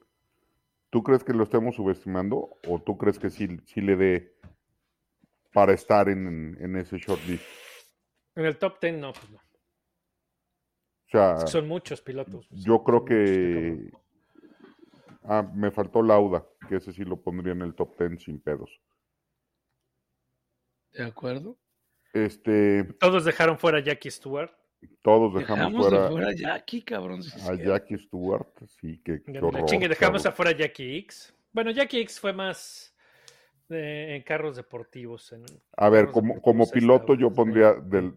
¿Tú 0.90 1.02
crees 1.02 1.24
que 1.24 1.32
lo 1.32 1.42
estemos 1.44 1.74
subestimando 1.74 2.56
o 2.68 2.80
tú 2.80 2.96
crees 2.96 3.18
que 3.18 3.28
sí, 3.30 3.48
sí 3.66 3.80
le 3.80 3.96
dé 3.96 4.36
para 5.52 5.72
estar 5.72 6.08
en, 6.08 6.56
en 6.60 6.76
ese 6.76 6.98
shortlist. 6.98 7.44
En 8.34 8.44
el 8.44 8.58
top 8.58 8.80
10 8.80 8.94
no, 8.98 9.12
pues 9.12 9.30
no. 9.30 9.36
O 9.38 9.42
sea, 11.10 11.36
Es 11.36 11.44
que 11.44 11.50
son 11.50 11.68
muchos 11.68 12.00
pilotos. 12.00 12.48
yo 12.50 12.82
creo 12.82 13.04
que... 13.04 13.90
Ah, 15.22 15.48
me 15.54 15.70
faltó 15.70 16.02
Lauda, 16.02 16.44
que 16.68 16.76
ese 16.76 16.92
sí 16.92 17.04
lo 17.04 17.20
pondría 17.20 17.52
en 17.52 17.62
el 17.62 17.74
top 17.74 17.96
10 17.98 18.22
sin 18.22 18.40
pedos. 18.40 18.80
¿De 20.94 21.04
acuerdo? 21.04 21.56
Este, 22.12 22.84
Todos 23.00 23.24
dejaron 23.24 23.58
fuera 23.58 23.78
a 23.78 23.80
Jackie 23.82 24.10
Stewart. 24.10 24.50
todos 25.02 25.34
dejamos, 25.34 25.66
Dejamos 25.72 25.88
fuera, 25.88 26.04
de 26.04 26.10
fuera 26.10 26.28
a 26.28 26.32
Jackie, 26.34 26.82
cabrón. 26.82 27.20
es 27.20 27.34
a. 27.48 27.54
Jackie 27.54 27.98
Stewart, 27.98 28.46
sí, 28.80 29.00
que 29.02 29.88
dejamos 29.88 30.22
cabrón. 30.22 30.32
afuera 30.32 30.50
a 30.52 30.56
Jackie 30.56 30.96
X. 30.98 31.34
Bueno, 31.52 31.70
Jackie 31.72 32.00
X 32.02 32.20
fue 32.20 32.32
más 32.32 32.94
eh, 33.70 34.14
en 34.16 34.22
carros 34.22 34.56
deportivos. 34.56 35.32
en- 35.32 35.44
A 35.76 35.88
ver, 35.88 36.10
como, 36.12 36.34
deportivos 36.34 36.42
como 36.42 36.70
piloto 36.70 37.14
yo 37.14 37.32
pondría 37.32 37.72
del, 37.72 38.14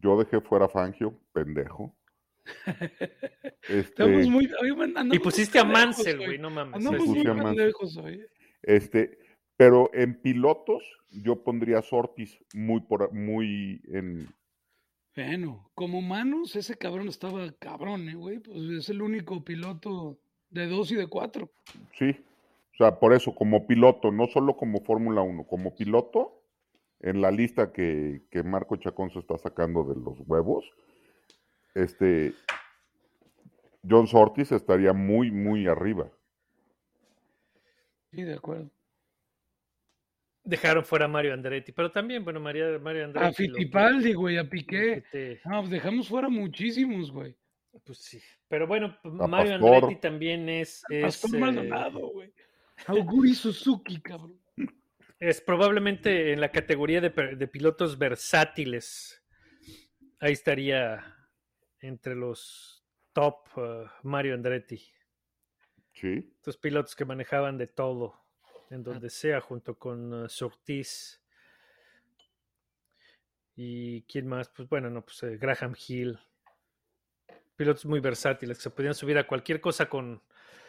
yo 0.00 0.18
dejé 0.18 0.40
fuera 0.40 0.66
a 0.66 0.68
Fangio, 0.68 1.18
pendejo. 1.32 1.94
Este, 3.62 3.78
Estamos 3.80 4.26
muy. 4.28 4.50
oye, 4.62 4.74
man, 4.74 5.10
Y 5.12 5.18
pusiste 5.18 5.58
a 5.58 5.64
Mansell, 5.64 6.16
güey, 6.18 6.38
no 6.38 6.48
mames. 6.50 6.74
Andamos 6.76 7.06
muy 7.06 7.26
a 7.26 7.34
Mansell. 7.34 7.56
pendejos 7.56 7.96
hoy. 7.98 8.26
este, 8.62 9.18
pero 9.58 9.90
en 9.92 10.14
pilotos 10.14 10.84
yo 11.10 11.42
pondría 11.42 11.80
a 11.80 11.82
Sortis 11.82 12.38
muy 12.54 12.80
por 12.80 13.12
muy 13.12 13.82
en 13.88 14.28
Bueno, 15.16 15.68
como 15.74 16.00
Manos, 16.00 16.54
ese 16.54 16.78
cabrón 16.78 17.08
estaba 17.08 17.50
cabrón, 17.58 18.08
eh, 18.08 18.14
güey. 18.14 18.38
Pues 18.38 18.56
es 18.70 18.88
el 18.88 19.02
único 19.02 19.44
piloto 19.44 20.16
de 20.50 20.68
dos 20.68 20.92
y 20.92 20.94
de 20.94 21.08
cuatro. 21.08 21.50
sí, 21.98 22.24
o 22.72 22.76
sea, 22.76 23.00
por 23.00 23.12
eso 23.12 23.34
como 23.34 23.66
piloto, 23.66 24.12
no 24.12 24.28
solo 24.28 24.56
como 24.56 24.80
Fórmula 24.82 25.22
1, 25.22 25.44
como 25.44 25.74
piloto 25.74 26.40
en 27.00 27.20
la 27.20 27.32
lista 27.32 27.72
que, 27.72 28.22
que 28.30 28.44
Marco 28.44 28.76
Chacón 28.76 29.10
se 29.10 29.18
está 29.18 29.38
sacando 29.38 29.82
de 29.82 30.00
los 30.00 30.20
huevos, 30.24 30.70
este 31.74 32.32
John 33.88 34.06
Sortis 34.06 34.52
estaría 34.52 34.92
muy 34.92 35.32
muy 35.32 35.66
arriba. 35.66 36.08
Sí, 38.12 38.22
de 38.22 38.34
acuerdo. 38.34 38.70
Dejaron 40.48 40.82
fuera 40.82 41.04
a 41.04 41.08
Mario 41.08 41.34
Andretti, 41.34 41.72
pero 41.72 41.92
también, 41.92 42.24
bueno, 42.24 42.40
María, 42.40 42.78
Mario 42.78 43.04
Andretti. 43.04 43.26
A 43.28 43.32
Fittipaldi, 43.34 44.14
güey, 44.14 44.38
a 44.38 44.48
Piqué. 44.48 45.04
te- 45.12 45.40
No, 45.44 45.58
pues 45.60 45.70
dejamos 45.70 46.08
fuera 46.08 46.30
muchísimos, 46.30 47.10
güey. 47.12 47.36
Pues 47.84 47.98
sí. 47.98 48.18
Pero 48.48 48.66
bueno, 48.66 48.96
A 49.04 49.26
Mario 49.26 49.52
Pastor. 49.60 49.74
Andretti 49.74 50.00
también 50.00 50.48
es, 50.48 50.82
es, 50.88 51.02
Pastor 51.02 51.34
eh, 51.36 51.38
Maldonado, 51.38 51.98
güey. 52.12 52.32
Auguri 52.86 53.34
Suzuki, 53.34 54.00
cabrón. 54.00 54.40
es 55.20 55.40
probablemente 55.42 56.32
en 56.32 56.40
la 56.40 56.50
categoría 56.50 57.02
de, 57.02 57.10
per- 57.10 57.36
de 57.36 57.46
pilotos 57.46 57.98
versátiles. 57.98 59.22
Ahí 60.18 60.32
estaría 60.32 61.14
entre 61.80 62.14
los 62.14 62.86
top 63.12 63.36
eh, 63.58 63.84
Mario 64.02 64.32
Andretti. 64.32 64.80
Sí. 65.92 66.32
Estos 66.36 66.56
pilotos 66.56 66.96
que 66.96 67.04
manejaban 67.04 67.58
de 67.58 67.66
todo, 67.66 68.14
en 68.70 68.82
donde 68.82 69.10
sea, 69.10 69.40
junto 69.40 69.78
con 69.78 70.28
Surtees. 70.28 71.22
¿Y 73.56 74.02
quién 74.02 74.28
más? 74.28 74.48
Pues 74.50 74.68
bueno, 74.68 74.88
no, 74.90 75.04
pues 75.04 75.22
eh, 75.24 75.36
Graham 75.36 75.74
Hill. 75.88 76.18
Pilotos 77.56 77.86
muy 77.86 77.98
versátiles 78.00 78.58
que 78.58 78.62
se 78.62 78.70
podían 78.70 78.94
subir 78.94 79.18
a 79.18 79.26
cualquier 79.26 79.60
cosa 79.60 79.88
con 79.88 80.22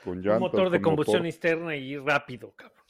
Con 0.03 0.27
un 0.27 0.39
motor 0.39 0.69
de 0.71 0.81
con 0.81 0.91
combustión 0.91 1.21
motor. 1.23 1.27
externa 1.27 1.75
y 1.75 1.93
ir 1.93 2.01
rápido, 2.01 2.51
cabrón. 2.55 2.83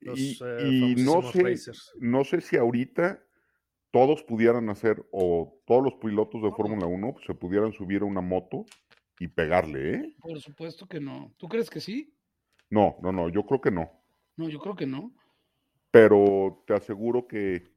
Los, 0.00 0.18
y, 0.18 0.38
eh, 0.40 0.68
y 0.68 0.94
no 0.96 1.22
sé, 1.22 1.42
racers. 1.42 1.92
no 1.98 2.24
sé 2.24 2.40
si 2.40 2.56
ahorita 2.56 3.22
todos 3.90 4.22
pudieran 4.22 4.70
hacer, 4.70 5.04
o 5.10 5.60
todos 5.66 5.82
los 5.82 5.94
pilotos 5.94 6.42
de 6.42 6.52
Fórmula 6.52 6.86
1 6.86 7.16
se 7.26 7.34
pudieran 7.34 7.72
subir 7.72 8.02
a 8.02 8.04
una 8.06 8.20
moto 8.20 8.64
y 9.18 9.28
pegarle, 9.28 9.94
¿eh? 9.94 10.16
Por 10.20 10.40
supuesto 10.40 10.86
que 10.86 11.00
no. 11.00 11.34
¿Tú 11.36 11.48
crees 11.48 11.68
que 11.68 11.80
sí? 11.80 12.14
No, 12.70 12.96
no, 13.02 13.12
no, 13.12 13.28
yo 13.28 13.44
creo 13.46 13.60
que 13.60 13.70
no. 13.70 13.90
No, 14.36 14.48
yo 14.48 14.58
creo 14.58 14.76
que 14.76 14.86
no. 14.86 15.12
Pero 15.90 16.62
te 16.66 16.74
aseguro 16.74 17.26
que 17.26 17.72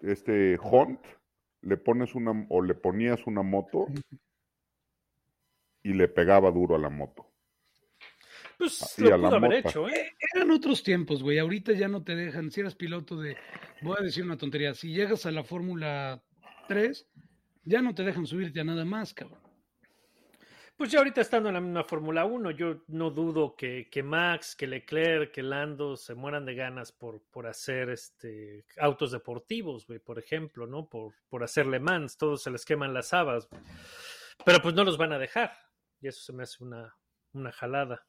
este 0.00 0.58
Hunt 0.58 1.00
le 1.62 1.76
pones 1.76 2.14
una 2.14 2.46
o 2.48 2.62
le 2.62 2.74
ponías 2.74 3.26
una 3.26 3.42
moto 3.42 3.86
y 5.82 5.92
le 5.94 6.08
pegaba 6.08 6.50
duro 6.50 6.76
a 6.76 6.78
la 6.78 6.90
moto. 6.90 7.26
Pues 8.58 8.98
y 8.98 9.02
lo 9.02 9.14
a 9.14 9.18
la 9.18 9.28
pudo 9.28 9.36
haber 9.36 9.50
mota. 9.50 9.68
hecho, 9.68 9.88
¿eh? 9.88 10.12
Eran 10.34 10.50
otros 10.50 10.82
tiempos, 10.82 11.22
güey. 11.22 11.38
Ahorita 11.38 11.72
ya 11.72 11.88
no 11.88 12.04
te 12.04 12.14
dejan. 12.14 12.50
Si 12.50 12.60
eras 12.60 12.74
piloto 12.74 13.16
de. 13.18 13.36
Voy 13.80 13.96
a 13.98 14.02
decir 14.02 14.22
una 14.24 14.36
tontería. 14.36 14.74
Si 14.74 14.92
llegas 14.92 15.24
a 15.24 15.30
la 15.30 15.42
Fórmula 15.42 16.22
3, 16.68 17.08
ya 17.64 17.80
no 17.80 17.94
te 17.94 18.04
dejan 18.04 18.26
subirte 18.26 18.60
a 18.60 18.64
nada 18.64 18.84
más, 18.84 19.14
cabrón. 19.14 19.40
Pues 20.80 20.90
ya 20.92 21.00
ahorita 21.00 21.20
estando 21.20 21.50
en 21.50 21.54
la 21.56 21.60
misma 21.60 21.84
Fórmula 21.84 22.24
1, 22.24 22.52
yo 22.52 22.84
no 22.88 23.10
dudo 23.10 23.54
que, 23.54 23.90
que 23.90 24.02
Max, 24.02 24.56
que 24.56 24.66
Leclerc, 24.66 25.30
que 25.30 25.42
Lando 25.42 25.94
se 25.94 26.14
mueran 26.14 26.46
de 26.46 26.54
ganas 26.54 26.90
por, 26.90 27.20
por 27.30 27.46
hacer 27.46 27.90
este 27.90 28.64
autos 28.78 29.12
deportivos, 29.12 29.86
güey, 29.86 29.98
por 29.98 30.18
ejemplo, 30.18 30.66
¿no? 30.66 30.88
Por, 30.88 31.12
por 31.28 31.44
hacer 31.44 31.66
Le 31.66 31.80
Mans, 31.80 32.16
todos 32.16 32.42
se 32.42 32.50
les 32.50 32.64
queman 32.64 32.94
las 32.94 33.12
habas. 33.12 33.46
güey. 33.50 33.60
Pero 34.42 34.62
pues 34.62 34.74
no 34.74 34.82
los 34.84 34.96
van 34.96 35.12
a 35.12 35.18
dejar. 35.18 35.52
Y 36.00 36.08
eso 36.08 36.22
se 36.22 36.32
me 36.32 36.44
hace 36.44 36.64
una, 36.64 36.96
una 37.34 37.52
jalada. 37.52 38.06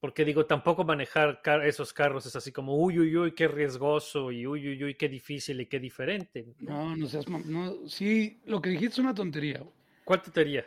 Porque 0.00 0.26
digo, 0.26 0.44
tampoco 0.44 0.84
manejar 0.84 1.40
car- 1.40 1.64
esos 1.66 1.94
carros 1.94 2.26
es 2.26 2.36
así 2.36 2.52
como, 2.52 2.76
uy, 2.76 2.98
uy, 2.98 3.16
uy, 3.16 3.32
qué 3.32 3.48
riesgoso, 3.48 4.30
y 4.32 4.46
uy, 4.46 4.68
uy, 4.68 4.84
uy, 4.84 4.94
qué 4.96 5.08
difícil 5.08 5.62
y 5.62 5.66
qué 5.66 5.80
diferente. 5.80 6.44
No, 6.58 6.94
no 6.94 7.06
seas. 7.06 7.26
No, 7.26 7.88
sí, 7.88 8.42
lo 8.44 8.60
que 8.60 8.68
dijiste 8.68 8.92
es 8.96 8.98
una 8.98 9.14
tontería. 9.14 9.64
¿Cuál 10.04 10.20
tontería? 10.20 10.66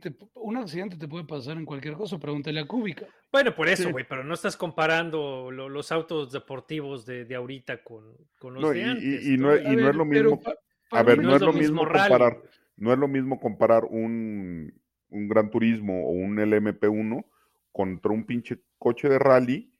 Te- 0.00 0.14
un 0.34 0.56
accidente 0.56 0.96
te 0.96 1.08
puede 1.08 1.24
pasar 1.24 1.56
en 1.56 1.64
cualquier 1.64 1.94
cosa. 1.94 2.18
Pregúntale 2.18 2.60
a 2.60 2.66
Cúbica. 2.66 3.06
Bueno, 3.32 3.54
por 3.54 3.68
eso, 3.68 3.84
Sí. 3.84 3.92
güey, 3.92 4.04
pero 4.08 4.22
no 4.24 4.34
estás 4.34 4.56
comparando 4.56 5.50
lo- 5.50 5.68
los 5.68 5.90
autos 5.92 6.30
deportivos 6.32 7.04
de, 7.06 7.24
de 7.24 7.34
ahorita 7.34 7.82
con, 7.82 8.16
con 8.38 8.54
los 8.54 8.62
No, 8.62 8.70
de 8.70 8.78
y- 8.78 8.80
y- 8.80 8.84
antes. 8.84 9.26
y 9.26 9.36
¿no? 9.36 9.46
no 9.48 9.52
es- 9.54 9.66
A 9.66 9.72
y 9.72 9.76
ver, 9.76 9.94
lo 9.96 10.04
mismo- 10.04 10.40
pa- 10.40 10.54
A 10.90 11.02
ver, 11.02 11.18
no 11.22 11.34
es 11.34 11.42
lo 11.42 11.52
mismo 11.52 11.84
rally, 11.84 12.08
comparar, 12.10 12.42
no 12.76 12.92
es 12.92 12.98
lo 12.98 13.08
mismo 13.08 13.40
comparar 13.40 13.84
un, 13.84 14.72
un 15.08 15.28
Gran 15.28 15.50
Turismo 15.50 16.06
o 16.06 16.10
un 16.12 16.38
LMP1 16.38 17.24
contra 17.72 18.12
un 18.12 18.24
pinche 18.24 18.60
coche 18.78 19.08
de 19.08 19.18
rally 19.18 19.72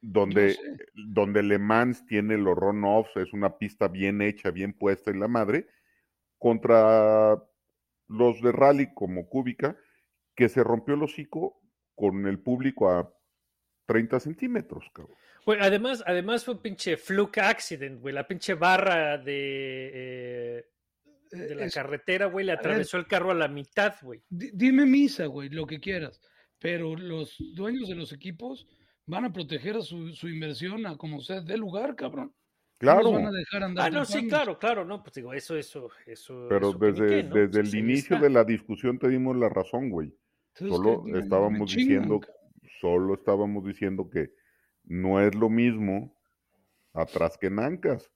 donde, 0.00 0.52
sé. 0.52 0.60
donde 0.94 1.42
Le 1.42 1.58
Mans 1.58 2.06
tiene 2.06 2.36
los 2.38 2.56
run-offs, 2.56 3.16
es 3.16 3.32
una 3.32 3.58
pista 3.58 3.88
bien 3.88 4.22
hecha, 4.22 4.52
bien 4.52 4.72
puesta 4.74 5.10
en 5.10 5.18
la 5.18 5.26
madre, 5.26 5.66
contra 6.38 7.42
los 8.08 8.40
de 8.42 8.52
rally 8.52 8.92
como 8.94 9.28
Cúbica, 9.28 9.76
que 10.34 10.48
se 10.48 10.62
rompió 10.64 10.94
el 10.94 11.02
hocico 11.02 11.60
con 11.94 12.26
el 12.26 12.38
público 12.40 12.90
a 12.90 13.12
30 13.86 14.20
centímetros, 14.20 14.84
cabrón. 14.94 15.16
Güey, 15.46 15.60
además, 15.60 16.02
además 16.06 16.44
fue 16.44 16.54
un 16.54 16.60
pinche 16.62 16.96
fluke 16.96 17.38
accident, 17.38 18.00
güey. 18.00 18.14
La 18.14 18.26
pinche 18.28 18.54
barra 18.54 19.16
de, 19.18 19.90
eh, 19.94 20.64
de 21.30 21.54
la 21.54 21.64
Es- 21.66 21.74
carretera, 21.74 22.26
güey, 22.26 22.44
le 22.44 22.52
ver. 22.52 22.58
atravesó 22.60 22.98
el 22.98 23.06
carro 23.06 23.30
a 23.30 23.34
la 23.34 23.48
mitad, 23.48 23.94
güey. 24.02 24.22
Di- 24.28 24.50
Dime 24.52 24.84
misa, 24.86 25.26
güey, 25.26 25.48
lo 25.48 25.66
que 25.66 25.80
quieras. 25.80 26.20
Pero 26.58 26.96
los 26.96 27.36
dueños 27.54 27.88
de 27.88 27.94
los 27.94 28.12
equipos 28.12 28.66
van 29.06 29.24
a 29.24 29.32
proteger 29.32 29.76
a 29.76 29.80
su, 29.82 30.12
su 30.14 30.28
inversión 30.28 30.86
a 30.86 30.96
como 30.98 31.20
sea 31.20 31.40
de 31.40 31.56
lugar, 31.56 31.96
cabrón. 31.96 32.34
No 32.80 32.86
Claro, 32.86 33.02
los 33.02 33.12
van 33.14 33.26
a 33.26 33.32
dejar 33.32 33.62
andar 33.64 33.86
Ah, 33.86 33.90
no, 33.90 34.04
sí, 34.04 34.28
claro, 34.28 34.56
claro, 34.58 34.84
no, 34.84 35.02
pues 35.02 35.14
digo, 35.14 35.32
eso, 35.32 35.56
eso, 35.56 35.90
eso. 36.06 36.46
pero 36.48 36.70
eso 36.70 36.78
desde, 36.78 37.06
qué, 37.08 37.22
¿no? 37.24 37.34
desde 37.34 37.60
Pues 37.60 37.74
el 37.74 37.78
inicio 37.80 38.16
está. 38.16 38.26
de 38.28 38.30
la 38.30 38.44
discusión 38.44 38.98
te 39.00 39.08
dimos 39.08 39.36
la 39.36 39.48
razón, 39.48 39.90
güey. 39.90 40.14
Solo 40.54 41.02
que 41.04 41.18
estábamos 41.18 41.74
diciendo, 41.74 42.20
solo 42.80 43.14
estábamos 43.14 43.64
diciendo 43.64 44.08
que 44.08 44.32
no 44.84 45.20
es 45.20 45.34
lo 45.34 45.48
mismo 45.48 46.16
atrás 46.92 47.36
que 47.36 47.48
en 47.48 47.58
Ancas. 47.58 48.10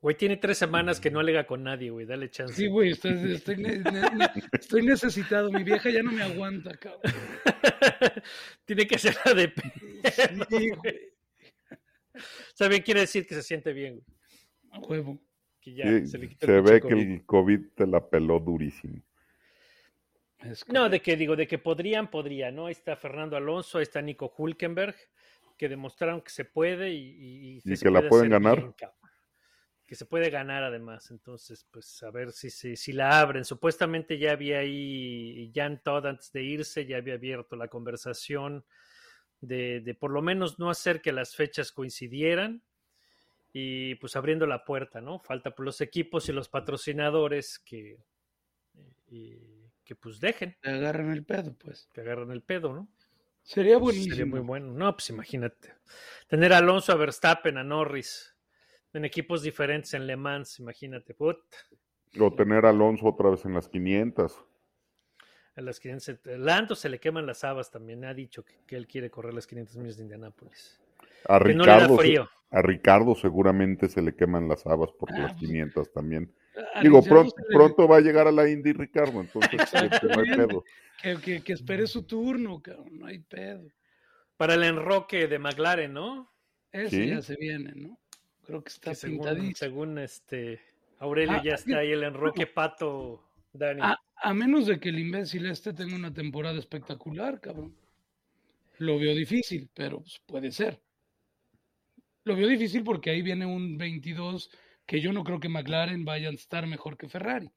Güey, 0.00 0.16
tiene 0.16 0.36
tres 0.36 0.58
semanas 0.58 1.00
que 1.00 1.10
no 1.10 1.18
alega 1.18 1.44
con 1.46 1.64
nadie, 1.64 1.90
güey, 1.90 2.06
dale 2.06 2.30
chance. 2.30 2.54
Sí, 2.54 2.68
güey, 2.68 2.90
estoy, 2.92 3.32
estoy 3.32 3.56
ne- 3.56 3.78
ne- 3.78 4.10
ne- 4.14 4.30
estoy 4.52 4.82
necesitado. 4.86 5.50
Mi 5.50 5.64
vieja 5.64 5.90
ya 5.90 6.02
no 6.02 6.12
me 6.12 6.22
aguanta, 6.22 6.76
cabrón. 6.76 7.00
tiene 8.64 8.86
que 8.86 8.98
ser 8.98 9.16
la 9.24 9.34
de 9.34 9.52
Sí, 10.50 10.70
güey. 10.70 11.17
¿Saben? 12.54 12.82
Quiere 12.82 13.00
decir 13.00 13.26
que 13.26 13.34
se 13.34 13.42
siente 13.42 13.72
bien, 13.72 13.94
güey. 13.94 14.04
A 14.72 14.78
huevo. 14.80 15.18
Que 15.60 15.74
ya 15.74 15.84
Sí, 15.84 16.06
se 16.06 16.18
le 16.18 16.24
se 16.26 16.28
quitó 16.30 16.46
el 16.56 16.62
ve 16.62 16.72
que 16.74 16.88
COVID. 16.88 16.96
el 17.10 17.26
COVID 17.26 17.60
te 17.74 17.86
la 17.86 18.08
peló 18.08 18.38
durísimo. 18.38 19.02
Es 20.40 20.66
No, 20.68 20.88
de 20.88 21.00
que 21.02 21.16
digo, 21.16 21.34
de 21.34 21.46
que 21.48 21.58
podrían, 21.58 22.10
podría, 22.10 22.50
¿no? 22.52 22.66
Ahí 22.66 22.72
está 22.72 22.96
Fernando 22.96 23.36
Alonso, 23.36 23.78
ahí 23.78 23.82
está 23.82 24.00
Nico 24.00 24.32
Hulkenberg, 24.36 24.94
que 25.56 25.68
demostraron 25.68 26.20
que 26.20 26.30
se 26.30 26.44
puede 26.44 26.90
y, 26.92 27.56
y- 27.56 27.62
Y 27.64 27.76
se 27.76 27.84
que 27.84 27.90
la 27.90 28.00
puede 28.00 28.08
pueden 28.08 28.32
hacer 28.34 28.42
ganar. 28.42 28.58
bien, 28.60 28.74
que 29.84 29.94
se 29.96 30.04
puede 30.06 30.30
ganar 30.30 30.62
además. 30.62 31.10
Entonces, 31.10 31.66
pues 31.72 32.02
a 32.02 32.10
ver 32.12 32.30
si, 32.30 32.50
si, 32.50 32.76
si 32.76 32.92
la 32.92 33.18
abren. 33.20 33.44
Supuestamente 33.44 34.18
ya 34.18 34.32
había 34.32 34.58
ahí 34.60 35.50
Jan 35.54 35.82
Todd 35.82 36.06
antes 36.06 36.30
de 36.30 36.42
irse, 36.44 36.86
ya 36.86 36.98
había 36.98 37.14
abierto 37.14 37.56
la 37.56 37.68
conversación 37.68 38.64
de, 39.40 39.80
de 39.80 39.94
por 39.94 40.10
lo 40.10 40.22
menos 40.22 40.58
no 40.58 40.70
hacer 40.70 41.00
que 41.00 41.12
las 41.12 41.34
fechas 41.36 41.72
coincidieran 41.72 42.62
y 43.52 43.94
pues 43.96 44.14
abriendo 44.16 44.46
la 44.46 44.64
puerta, 44.64 45.00
¿no? 45.00 45.18
Falta 45.20 45.52
por 45.54 45.64
los 45.64 45.80
equipos 45.80 46.28
y 46.28 46.32
los 46.32 46.48
patrocinadores 46.48 47.58
que, 47.58 47.98
y- 49.08 49.38
que 49.84 49.94
pues 49.96 50.20
dejen, 50.20 50.56
Te 50.60 50.70
agarran 50.70 51.10
el 51.12 51.24
pedo, 51.24 51.54
pues. 51.54 51.88
que 51.94 52.02
agarren 52.02 52.30
el 52.30 52.42
pedo, 52.42 52.74
¿no? 52.74 52.88
Sería 53.42 53.78
buenísimo. 53.78 54.14
Sería 54.14 54.26
muy 54.30 54.40
bueno. 54.40 54.72
No, 54.74 54.92
pues 54.94 55.08
imagínate. 55.08 55.72
Tener 56.26 56.52
a 56.52 56.58
Alonso, 56.58 56.92
a 56.92 56.96
Verstappen, 56.96 57.56
a 57.56 57.64
Norris 57.64 58.34
en 58.92 59.06
equipos 59.06 59.42
diferentes 59.42 59.94
en 59.94 60.06
Le 60.06 60.16
Mans, 60.16 60.58
imagínate. 60.60 61.14
Puta. 61.14 61.40
O 62.20 62.34
tener 62.34 62.66
a 62.66 62.70
Alonso 62.70 63.06
otra 63.06 63.30
vez 63.30 63.44
en 63.46 63.54
las 63.54 63.68
500. 63.68 64.44
A 65.58 65.60
las 65.60 65.80
500, 65.80 66.20
Lando 66.38 66.74
se 66.76 66.88
le 66.88 67.00
queman 67.00 67.26
las 67.26 67.42
habas 67.42 67.70
también. 67.70 68.04
Ha 68.04 68.14
dicho 68.14 68.44
que, 68.44 68.54
que 68.66 68.76
él 68.76 68.86
quiere 68.86 69.10
correr 69.10 69.34
las 69.34 69.46
500 69.46 69.76
millas 69.76 69.96
de 69.96 70.04
Indianápolis. 70.04 70.78
A 71.28 71.40
Que 71.40 71.52
no 71.54 71.64
le 71.64 71.70
da 71.70 71.76
Ricardo, 71.78 71.96
frío. 71.98 72.30
a 72.50 72.62
Ricardo 72.62 73.14
seguramente 73.16 73.88
se 73.88 74.00
le 74.00 74.14
queman 74.14 74.48
las 74.48 74.64
habas 74.66 74.92
por 74.92 75.12
Ah, 75.12 75.18
las 75.18 75.32
pues, 75.32 75.40
500 75.46 75.92
también. 75.92 76.32
A 76.74 76.80
Digo, 76.82 77.02
pronto, 77.02 77.34
le- 77.36 77.54
pronto 77.56 77.88
va 77.88 77.96
a 77.96 78.00
llegar 78.00 78.28
a 78.28 78.32
la 78.32 78.48
Indy 78.48 78.72
Ricardo, 78.72 79.20
entonces 79.20 79.50
este, 80.02 80.06
no 80.06 80.20
hay 80.20 80.30
pedo. 80.36 80.64
Que, 81.02 81.16
que, 81.20 81.42
que 81.42 81.52
espere 81.54 81.86
su 81.88 82.04
turno, 82.04 82.62
cabrón. 82.62 82.98
No 82.98 83.06
hay 83.06 83.18
pedo. 83.18 83.68
Para 84.36 84.54
el 84.54 84.62
enroque 84.62 85.26
de 85.26 85.38
McLaren, 85.40 85.92
¿no? 85.92 86.32
Ese 86.70 86.90
Sí. 86.90 87.08
ya 87.08 87.20
se 87.22 87.34
viene, 87.36 87.72
¿no? 87.74 87.98
Creo 88.46 88.62
que 88.62 88.68
está 88.68 88.90
Que 88.90 88.94
según, 88.96 89.16
pintadísimo. 89.18 89.56
según 89.56 89.98
este 89.98 90.60
Aurelio 91.00 91.36
Ah, 91.38 91.42
ya 91.44 91.54
está 91.54 91.78
ahí 91.78 91.90
el 91.92 92.04
enroque 92.04 92.46
pato, 92.46 93.27
Dani. 93.52 93.80
A, 93.82 93.98
a 94.16 94.34
menos 94.34 94.66
de 94.66 94.78
que 94.78 94.90
el 94.90 94.98
imbécil 94.98 95.46
este 95.46 95.72
tenga 95.72 95.96
una 95.96 96.12
temporada 96.12 96.58
espectacular, 96.58 97.40
cabrón. 97.40 97.74
Lo 98.78 98.98
veo 98.98 99.14
difícil, 99.14 99.68
pero 99.74 100.00
pues, 100.00 100.20
puede 100.26 100.52
ser. 100.52 100.80
Lo 102.24 102.36
veo 102.36 102.48
difícil 102.48 102.84
porque 102.84 103.10
ahí 103.10 103.22
viene 103.22 103.46
un 103.46 103.78
22 103.78 104.50
que 104.86 105.00
yo 105.00 105.12
no 105.12 105.24
creo 105.24 105.40
que 105.40 105.48
McLaren 105.48 106.04
vaya 106.04 106.28
a 106.28 106.32
estar 106.32 106.66
mejor 106.66 106.96
que 106.96 107.08
Ferrari. 107.08 107.50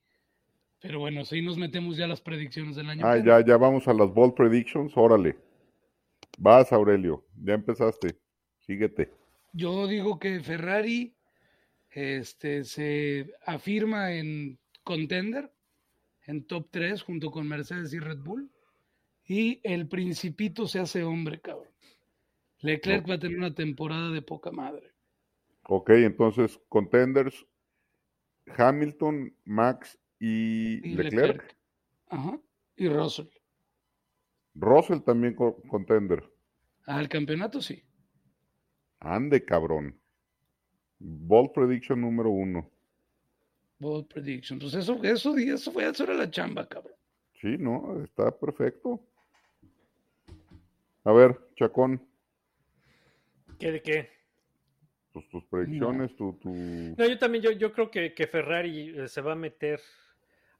Pero 0.81 0.99
bueno, 0.99 1.23
si 1.25 1.41
nos 1.41 1.57
metemos 1.57 1.95
ya 1.95 2.05
a 2.05 2.07
las 2.07 2.21
predicciones 2.21 2.75
del 2.75 2.89
año. 2.89 3.05
Ah, 3.05 3.17
ya, 3.17 3.45
ya 3.45 3.57
vamos 3.57 3.87
a 3.87 3.93
las 3.93 4.11
Bold 4.11 4.33
Predictions, 4.33 4.93
órale. 4.95 5.37
Vas, 6.37 6.73
Aurelio, 6.73 7.25
ya 7.41 7.53
empezaste. 7.53 8.17
Síguete. 8.59 9.11
Yo 9.53 9.85
digo 9.87 10.17
que 10.17 10.39
Ferrari 10.39 11.15
este, 11.91 12.63
se 12.63 13.31
afirma 13.45 14.13
en 14.13 14.59
contender, 14.83 15.51
en 16.25 16.43
top 16.45 16.67
3 16.71 17.01
junto 17.03 17.31
con 17.31 17.47
Mercedes 17.47 17.93
y 17.93 17.99
Red 17.99 18.19
Bull. 18.19 18.49
Y 19.25 19.59
el 19.63 19.87
principito 19.87 20.67
se 20.67 20.79
hace 20.79 21.03
hombre, 21.03 21.39
cabrón. 21.41 21.69
Leclerc 22.59 23.09
va 23.09 23.15
a 23.15 23.19
tener 23.19 23.37
una 23.37 23.53
temporada 23.55 24.11
de 24.11 24.21
poca 24.21 24.51
madre. 24.51 24.91
Ok, 25.63 25.91
entonces, 25.91 26.59
contenders, 26.69 27.45
Hamilton, 28.57 29.33
Max 29.45 29.97
y, 30.19 30.85
Y 30.87 30.95
Leclerc. 30.95 31.55
Ajá. 32.07 32.39
Y 32.75 32.87
Russell. 32.89 33.27
Russell 34.55 34.99
también 35.01 35.33
co- 35.35 35.61
contender. 35.67 36.23
Al 36.85 37.07
campeonato 37.07 37.61
sí. 37.61 37.83
Ande, 38.99 39.45
cabrón. 39.45 39.97
Bold 40.99 41.51
Prediction 41.53 42.01
número 42.01 42.29
uno. 42.29 42.69
Bold 43.81 44.07
prediction. 44.07 44.59
Pues 44.59 44.75
eso, 44.75 45.03
eso, 45.03 45.35
eso 45.35 45.71
fue, 45.71 45.89
eso 45.89 46.03
era 46.03 46.13
la 46.13 46.29
chamba, 46.29 46.67
cabrón. 46.67 46.93
Sí, 47.41 47.57
no, 47.57 48.03
está 48.03 48.29
perfecto. 48.29 49.01
A 51.03 51.11
ver, 51.11 51.35
Chacón, 51.55 51.99
¿Qué 53.57 53.71
de 53.71 53.81
qué? 53.81 54.09
tus, 55.11 55.27
tus 55.29 55.43
predicciones, 55.45 56.15
tu, 56.15 56.33
tu... 56.33 56.53
No, 56.53 57.07
yo 57.07 57.17
también, 57.17 57.43
yo, 57.43 57.51
yo 57.51 57.73
creo 57.73 57.89
que, 57.89 58.13
que 58.13 58.27
Ferrari 58.27 58.93
eh, 58.95 59.07
se 59.07 59.21
va 59.21 59.31
a 59.33 59.35
meter 59.35 59.81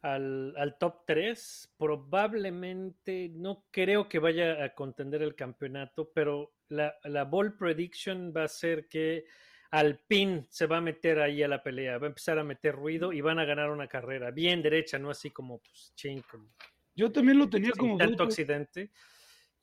al, 0.01 0.55
al 0.57 0.79
top 0.79 1.05
3. 1.05 1.75
Probablemente, 1.77 3.29
no 3.35 3.65
creo 3.69 4.09
que 4.09 4.17
vaya 4.17 4.63
a 4.63 4.73
contender 4.73 5.21
el 5.21 5.35
campeonato, 5.35 6.11
pero 6.11 6.53
la, 6.69 6.95
la 7.03 7.23
ball 7.23 7.55
prediction 7.55 8.33
va 8.35 8.45
a 8.45 8.47
ser 8.47 8.87
que 8.87 9.25
Alpine 9.71 10.45
se 10.49 10.67
va 10.67 10.77
a 10.77 10.81
meter 10.81 11.19
ahí 11.19 11.41
a 11.41 11.47
la 11.47 11.63
pelea, 11.63 11.97
va 11.97 12.07
a 12.07 12.09
empezar 12.09 12.37
a 12.37 12.43
meter 12.43 12.75
ruido 12.75 13.13
y 13.13 13.21
van 13.21 13.39
a 13.39 13.45
ganar 13.45 13.71
una 13.71 13.87
carrera 13.87 14.29
bien 14.29 14.61
derecha, 14.61 14.99
no 14.99 15.09
así 15.09 15.31
como 15.31 15.59
pues 15.59 15.93
ching, 15.95 16.21
como 16.29 16.49
Yo 16.93 17.11
también 17.11 17.39
lo 17.39 17.49
tenía 17.49 17.71
sin 17.71 17.77
como 17.77 17.97
tanto 17.97 18.23
accidente. 18.23 18.91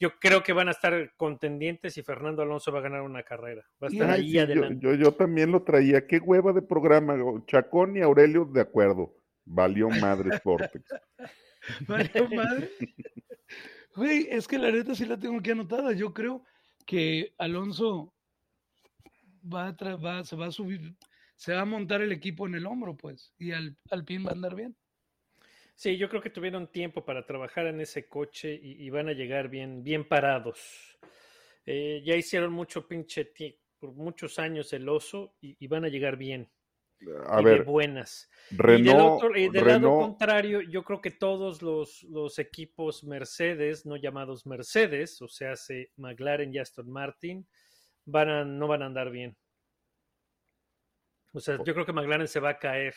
Yo 0.01 0.19
creo 0.19 0.43
que 0.43 0.53
van 0.53 0.69
a 0.69 0.71
estar 0.71 1.13
contendientes 1.17 1.99
y 1.99 2.03
Fernando 2.03 2.41
Alonso 2.41 2.73
va 2.73 2.79
a 2.79 2.83
ganar 2.83 3.03
una 3.03 3.23
carrera. 3.23 3.65
Va 3.83 3.89
a 3.89 3.91
estar 3.91 4.11
Ay, 4.11 4.21
ahí 4.21 4.27
sí, 4.29 4.37
yo, 4.37 4.43
adelante. 4.43 4.87
yo, 4.87 4.95
yo 4.95 5.13
también 5.13 5.51
lo 5.51 5.63
traía. 5.63 6.07
Qué 6.07 6.19
hueva 6.19 6.53
de 6.53 6.63
programa. 6.63 7.17
Chacón 7.47 7.97
y 7.97 8.01
Aurelio, 8.01 8.45
de 8.45 8.61
acuerdo. 8.61 9.15
Valió 9.45 9.89
madre 9.89 10.39
Vortex. 10.45 10.85
Valió 11.89 12.29
madre. 12.29 12.71
Güey, 13.97 14.29
es 14.31 14.47
que 14.47 14.59
la 14.59 14.71
neta 14.71 14.95
sí 14.95 15.05
la 15.05 15.19
tengo 15.19 15.39
aquí 15.39 15.51
anotada. 15.51 15.93
Yo 15.93 16.15
creo 16.15 16.45
que 16.87 17.35
Alonso 17.37 18.15
va 19.53 19.69
a, 19.69 19.77
tra- 19.77 20.03
va- 20.03 20.25
se 20.25 20.37
va 20.37 20.47
a 20.47 20.51
subir, 20.53 20.95
se 21.37 21.53
va 21.55 21.61
a 21.63 21.65
montar 21.65 22.01
el 22.03 22.13
equipo 22.13 22.47
en 22.47 22.55
el 22.55 22.67
hombro, 22.67 22.97
pues, 22.97 23.33
y 23.39 23.53
al, 23.53 23.77
Alpine 23.91 24.25
va 24.25 24.31
a 24.31 24.35
andar 24.35 24.55
bien. 24.55 24.77
Sí, 25.75 25.97
yo 25.97 26.09
creo 26.09 26.21
que 26.21 26.31
tuvieron 26.31 26.67
tiempo 26.73 27.05
para 27.05 27.25
trabajar 27.25 27.67
en 27.69 27.81
ese 27.81 28.09
coche 28.09 28.53
y, 28.61 28.85
y 28.85 28.91
van 28.91 29.09
a 29.09 29.13
llegar 29.13 29.49
bien, 29.49 29.85
bien 29.85 30.07
parados. 30.09 30.99
Eh, 31.65 32.03
ya 32.05 32.17
hicieron 32.17 32.53
mucho 32.53 32.89
pinche 32.89 33.31
por 33.79 33.93
muchos 33.93 34.39
años 34.41 34.73
el 34.73 34.89
oso 34.89 35.35
y, 35.41 35.57
y 35.61 35.69
van 35.69 35.85
a 35.85 35.89
llegar 35.89 36.17
bien 36.17 36.51
A 37.29 37.41
y 37.41 37.45
de 37.45 37.51
ver, 37.51 37.63
buenas. 37.65 38.29
y 38.51 38.55
del, 38.57 38.59
Renault, 38.59 39.23
otro- 39.23 39.37
y 39.39 39.49
del 39.51 39.67
lado 39.67 39.79
Renault, 39.89 40.01
contrario, 40.01 40.61
yo 40.63 40.83
creo 40.83 41.01
que 41.01 41.13
todos 41.13 41.63
los, 41.63 42.03
los 42.05 42.41
equipos 42.41 43.05
Mercedes, 43.05 43.87
no 43.87 43.95
llamados 43.97 44.47
Mercedes, 44.47 45.23
o 45.23 45.29
sea, 45.29 45.55
se 45.55 45.93
McLaren 45.97 46.53
y 46.53 46.59
Aston 46.59 46.91
Martin, 46.91 47.47
van 48.11 48.29
a, 48.29 48.45
no 48.45 48.67
van 48.69 48.83
a 48.83 48.87
andar 48.87 49.11
bien. 49.11 49.37
O 51.33 51.41
sea, 51.41 51.57
yo 51.65 51.75
creo 51.75 51.85
que 51.87 51.93
McLaren 51.93 52.27
se 52.29 52.41
va 52.41 52.51
a 52.51 52.59
caer. 52.59 52.95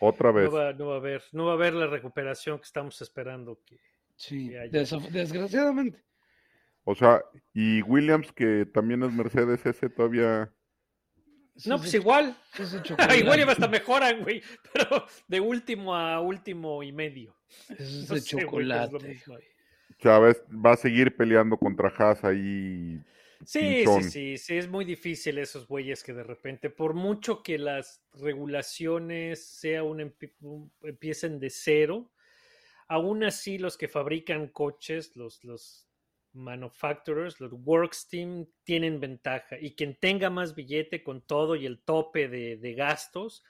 otra 0.00 0.30
vez. 0.32 0.44
No 0.50 0.52
va, 0.56 0.72
no 0.72 0.86
va 0.88 0.94
a 0.94 0.98
haber, 0.98 1.22
no 1.32 1.44
va 1.46 1.52
a 1.52 1.54
haber 1.54 1.74
la 1.74 1.86
recuperación 1.86 2.58
que 2.58 2.64
estamos 2.64 3.00
esperando. 3.02 3.60
Que, 3.66 3.78
Sí, 4.14 4.50
desaf- 4.50 5.08
desgraciadamente. 5.10 6.02
O 6.84 6.94
sea, 6.94 7.22
y 7.54 7.82
Williams, 7.82 8.30
que 8.32 8.66
también 8.66 9.02
es 9.02 9.12
Mercedes, 9.12 9.64
ese 9.66 9.88
todavía. 9.88 10.52
No, 11.66 11.76
pues 11.78 11.88
es 11.88 11.94
igual. 12.02 12.36
es 12.58 12.82
chocolate. 12.82 13.18
igual 13.18 13.38
ya 13.40 13.50
hasta 13.50 13.68
mejoran, 13.68 14.22
güey. 14.22 14.42
Pero 14.72 15.06
de 15.26 15.40
último 15.40 15.94
a 15.94 16.20
último 16.20 16.82
y 16.82 16.92
medio. 16.92 17.36
Ese 17.68 17.82
es 17.82 17.90
No 18.08 18.14
de 18.14 18.20
sé, 18.20 18.36
es 18.38 18.42
chocolate. 18.44 18.98
mismo. 19.08 19.34
güey. 19.34 19.44
O 19.98 20.02
sea, 20.02 20.18
va 20.18 20.30
a- 20.30 20.36
va 20.66 20.72
a 20.72 20.76
seguir 20.76 21.16
peleando 21.16 21.56
contra 21.56 21.88
Haas 21.96 22.22
ahí. 22.24 23.00
Sí, 23.44 23.84
sí, 23.86 24.02
sí, 24.02 24.38
sí, 24.38 24.56
es 24.56 24.68
muy 24.68 24.84
difícil 24.84 25.38
esos 25.38 25.66
güeyes 25.66 26.02
que 26.04 26.12
de 26.12 26.22
repente, 26.22 26.70
por 26.70 26.94
mucho 26.94 27.42
que 27.42 27.58
las 27.58 28.04
regulaciones 28.12 29.44
sea 29.46 29.82
un- 29.82 30.14
empiecen 30.82 31.38
de 31.40 31.50
cero, 31.50 32.12
aún 32.88 33.24
así 33.24 33.58
los 33.58 33.76
que 33.76 33.88
fabrican 33.88 34.48
coches, 34.48 35.16
los, 35.16 35.42
los 35.44 35.88
manufacturers, 36.32 37.40
los 37.40 37.52
works 37.52 38.08
team, 38.08 38.46
tienen 38.64 39.00
ventaja. 39.00 39.58
Y 39.60 39.74
quien 39.74 39.96
tenga 39.98 40.30
más 40.30 40.54
billete 40.54 41.02
con 41.02 41.26
todo 41.26 41.56
y 41.56 41.66
el 41.66 41.80
tope 41.82 42.28
de, 42.28 42.56
de 42.56 42.74
gastos, 42.74 43.44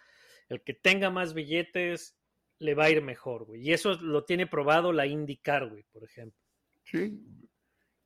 el 0.48 0.62
que 0.62 0.74
tenga 0.74 1.10
más 1.10 1.34
billetes 1.34 2.18
le 2.58 2.74
va 2.74 2.84
a 2.84 2.90
ir 2.90 3.02
mejor, 3.02 3.44
güey. 3.44 3.62
Y 3.62 3.72
eso 3.72 3.94
lo 3.94 4.24
tiene 4.24 4.46
probado 4.46 4.92
la 4.92 5.06
IndyCar, 5.06 5.68
güey, 5.68 5.84
por 5.92 6.04
ejemplo. 6.04 6.38
Sí. 6.84 7.20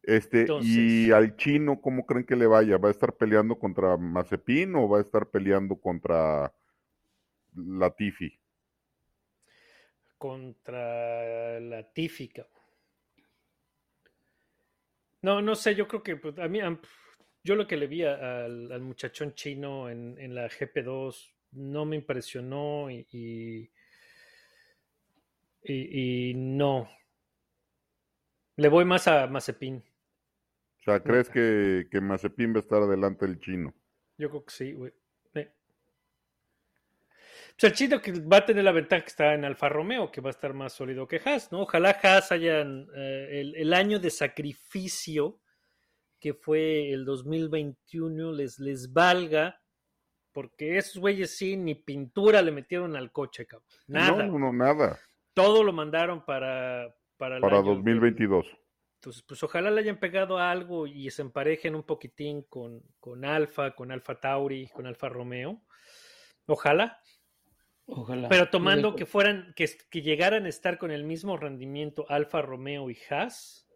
Este, 0.06 0.54
y 0.56 1.10
al 1.10 1.36
chino, 1.36 1.80
¿cómo 1.82 2.06
creen 2.06 2.24
que 2.24 2.36
le 2.36 2.46
vaya? 2.46 2.78
¿Va 2.78 2.88
a 2.88 2.92
estar 2.92 3.14
peleando 3.16 3.58
contra 3.58 3.96
Mazepin 3.98 4.74
o 4.76 4.88
va 4.88 4.98
a 4.98 5.02
estar 5.02 5.28
peleando 5.28 5.76
contra 5.76 6.52
Latifi? 7.80 8.30
contra 10.18 11.58
la 11.60 11.82
tífica. 11.94 12.46
No, 15.22 15.40
no 15.42 15.54
sé, 15.54 15.74
yo 15.74 15.88
creo 15.88 16.02
que 16.02 16.16
pues, 16.16 16.38
a 16.38 16.48
mí, 16.48 16.60
yo 17.44 17.54
lo 17.56 17.66
que 17.66 17.76
le 17.76 17.86
vi 17.86 18.02
al, 18.04 18.70
al 18.72 18.80
muchachón 18.82 19.34
chino 19.34 19.88
en, 19.90 20.16
en 20.18 20.34
la 20.34 20.48
GP2 20.48 21.34
no 21.52 21.84
me 21.86 21.96
impresionó 21.96 22.90
y, 22.90 23.06
y, 23.12 23.70
y- 25.62 26.30
y 26.30 26.34
no. 26.34 26.88
Le 28.58 28.68
voy 28.68 28.84
más 28.84 29.08
a 29.08 29.26
Mazepin. 29.28 29.82
O 30.86 30.90
sea, 30.92 31.00
¿crees 31.00 31.28
que, 31.28 31.88
que 31.90 32.00
Mazepin 32.00 32.52
va 32.52 32.58
a 32.58 32.60
estar 32.60 32.80
adelante 32.80 33.26
del 33.26 33.40
chino? 33.40 33.74
Yo 34.16 34.30
creo 34.30 34.44
que 34.44 34.52
sí, 34.52 34.72
güey. 34.72 34.92
Eh. 35.34 35.52
Pues 37.58 37.64
el 37.64 37.72
chino 37.72 38.00
que 38.00 38.12
va 38.20 38.36
a 38.36 38.46
tener 38.46 38.62
la 38.62 38.70
ventaja 38.70 39.02
que 39.02 39.08
está 39.08 39.34
en 39.34 39.44
Alfa 39.44 39.68
Romeo, 39.68 40.12
que 40.12 40.20
va 40.20 40.30
a 40.30 40.30
estar 40.30 40.54
más 40.54 40.74
sólido 40.74 41.08
que 41.08 41.20
Haas, 41.24 41.50
¿no? 41.50 41.62
Ojalá 41.62 41.90
Haas 41.90 42.30
haya 42.30 42.60
el, 42.60 43.54
el 43.56 43.74
año 43.74 43.98
de 43.98 44.10
sacrificio 44.10 45.40
que 46.20 46.34
fue 46.34 46.92
el 46.92 47.04
2021 47.04 48.32
les, 48.32 48.60
les 48.60 48.92
valga, 48.92 49.60
porque 50.32 50.78
esos 50.78 50.98
güeyes 51.00 51.36
sí, 51.36 51.56
ni 51.56 51.74
pintura 51.74 52.42
le 52.42 52.52
metieron 52.52 52.94
al 52.94 53.10
coche, 53.10 53.44
cabrón. 53.44 53.68
Nada. 53.88 54.24
No, 54.24 54.38
no, 54.38 54.38
no, 54.38 54.52
nada. 54.52 55.00
Todo 55.34 55.64
lo 55.64 55.72
mandaron 55.72 56.24
para, 56.24 56.94
para, 57.16 57.36
el 57.36 57.42
Para 57.42 57.58
año. 57.58 57.74
2022. 57.74 58.46
Entonces, 59.06 59.22
pues 59.22 59.40
ojalá 59.44 59.70
le 59.70 59.82
hayan 59.82 60.00
pegado 60.00 60.36
a 60.36 60.50
algo 60.50 60.88
y 60.88 61.08
se 61.12 61.22
emparejen 61.22 61.76
un 61.76 61.84
poquitín 61.84 62.42
con, 62.42 62.82
con 62.98 63.24
Alfa, 63.24 63.72
con 63.76 63.92
Alfa 63.92 64.18
Tauri, 64.18 64.66
con 64.66 64.84
Alfa 64.84 65.08
Romeo. 65.08 65.62
Ojalá. 66.46 67.00
Ojalá. 67.84 68.28
Pero 68.28 68.50
tomando 68.50 68.96
que 68.96 69.06
fueran, 69.06 69.52
que, 69.54 69.70
que 69.88 70.02
llegaran 70.02 70.44
a 70.44 70.48
estar 70.48 70.76
con 70.76 70.90
el 70.90 71.04
mismo 71.04 71.36
rendimiento 71.36 72.04
Alfa 72.08 72.42
Romeo 72.42 72.90
y 72.90 72.98
Haas, 73.08 73.68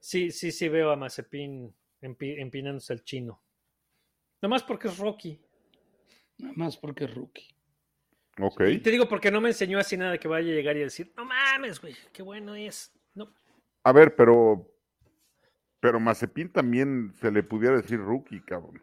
sí, 0.00 0.32
sí, 0.32 0.50
sí 0.50 0.68
veo 0.68 0.90
a 0.90 0.96
Mazepin 0.96 1.72
empi- 2.02 2.34
empinándose 2.40 2.92
al 2.92 3.04
chino. 3.04 3.40
Nomás 4.42 4.64
porque 4.64 4.88
es 4.88 4.98
Rocky. 4.98 5.40
Nada 6.38 6.54
más 6.56 6.76
porque 6.76 7.04
es 7.04 7.14
rookie. 7.14 7.54
Ok. 8.40 8.62
Y 8.68 8.78
te 8.78 8.90
digo 8.90 9.08
porque 9.08 9.30
no 9.30 9.40
me 9.40 9.50
enseñó 9.50 9.78
así 9.78 9.96
nada 9.96 10.18
que 10.18 10.26
vaya 10.26 10.50
a 10.50 10.56
llegar 10.56 10.76
y 10.76 10.80
decir, 10.80 11.12
no 11.16 11.24
mames, 11.24 11.80
güey, 11.80 11.94
qué 12.12 12.22
bueno 12.24 12.56
es. 12.56 12.92
No, 13.14 13.32
A 13.86 13.92
ver, 13.92 14.16
pero. 14.16 14.68
Pero 15.78 16.00
Mazepin 16.00 16.50
también 16.50 17.12
se 17.20 17.30
le 17.30 17.42
pudiera 17.44 17.76
decir 17.76 18.00
rookie, 18.00 18.40
cabrón. 18.40 18.82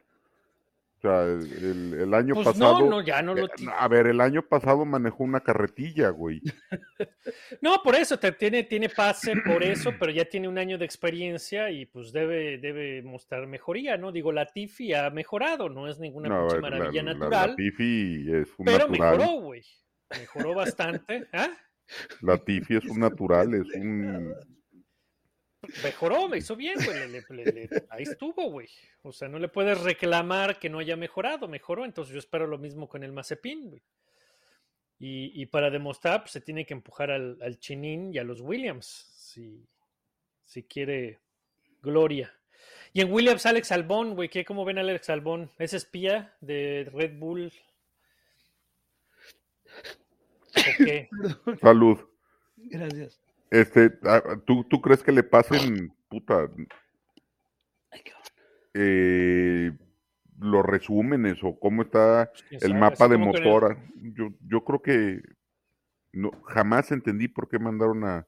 O 0.98 1.02
sea, 1.02 1.24
el, 1.24 1.52
el- 1.52 1.94
el 2.02 2.14
año 2.14 2.34
pues 2.36 2.48
pasado. 2.48 2.80
no, 2.80 2.90
no, 2.90 3.02
ya 3.04 3.22
no 3.22 3.36
lo 3.36 3.48
eh, 3.48 3.50
ti- 3.58 3.66
A 3.78 3.88
ver, 3.90 4.08
el 4.08 4.22
año 4.22 4.42
pasado 4.44 4.86
manejó 4.86 5.24
una 5.26 5.42
carretilla, 5.42 6.10
güey. 6.12 6.40
No, 7.62 7.82
por 7.84 7.96
eso, 7.96 8.18
te, 8.18 8.32
tiene, 8.32 8.64
tiene 8.64 8.88
pase 8.90 9.34
por 9.46 9.64
eso, 9.64 9.92
pero 10.00 10.12
ya 10.14 10.24
tiene 10.26 10.48
un 10.48 10.58
año 10.58 10.78
de 10.78 10.86
experiencia 10.86 11.70
y 11.72 11.86
pues 11.86 12.14
debe, 12.14 12.58
debe 12.58 13.02
mostrar 13.02 13.48
mejoría, 13.48 13.98
¿no? 13.98 14.12
Digo, 14.14 14.32
la 14.32 14.46
Tifi 14.46 14.94
ha 14.94 15.10
mejorado, 15.10 15.68
no 15.68 15.88
es 15.90 16.00
ninguna 16.00 16.30
No, 16.30 16.36
a 16.36 16.40
pinche 16.48 16.56
ver, 16.56 16.64
la- 16.64 16.70
maravilla 16.78 17.04
la- 17.04 17.12
la 17.14 17.20
natural, 17.20 17.50
Latifi 17.50 18.32
es 18.32 18.50
un 18.58 18.66
pero 18.66 18.88
natural. 18.88 19.18
mejoró, 19.18 19.42
güey. 19.42 19.64
Mejoró 20.18 20.54
bastante. 20.56 21.28
¿ah? 21.34 21.50
La 22.22 22.38
Tifi 22.38 22.78
es 22.78 22.86
un 22.86 23.00
natural, 23.00 23.54
es 23.56 23.68
un. 23.76 24.34
Mejoró, 25.84 26.28
me 26.28 26.38
hizo 26.38 26.56
bien, 26.56 26.76
güey. 26.84 26.98
le- 27.00 27.08
le- 27.08 27.26
le- 27.30 27.52
le- 27.52 27.70
ahí 27.90 28.04
estuvo, 28.04 28.50
güey. 28.50 28.68
O 29.02 29.12
sea, 29.12 29.28
no 29.28 29.40
le 29.40 29.48
puedes 29.48 29.80
reclamar 29.82 30.60
que 30.60 30.70
no 30.70 30.80
haya 30.80 30.96
mejorado, 30.96 31.48
mejoró. 31.48 31.86
Entonces 31.86 32.14
yo 32.14 32.20
espero 32.20 32.48
lo 32.48 32.58
mismo 32.58 32.88
con 32.90 33.04
el 33.04 33.12
Mazepin, 33.12 33.70
güey. 33.70 33.82
Y, 35.00 35.42
y 35.42 35.46
para 35.48 35.70
demostrar, 35.70 36.22
pues 36.22 36.32
se 36.32 36.42
tiene 36.42 36.66
que 36.66 36.74
empujar 36.74 37.12
al, 37.12 37.38
al 37.42 37.60
Chinín 37.60 38.14
y 38.14 38.20
a 38.20 38.24
los 38.24 38.40
Williams, 38.42 38.86
si, 39.16 39.66
si 40.46 40.64
quiere 40.64 41.20
gloria. 41.82 42.34
Y 42.94 43.02
en 43.02 43.12
Williams, 43.12 43.46
Alex 43.46 43.72
Albón, 43.72 44.16
güey, 44.16 44.30
¿qué, 44.30 44.46
¿cómo 44.46 44.64
ven 44.66 44.78
a 44.78 44.82
Alex 44.82 45.10
Albón? 45.10 45.52
¿Es 45.58 45.74
espía 45.74 46.36
de 46.42 46.90
Red 46.94 47.18
Bull? 47.18 47.52
¿O 50.56 50.86
qué? 50.86 51.10
Salud. 51.62 52.00
Gracias. 52.56 53.20
Este, 53.54 53.92
ah, 54.02 54.42
¿tú, 54.48 54.64
¿tú 54.64 54.82
crees 54.82 55.04
que 55.04 55.12
le 55.12 55.22
pasen, 55.22 55.96
puta, 56.10 56.50
eh, 58.74 59.72
los 60.40 60.66
resúmenes 60.66 61.38
o 61.44 61.60
cómo 61.60 61.84
está 61.84 62.32
Pues, 62.50 62.64
el 62.64 62.70
sabe, 62.70 62.80
mapa 62.80 63.08
de 63.08 63.18
motora? 63.20 63.78
Yo, 63.96 64.30
yo 64.42 64.64
creo 64.64 64.82
que 64.82 65.22
no, 66.14 66.32
jamás 66.46 66.92
entendí 66.92 67.28
por 67.28 67.48
qué 67.48 67.60
mandaron 67.60 68.04
a, 68.04 68.28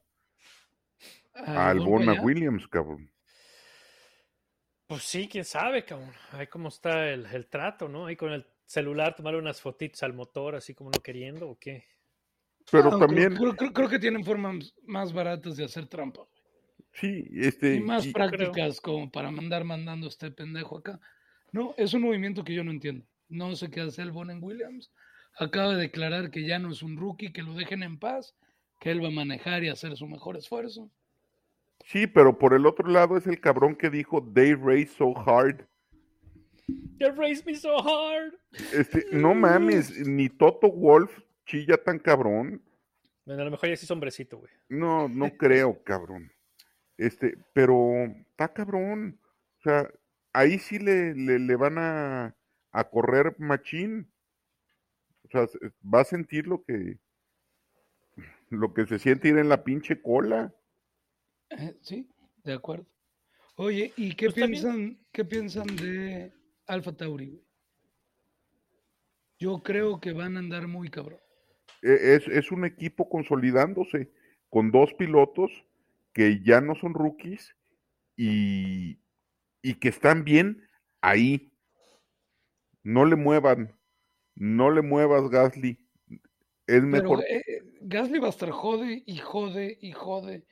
a 1.34 1.70
Albon 1.70 2.02
para 2.04 2.12
a 2.12 2.14
allá. 2.14 2.22
Williams, 2.22 2.68
cabrón. 2.68 3.10
Pues 4.86 5.02
sí, 5.02 5.26
quién 5.26 5.44
sabe, 5.44 5.84
cabrón. 5.84 6.12
Ahí 6.30 6.46
cómo 6.46 6.68
está 6.68 7.10
el, 7.10 7.26
el 7.26 7.48
trato, 7.48 7.88
¿no? 7.88 8.06
Ahí 8.06 8.14
con 8.14 8.30
el 8.30 8.46
celular 8.64 9.16
tomarle 9.16 9.40
unas 9.40 9.60
fotitos 9.60 10.04
al 10.04 10.12
motor, 10.12 10.54
así 10.54 10.72
como 10.72 10.90
no 10.90 11.02
queriendo, 11.02 11.48
¿o 11.48 11.58
qué? 11.58 11.95
Pero 12.70 12.88
creo- 12.88 12.98
también, 12.98 13.34
Creo, 13.36 13.54
creo- 13.56 13.72
creo 13.72 13.88
que 13.88 13.98
tienen 13.98 14.24
formas 14.24 14.74
más 14.86 15.12
baratas 15.12 15.56
de 15.56 15.64
hacer 15.64 15.86
trampa. 15.86 16.20
güey. 16.22 16.36
sí, 16.92 17.28
este, 17.34 17.74
Y 17.76 17.80
más 17.80 18.06
y- 18.06 18.12
prácticas 18.12 18.80
como 18.80 19.10
para 19.10 19.30
mandar 19.30 19.64
mandando 19.64 20.06
a 20.06 20.08
este 20.08 20.30
pendejo 20.30 20.78
acá. 20.78 20.98
No, 21.52 21.74
es 21.76 21.92
un 21.94 22.02
movimiento 22.02 22.42
que 22.42 22.54
yo 22.54 22.64
no 22.64 22.70
entiendo. 22.70 23.04
No 23.28 23.54
sé 23.54 23.70
qué 23.70 23.82
hace 23.82 24.02
el 24.02 24.08
en 24.08 24.42
Williams. 24.42 24.90
Acaba 25.38 25.74
de 25.74 25.82
declarar 25.82 26.30
que 26.30 26.46
ya 26.46 26.58
no 26.58 26.70
es 26.72 26.82
un 26.82 26.96
rookie, 26.96 27.32
que 27.32 27.42
lo 27.42 27.52
dejen 27.54 27.82
en 27.82 27.98
paz, 27.98 28.34
que 28.80 28.90
él 28.90 29.02
va 29.04 29.08
a 29.08 29.10
manejar 29.10 29.62
y 29.62 29.68
hacer 29.68 29.94
su 29.96 30.06
mejor 30.06 30.36
esfuerzo. 30.36 30.90
sí, 31.84 32.06
pero 32.06 32.36
por 32.38 32.52
el 32.54 32.66
otro 32.66 32.88
lado 32.88 33.16
es 33.16 33.26
el 33.26 33.38
cabrón 33.40 33.76
que 33.76 33.90
dijo, 33.90 34.26
they 34.34 34.54
race 34.54 34.88
so 34.96 35.12
hard. 35.16 35.66
You 36.98 37.10
raised 37.16 37.44
me 37.46 37.54
so 37.54 37.76
hard. 37.78 38.32
Este, 38.72 39.04
no 39.12 39.34
mames, 39.34 40.06
ni 40.06 40.28
Toto 40.28 40.68
Wolf 40.72 41.20
chilla 41.46 41.82
tan 41.82 41.98
cabrón. 41.98 42.62
Bueno, 43.24 43.42
a 43.42 43.44
lo 43.46 43.50
mejor 43.50 43.68
ya 43.70 43.76
sí 43.76 43.84
es 43.86 43.90
hombrecito, 43.90 44.38
güey. 44.38 44.52
No, 44.68 45.08
no 45.08 45.30
creo, 45.38 45.82
cabrón. 45.82 46.30
Este, 46.98 47.36
pero 47.52 48.04
está 48.30 48.52
cabrón. 48.52 49.18
O 49.58 49.62
sea, 49.62 49.90
ahí 50.32 50.58
sí 50.58 50.78
le, 50.78 51.14
le, 51.14 51.38
le 51.38 51.56
van 51.56 51.78
a, 51.78 52.36
a 52.72 52.84
correr 52.90 53.34
machín. 53.38 54.10
O 55.24 55.28
sea, 55.30 55.46
se- 55.46 55.58
va 55.82 56.00
a 56.00 56.04
sentir 56.04 56.46
lo 56.46 56.62
que 56.62 56.98
lo 58.48 58.72
que 58.72 58.86
se 58.86 58.98
siente 59.00 59.28
ir 59.28 59.38
en 59.38 59.48
la 59.48 59.64
pinche 59.64 60.00
cola. 60.00 60.54
Eh, 61.50 61.76
sí, 61.82 62.08
de 62.44 62.52
acuerdo. 62.52 62.86
Oye, 63.56 63.92
¿y 63.96 64.14
qué 64.14 64.26
Pues 64.26 64.34
piensan, 64.36 64.98
qué 65.12 65.24
piensan 65.24 65.66
de 65.76 66.32
Alfa 66.66 66.92
Tauri? 66.96 67.26
güey? 67.30 67.42
Yo 69.38 69.62
creo 69.62 70.00
que 70.00 70.12
van 70.12 70.36
a 70.36 70.38
andar 70.40 70.66
muy 70.68 70.88
cabrón. 70.90 71.18
E- 71.82 72.14
Es, 72.16 72.28
es 72.28 72.50
un 72.52 72.64
equipo 72.64 73.08
consolidándose 73.08 74.10
con 74.50 74.70
dos 74.70 74.92
pilotos 74.94 75.50
que 76.12 76.42
ya 76.42 76.60
no 76.60 76.74
son 76.74 76.94
rookies 76.94 77.54
y, 78.16 78.98
y 79.62 79.74
que 79.74 79.88
están 79.88 80.24
bien 80.24 80.66
ahí. 81.00 81.52
No 82.82 83.04
le 83.04 83.16
muevan, 83.16 83.76
no 84.34 84.70
le 84.70 84.82
muevas, 84.82 85.28
Gasly. 85.28 85.78
Es 86.66 86.82
mejor. 86.82 87.22
eh, 87.28 87.42
eh, 87.46 87.62
Gasly 87.80 88.18
va 88.18 88.28
a 88.28 88.30
estar 88.30 88.50
jode 88.50 89.02
y 89.06 89.18
jode 89.18 89.76
y 89.80 89.92
jode 89.92 90.44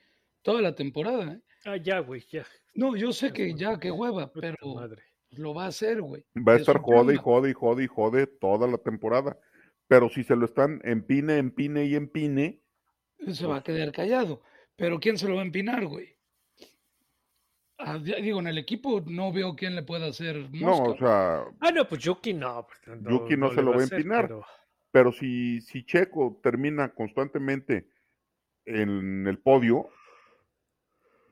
toda 0.42 0.60
la 0.60 0.74
temporada. 0.74 1.32
¿eh? 1.32 1.40
Ah, 1.64 1.76
ya, 1.76 2.00
güey, 2.00 2.24
ya. 2.30 2.44
No, 2.74 2.96
yo 2.96 3.12
sé 3.12 3.32
que 3.32 3.54
ya, 3.54 3.78
que 3.78 3.90
hueva, 3.90 4.32
pero 4.32 4.56
madre. 4.74 5.02
lo 5.30 5.54
va 5.54 5.64
a 5.64 5.68
hacer, 5.68 6.02
güey. 6.02 6.24
Va 6.36 6.52
a 6.52 6.56
es 6.56 6.62
estar 6.62 6.78
jode 6.78 7.14
y 7.14 7.16
jode 7.16 7.50
y 7.50 7.52
jode 7.52 7.84
y 7.84 7.86
jode 7.86 8.26
toda 8.26 8.66
la 8.68 8.78
temporada. 8.78 9.38
Pero 9.88 10.08
si 10.08 10.24
se 10.24 10.34
lo 10.36 10.46
están 10.46 10.80
empine, 10.84 11.38
empine 11.38 11.84
y 11.84 11.94
empine, 11.94 12.60
Se 13.32 13.46
va 13.46 13.56
a 13.58 13.62
quedar 13.62 13.92
callado. 13.92 14.42
Pero 14.76 14.98
¿quién 15.00 15.16
se 15.18 15.28
lo 15.28 15.36
va 15.36 15.42
a 15.42 15.44
empinar, 15.44 15.86
güey? 15.86 16.14
Ah, 17.78 17.98
digo, 17.98 18.38
en 18.40 18.46
el 18.46 18.58
equipo 18.58 19.02
no 19.06 19.32
veo 19.32 19.56
quién 19.56 19.74
le 19.74 19.82
pueda 19.82 20.06
hacer 20.06 20.36
no, 20.52 20.66
mosca. 20.68 20.90
o 20.90 20.96
sea, 20.96 21.44
Ah, 21.60 21.70
no, 21.72 21.86
pues 21.88 22.02
Yuki 22.02 22.32
no. 22.32 22.66
porque 22.66 23.00
Yuki 23.10 23.36
no 23.36 23.50
se 23.52 23.62
lo 23.62 23.70
va 23.72 23.76
a 23.76 23.84
hacer, 23.84 23.98
empinar. 23.98 24.26
pero- 24.28 24.46
pero 24.92 25.12
si, 25.12 25.60
si 25.60 25.84
Checo 25.84 26.38
termina 26.42 26.94
constantemente 26.94 27.88
en 28.64 29.26
el 29.26 29.38
podio, 29.40 29.78
o 29.78 29.90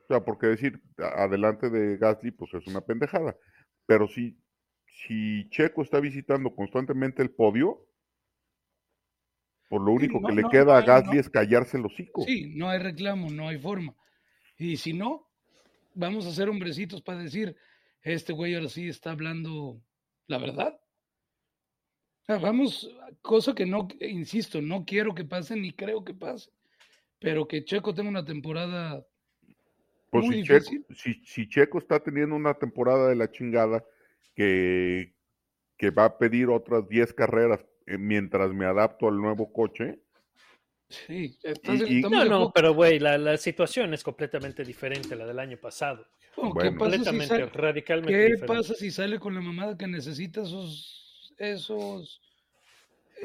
sea, 0.09 0.25
porque 0.25 0.49
decir 0.49 0.83
adelante 0.99 1.71
de 1.71 1.97
Gasly, 1.97 2.33
pues 2.33 2.53
es 2.55 2.67
una 2.67 2.81
pendejada. 2.81 3.37
Pero 3.87 4.09
si, 4.09 4.37
si 4.87 5.49
Checo 5.51 5.83
está 5.83 6.01
visitando 6.01 6.55
constantemente 6.55 7.23
el 7.23 7.31
podio, 7.31 7.87
pues 9.73 9.85
lo 9.85 9.93
único 9.93 10.21
no, 10.21 10.29
que 10.29 10.35
le 10.35 10.43
queda 10.51 10.65
no 10.65 10.73
a 10.73 10.83
Gasly 10.83 11.17
es 11.17 11.31
callarse 11.31 11.79
el 11.79 11.87
hocico. 11.87 12.25
Sí, 12.25 12.53
no 12.55 12.69
hay 12.69 12.79
reclamo, 12.79 13.31
no 13.31 13.49
hay 13.49 13.57
forma. 13.57 13.97
Y 14.59 14.77
si 14.77 14.93
no, 14.93 15.31
vamos 15.95 16.27
a 16.27 16.31
ser 16.31 16.51
hombrecitos 16.51 17.01
para 17.01 17.21
decir, 17.21 17.57
este 18.03 18.35
güey 18.35 18.55
ahora 18.55 18.69
sí 18.69 18.87
está 18.87 19.13
hablando 19.13 19.81
la 20.27 20.37
verdad. 20.37 20.79
O 22.21 22.25
sea, 22.27 22.37
vamos, 22.37 22.95
cosa 23.23 23.55
que 23.55 23.65
no, 23.65 23.89
insisto, 24.01 24.61
no 24.61 24.85
quiero 24.85 25.15
que 25.15 25.25
pase 25.25 25.57
ni 25.57 25.73
creo 25.73 26.05
que 26.05 26.13
pase, 26.13 26.51
pero 27.19 27.49
que 27.49 27.65
Checo 27.65 27.95
tenga 27.95 28.11
una 28.11 28.27
temporada 28.27 29.07
Pues 30.11 30.27
muy 30.27 30.35
si 30.35 30.43
Checo, 30.43 30.71
si, 30.95 31.15
si 31.25 31.49
Checo 31.49 31.79
está 31.79 31.99
teniendo 31.99 32.37
una 32.37 32.53
temporada 32.53 33.09
de 33.09 33.17
la 33.17 33.31
chingada 33.31 33.83
que, 34.35 35.15
que 35.79 35.89
va 35.89 36.05
a 36.05 36.19
pedir 36.19 36.51
otras 36.51 36.87
10 36.91 37.15
carreras 37.15 37.65
mientras 37.87 38.53
me 38.53 38.65
adapto 38.67 39.09
al 39.09 39.17
nuevo 39.17 39.53
coche, 39.53 39.99
Sí, 41.07 41.39
Y- 41.43 41.99
y- 41.99 42.03
No, 42.03 42.23
no, 42.27 42.53
pero 42.53 42.75
güey, 42.75 42.99
la, 42.99 43.17
la 43.17 43.39
situación 43.39 43.95
es 43.95 44.03
completamente 44.05 44.63
diferente 44.63 45.15
a 45.15 45.17
la 45.17 45.25
del 45.27 45.39
año 45.39 45.57
pasado. 45.57 46.07
¿Qué 46.35 46.43
bueno. 46.43 46.53
pasa 46.53 46.69
si 46.69 46.77
Completamente, 46.77 47.27
sale- 47.29 47.47
radicalmente 47.47 48.13
¿Qué 48.13 48.25
diferente. 48.33 48.47
pasa 48.47 48.75
si 48.75 48.91
sale 48.91 49.19
con 49.19 49.35
la 49.35 49.41
mamada 49.41 49.79
que 49.79 49.87
necesita 49.87 50.43
esos, 50.43 51.33
esos, 51.39 52.21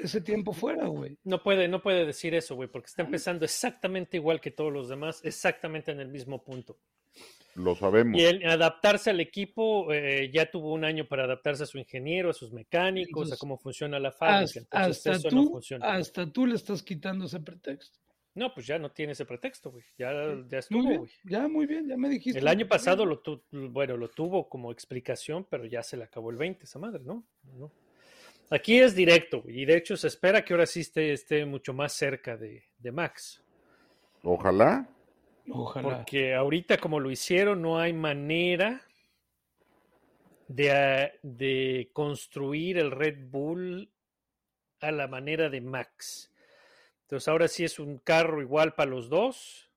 ese 0.02 0.22
tiempo 0.22 0.54
fuera, 0.54 0.88
güey? 0.88 1.18
No 1.26 1.44
puede, 1.44 1.68
no 1.68 1.82
puede 1.82 2.06
decir 2.06 2.34
eso, 2.36 2.56
güey, 2.56 2.70
porque 2.70 2.88
está 2.88 3.02
empezando 3.02 3.44
exactamente 3.44 4.16
igual 4.16 4.40
que 4.40 4.52
todos 4.52 4.72
los 4.72 4.88
demás, 4.88 5.20
exactamente 5.26 5.92
en 5.92 6.00
el 6.00 6.08
mismo 6.08 6.42
punto. 6.46 6.78
Lo 7.58 7.76
sabemos. 7.76 8.20
Y 8.20 8.24
el 8.24 8.48
adaptarse 8.48 9.10
al 9.10 9.20
equipo, 9.20 9.92
eh, 9.92 10.30
ya 10.34 10.50
tuvo 10.50 10.72
un 10.74 10.86
año 10.86 11.06
para 11.08 11.26
adaptarse 11.26 11.64
a 11.64 11.66
su 11.66 11.78
ingeniero, 11.78 12.30
a 12.30 12.34
sus 12.34 12.54
mecánicos, 12.54 13.32
a 13.32 13.38
cómo 13.38 13.58
funciona 13.58 14.00
la 14.00 14.12
fábrica. 14.12 14.44
Hasta, 14.46 14.60
Entonces, 14.60 14.98
hasta 15.08 15.12
eso 15.20 15.30
tú, 15.30 15.36
no 15.44 15.50
funciona. 15.50 15.86
hasta 15.94 16.32
tú 16.32 16.46
le 16.46 16.56
estás 16.56 16.82
quitando 16.84 17.26
ese 17.26 17.40
pretexto. 17.40 18.00
No, 18.36 18.54
pues 18.54 18.68
ya 18.68 18.78
no 18.78 18.92
tiene 18.92 19.14
ese 19.14 19.26
pretexto, 19.26 19.72
güey. 19.72 19.84
Ya, 19.98 20.12
ya 20.14 20.36
Muy 20.36 20.48
estuvo, 20.60 20.82
bien, 20.84 20.98
güey. 21.00 21.12
ya 21.24 21.48
muy 21.48 21.66
bien, 21.66 21.88
ya 21.88 21.98
me 21.98 22.08
dijiste. 22.08 22.38
El 22.40 22.48
año 22.48 22.68
pasado 22.68 23.04
lo 23.04 23.20
tu- 23.20 23.44
bueno, 23.52 23.98
lo 23.98 24.10
tuvo 24.10 24.48
como 24.48 24.72
explicación, 24.72 25.48
pero 25.50 25.66
ya 25.66 25.82
se 25.82 25.98
le 25.98 26.04
acabó 26.04 26.30
el 26.30 26.38
20, 26.38 26.64
esa 26.66 26.78
madre, 26.78 27.02
¿no? 27.04 27.24
No. 27.58 27.72
Aquí 28.52 28.78
es 28.80 28.94
directo, 28.94 29.42
güey, 29.42 29.62
y 29.62 29.66
de 29.66 29.78
hecho 29.78 29.98
se 29.98 30.08
espera 30.08 30.46
que 30.46 30.54
ahora 30.54 30.68
sí 30.68 30.82
esté, 30.82 31.12
esté 31.14 31.44
mucho 31.46 31.74
más 31.74 31.94
cerca 31.94 32.38
de, 32.38 32.64
de 32.78 32.92
Max. 32.92 33.44
Ojalá. 34.24 34.88
Ojalá. 35.50 35.98
Porque 35.98 36.34
ahorita 36.36 36.78
como 36.78 37.00
lo 37.00 37.12
hicieron, 37.12 37.62
no 37.62 37.80
hay 37.80 37.94
manera 37.94 38.82
de, 40.48 40.72
ah, 40.72 41.12
de 41.22 41.90
construir 41.94 42.78
el 42.78 42.92
Red 42.92 43.30
Bull 43.30 43.92
a 44.80 44.92
la 44.92 45.08
manera 45.08 45.50
de 45.50 45.62
Max. 45.62 46.32
Entonces 47.02 47.28
ahora 47.28 47.48
sí 47.48 47.64
es 47.64 47.80
un 47.80 48.00
carro 48.00 48.42
igual 48.42 48.76
para 48.76 48.92
los 48.92 49.10
dos 49.10 49.72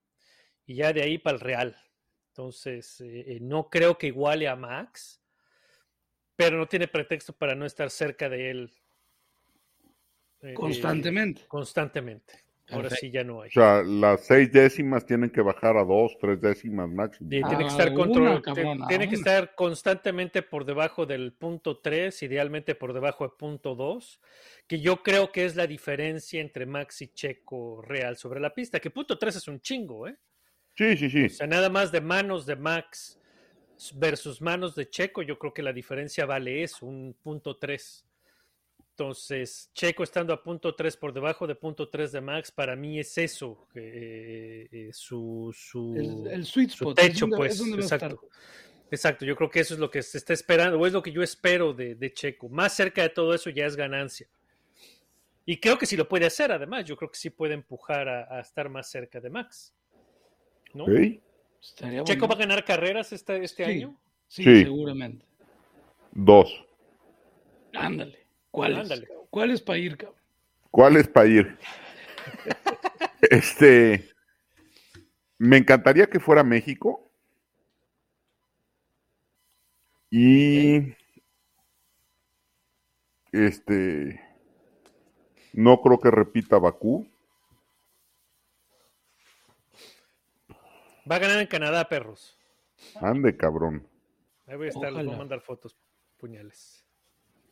y 0.65 0.75
ya 0.75 0.93
de 0.93 1.01
ahí 1.01 1.17
para 1.17 1.35
el 1.35 1.41
Real. 1.41 1.77
Entonces 2.29 3.01
eh, 3.01 3.35
eh, 3.35 3.39
no 3.41 3.69
creo 3.69 3.97
que 3.97 4.07
iguale 4.07 4.47
a 4.47 4.55
Max, 4.55 5.21
pero 6.35 6.57
no 6.57 6.67
tiene 6.67 6.87
pretexto 6.87 7.33
para 7.33 7.55
no 7.55 7.65
estar 7.65 7.89
cerca 7.89 8.29
de 8.29 8.49
él. 8.51 8.73
eh, 10.41 10.53
Constantemente. 10.53 11.45
constantemente. 11.47 12.50
Ahora 12.71 12.83
Perfecto. 12.83 13.05
sí 13.05 13.11
ya 13.11 13.23
no 13.23 13.41
hay. 13.41 13.49
O 13.49 13.51
sea, 13.51 13.83
las 13.83 14.25
seis 14.25 14.51
décimas 14.51 15.05
tienen 15.05 15.29
que 15.29 15.41
bajar 15.41 15.75
a 15.77 15.83
dos, 15.83 16.17
tres 16.19 16.39
décimas 16.39 16.89
máximo. 16.89 17.27
Y 17.29 17.41
tiene 17.41 17.57
que 17.57 17.63
Ah, 17.63 17.67
estar 17.67 17.93
control, 17.93 18.41
cabrón, 18.41 18.79
tiene 18.87 19.09
que 19.09 19.15
estar 19.15 19.55
constantemente 19.55 20.41
por 20.41 20.63
debajo 20.65 21.05
del 21.05 21.33
punto 21.33 21.79
3, 21.79 22.23
idealmente 22.23 22.75
por 22.75 22.93
debajo 22.93 23.25
de 23.25 23.33
punto 23.37 23.75
2, 23.75 24.21
que 24.67 24.79
yo 24.79 25.03
creo 25.03 25.31
que 25.31 25.45
es 25.45 25.55
la 25.55 25.67
diferencia 25.67 26.39
entre 26.39 26.65
Max 26.65 27.01
y 27.01 27.09
Checo 27.09 27.81
real 27.81 28.15
sobre 28.17 28.39
la 28.39 28.53
pista, 28.53 28.79
que 28.79 28.89
punto 28.89 29.17
3 29.17 29.35
es 29.35 29.47
un 29.47 29.59
chingo, 29.59 30.07
¿eh? 30.07 30.15
Sí, 30.75 30.95
sí, 30.95 31.09
sí. 31.09 31.25
O 31.25 31.29
sea, 31.29 31.47
nada 31.47 31.69
más 31.69 31.91
de 31.91 31.99
manos 31.99 32.45
de 32.45 32.55
Max 32.55 33.19
versus 33.95 34.41
manos 34.41 34.75
de 34.75 34.89
Checo, 34.89 35.21
yo 35.23 35.37
creo 35.37 35.53
que 35.53 35.63
la 35.63 35.73
diferencia 35.73 36.25
vale 36.25 36.63
eso, 36.63 36.85
un 36.85 37.15
punto 37.21 37.57
3. 37.57 38.05
Entonces, 38.91 39.71
Checo 39.73 40.03
estando 40.03 40.33
a 40.33 40.43
punto 40.43 40.75
3 40.75 40.95
por 40.97 41.13
debajo 41.13 41.47
de 41.47 41.55
punto 41.55 41.89
3 41.89 42.11
de 42.11 42.21
Max, 42.21 42.51
para 42.51 42.75
mí 42.75 42.99
es 42.99 43.17
eso, 43.17 43.67
eh, 43.73 44.67
eh, 44.71 44.89
su, 44.91 45.51
su, 45.57 45.95
El, 45.95 46.27
el 46.31 46.45
sweet 46.45 46.69
su 46.69 46.89
es 46.89 46.95
techo, 46.95 47.21
donde- 47.25 47.37
pues. 47.37 47.59
es. 47.59 47.67
Exacto. 47.73 48.27
Exacto, 48.91 49.25
yo 49.25 49.37
creo 49.37 49.49
que 49.49 49.61
eso 49.61 49.73
es 49.73 49.79
lo 49.79 49.89
que 49.89 50.03
se 50.03 50.17
está 50.17 50.33
esperando, 50.33 50.77
o 50.77 50.85
es 50.85 50.91
lo 50.91 51.01
que 51.01 51.13
yo 51.13 51.23
espero 51.23 51.73
de, 51.73 51.95
de 51.95 52.11
Checo. 52.13 52.49
Más 52.49 52.73
cerca 52.75 53.01
de 53.01 53.09
todo 53.09 53.33
eso 53.33 53.49
ya 53.49 53.65
es 53.65 53.77
ganancia. 53.77 54.27
Y 55.45 55.57
creo 55.61 55.77
que 55.77 55.85
sí 55.85 55.95
lo 55.95 56.07
puede 56.09 56.25
hacer, 56.25 56.51
además. 56.51 56.83
Yo 56.85 56.97
creo 56.97 57.09
que 57.09 57.17
sí 57.17 57.29
puede 57.29 57.53
empujar 57.53 58.09
a, 58.09 58.37
a 58.37 58.41
estar 58.41 58.67
más 58.69 58.91
cerca 58.91 59.21
de 59.21 59.29
Max. 59.29 59.73
¿No? 60.73 60.85
¿Checo 62.03 62.27
va 62.27 62.35
a 62.35 62.37
ganar 62.37 62.65
carreras 62.65 63.13
este, 63.13 63.41
este 63.43 63.63
Sí. 63.65 63.71
año? 63.71 63.97
Sí, 64.27 64.43
Sí. 64.43 64.63
seguramente. 64.63 65.25
Dos. 66.11 66.53
Ándale. 67.73 68.20
¿Cuáles? 68.51 68.79
Ándale. 68.79 69.07
¿Cuáles 69.29 69.61
para 69.61 69.79
ir, 69.79 69.97
cabrón? 69.97 70.19
¿Cuál 70.69 70.97
es 70.97 71.07
para 71.07 71.27
ir? 71.27 71.57
este. 73.29 74.09
Me 75.37 75.57
encantaría 75.57 76.07
que 76.07 76.19
fuera 76.19 76.43
México. 76.43 77.09
Y. 80.09 80.93
Este. 83.31 84.21
No 85.53 85.81
creo 85.81 85.99
que 85.99 86.11
repita 86.11 86.59
Bakú. 86.59 87.07
Va 91.09 91.15
a 91.15 91.19
ganar 91.19 91.39
en 91.41 91.47
Canadá, 91.47 91.87
perros. 91.89 92.37
Ande, 93.01 93.35
cabrón. 93.35 93.87
Ahí 94.47 94.55
voy 94.55 94.67
a 94.67 94.69
estar, 94.69 94.83
les 94.83 94.93
voy 94.93 95.01
a 95.01 95.07
Ojalá. 95.07 95.17
mandar 95.17 95.41
fotos, 95.41 95.77
puñales. 96.17 96.80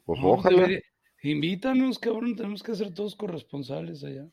Pues 0.10 0.22
No, 0.22 0.30
ojalá. 0.32 0.55
debería- 0.62 0.82
Invítanos, 1.22 1.99
cabrón. 1.99 2.36
Tenemos 2.36 2.64
que 2.64 2.74
ser 2.74 2.91
todos 2.91 3.16
corresponsales 3.16 4.03
allá. 4.03 4.28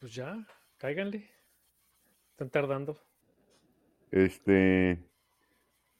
Pues 0.00 0.12
ya, 0.12 0.44
cáiganle. 0.76 1.30
Están 2.32 2.50
tardando. 2.50 2.98
Este. 4.10 4.98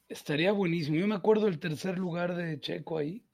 Estaría 0.09 0.51
buenísimo. 0.51 0.97
Yo 0.97 1.07
me 1.07 1.15
acuerdo 1.15 1.45
del 1.47 1.61
tercer 1.61 1.97
lugar 1.97 2.35
de 2.35 2.59
Checo 2.59 2.99
ahí. 2.99 3.25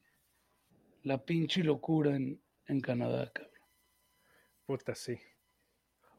La 1.03 1.25
pinche 1.25 1.65
locura 1.65 2.15
en, 2.15 2.39
en 2.67 2.81
Canadá, 2.83 3.31
cabrón. 3.33 3.55
Puta, 4.67 4.95
sí. 4.95 5.17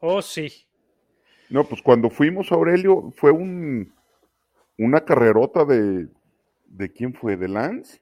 Oh, 0.00 0.20
sí. 0.22 0.66
No, 1.50 1.62
pues 1.62 1.80
cuando 1.82 2.10
fuimos, 2.10 2.50
Aurelio, 2.50 3.12
fue 3.12 3.30
un. 3.30 3.94
Una 4.76 5.04
carrerota 5.04 5.64
de. 5.64 6.08
¿De 6.66 6.92
quién 6.92 7.14
fue? 7.14 7.36
¿De 7.36 7.46
Lance? 7.46 8.01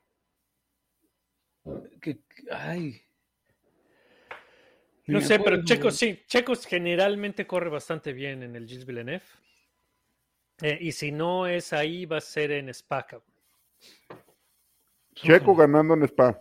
Que, 2.00 2.18
ay. 2.50 3.02
No 5.06 5.20
sé, 5.20 5.40
pero 5.40 5.64
Checo 5.64 5.90
sí. 5.90 6.22
Checo 6.26 6.54
generalmente 6.56 7.46
corre 7.46 7.68
bastante 7.68 8.12
bien 8.12 8.42
en 8.42 8.56
el 8.56 8.66
Gilles 8.66 8.86
Villeneuve. 8.86 9.24
Eh, 10.62 10.78
y 10.80 10.92
si 10.92 11.10
no 11.10 11.46
es 11.46 11.72
ahí, 11.72 12.06
va 12.06 12.18
a 12.18 12.20
ser 12.20 12.52
en 12.52 12.68
Spa. 12.68 13.06
cabrón. 13.06 13.28
Checo 15.14 15.54
ganando 15.54 15.94
en 15.94 16.04
Spa. 16.04 16.40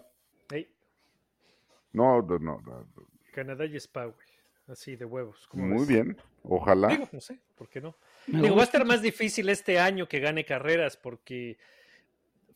No, 1.92 2.22
no, 2.22 2.38
no, 2.40 2.62
no. 2.62 2.88
Canadá 3.32 3.66
y 3.66 3.76
Spa, 3.78 4.06
güey. 4.06 4.28
Así 4.68 4.96
de 4.96 5.06
huevos. 5.06 5.48
¿cómo 5.48 5.66
Muy 5.66 5.80
ves? 5.80 5.88
bien. 5.88 6.18
Ojalá. 6.44 6.90
Digo, 6.90 7.10
no 7.12 7.20
sé, 7.20 7.40
¿por 7.56 7.68
qué 7.70 7.82
no? 7.82 7.96
Digo, 8.28 8.56
va 8.56 8.62
a 8.62 8.66
estar 8.66 8.86
más 8.86 9.02
difícil 9.02 9.50
este 9.50 9.80
año 9.80 10.08
que 10.08 10.20
gane 10.20 10.46
carreras 10.46 10.96
porque 10.96 11.58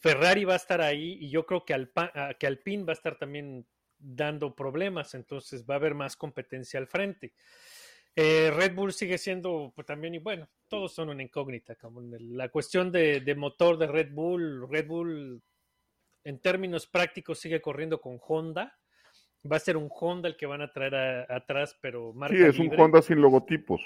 Ferrari 0.03 0.43
va 0.43 0.53
a 0.53 0.57
estar 0.57 0.81
ahí 0.81 1.17
y 1.21 1.29
yo 1.29 1.45
creo 1.45 1.63
que, 1.63 1.73
Alpa- 1.73 2.35
que 2.37 2.45
Alpine 2.45 2.83
va 2.83 2.91
a 2.91 2.99
estar 2.99 3.17
también 3.17 3.65
dando 3.97 4.53
problemas, 4.53 5.15
entonces 5.15 5.63
va 5.65 5.75
a 5.75 5.77
haber 5.77 5.95
más 5.95 6.17
competencia 6.17 6.77
al 6.77 6.87
frente. 6.87 7.31
Eh, 8.13 8.51
Red 8.53 8.75
Bull 8.75 8.91
sigue 8.91 9.17
siendo 9.17 9.71
pues, 9.73 9.87
también, 9.87 10.13
y 10.13 10.19
bueno, 10.19 10.49
todos 10.67 10.93
son 10.93 11.07
una 11.07 11.23
incógnita. 11.23 11.75
como 11.75 12.01
La 12.01 12.49
cuestión 12.49 12.91
de, 12.91 13.21
de 13.21 13.33
motor 13.35 13.77
de 13.77 13.87
Red 13.87 14.11
Bull, 14.11 14.67
Red 14.69 14.87
Bull 14.87 15.41
en 16.25 16.39
términos 16.39 16.85
prácticos 16.85 17.39
sigue 17.39 17.61
corriendo 17.61 18.01
con 18.01 18.19
Honda. 18.27 18.77
Va 19.49 19.55
a 19.55 19.59
ser 19.59 19.77
un 19.77 19.89
Honda 19.89 20.27
el 20.27 20.35
que 20.35 20.45
van 20.45 20.61
a 20.61 20.71
traer 20.71 20.95
a- 20.95 21.35
atrás, 21.35 21.77
pero 21.81 22.11
marca 22.13 22.35
Sí, 22.35 22.43
es 22.43 22.59
un. 22.59 22.77
Honda 22.77 23.01
sin 23.01 23.21
logotipos. 23.21 23.81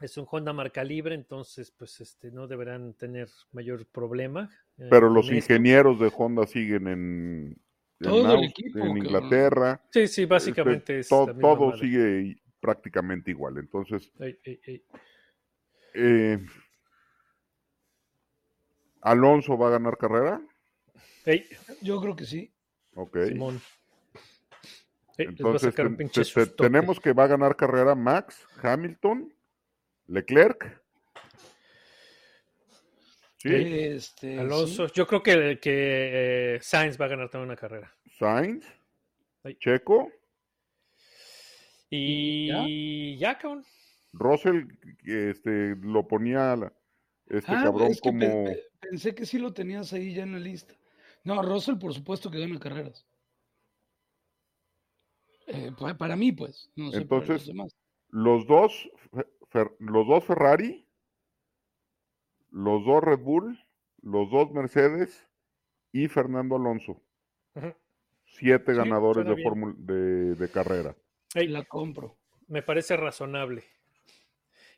Es 0.00 0.16
un 0.16 0.26
Honda 0.30 0.52
marca 0.52 0.84
libre, 0.84 1.14
entonces 1.14 1.70
pues 1.72 2.00
este 2.00 2.30
no 2.30 2.46
deberán 2.46 2.94
tener 2.94 3.28
mayor 3.52 3.84
problema. 3.86 4.48
eh, 4.78 4.86
Pero 4.90 5.08
los 5.10 5.24
esto. 5.26 5.36
ingenieros 5.36 5.98
de 5.98 6.12
Honda 6.16 6.46
siguen 6.46 6.86
en, 6.88 7.56
en, 8.00 8.08
Todo 8.08 8.34
el 8.34 8.44
equipo, 8.44 8.78
en. 8.78 8.96
Inglaterra. 8.98 9.82
Sí, 9.90 10.06
sí, 10.06 10.24
básicamente 10.24 11.00
Este, 11.00 11.00
es 11.00 11.08
to- 11.08 11.34
todo 11.40 11.66
madre. 11.70 11.80
sigue 11.80 12.40
prácticamente 12.60 13.30
igual. 13.32 13.58
Entonces, 13.58 14.10
Ey, 14.20 14.38
ey, 14.44 14.60
ey. 14.64 14.84
eh, 15.94 16.38
Alonso 19.02 19.56
va 19.56 19.68
a 19.68 19.70
ganar 19.72 19.96
carrera. 19.96 20.40
Ey, 21.24 21.44
Yo 21.82 22.00
creo 22.00 22.14
que 22.16 22.24
sí. 22.24 22.52
Ok. 22.94 23.16
Simón. 23.28 23.60
Entonces, 25.16 25.70
sacar 25.70 25.86
un 25.86 25.96
ten- 25.96 26.08
pinche 26.08 26.24
te- 26.24 26.46
te- 26.46 26.52
tenemos 26.54 27.00
que 27.00 27.12
va 27.12 27.24
a 27.24 27.28
ganar 27.28 27.56
carrera 27.56 27.96
Max, 27.96 28.46
Hamilton, 28.62 29.32
Leclerc. 30.08 30.82
Sí, 33.36 33.48
Este, 33.52 34.38
Alonso, 34.38 34.88
sí. 34.88 34.94
yo 34.96 35.06
creo 35.06 35.22
que, 35.22 35.60
que 35.60 36.56
eh, 36.56 36.58
Sainz 36.60 37.00
va 37.00 37.04
a 37.04 37.08
ganar 37.08 37.28
también 37.30 37.50
una 37.50 37.56
carrera. 37.56 37.94
Sainz, 38.18 38.64
Ay. 39.44 39.54
Checo, 39.56 40.10
Y 41.90 43.16
ya, 43.18 43.38
cabrón. 43.38 43.64
Russell, 44.12 44.64
este, 45.04 45.76
lo 45.76 46.06
ponía 46.08 46.54
este 47.28 47.52
Ah, 47.52 47.62
cabrón 47.62 47.92
es 47.92 48.00
que 48.00 48.10
pe- 48.12 48.18
como... 48.18 48.44
pe- 48.44 48.64
pensé 48.80 49.14
que 49.14 49.24
sí 49.24 49.38
lo 49.38 49.52
tenías 49.52 49.92
ahí 49.92 50.14
ya 50.14 50.24
en 50.24 50.32
la 50.32 50.38
lista. 50.38 50.74
No, 51.24 51.40
Russell 51.42 51.76
por 51.78 51.94
supuesto 51.94 52.30
que 52.30 52.40
gana 52.40 52.58
carreras. 52.58 53.06
Eh, 55.46 55.72
pa- 55.78 55.96
para 55.96 56.16
mí, 56.16 56.32
pues. 56.32 56.70
No 56.74 56.90
sé 56.90 56.96
los 56.96 57.02
Entonces, 57.02 57.46
demás. 57.46 57.74
los 58.10 58.46
dos, 58.46 58.90
Fer- 59.50 59.74
los 59.78 60.06
dos 60.06 60.24
Ferrari, 60.24 60.86
los 62.50 62.84
dos 62.84 63.02
Red 63.02 63.20
Bull, 63.20 63.58
los 64.02 64.30
dos 64.30 64.50
Mercedes 64.52 65.26
y 65.92 66.08
Fernando 66.08 66.56
Alonso. 66.56 67.02
Siete 68.24 68.72
Sí, 68.72 68.78
ganadores 68.78 69.24
de, 69.26 69.42
fórmula- 69.42 69.74
de, 69.78 70.34
de 70.34 70.50
carrera. 70.50 70.94
La 71.34 71.64
compro. 71.64 72.16
me 72.46 72.62
parece 72.62 72.96
razonable. 72.96 73.64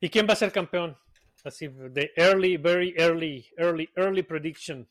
¿Y 0.01 0.09
quién 0.09 0.27
va 0.29 0.33
a 0.33 0.37
ser 0.37 0.53
campeón? 0.53 0.97
Así 1.45 1.69
de 1.69 2.13
early, 2.17 2.57
very 2.59 2.95
early, 2.97 3.47
early, 3.57 3.89
early 3.97 4.23
prediction. 4.23 4.89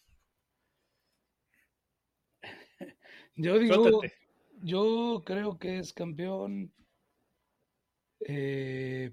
Yo 3.36 3.58
digo, 3.60 3.76
Suéltate. 3.76 4.14
yo 4.62 5.24
creo 5.26 5.58
que 5.58 5.80
es 5.80 5.94
campeón 5.94 6.74
eh, 8.22 9.12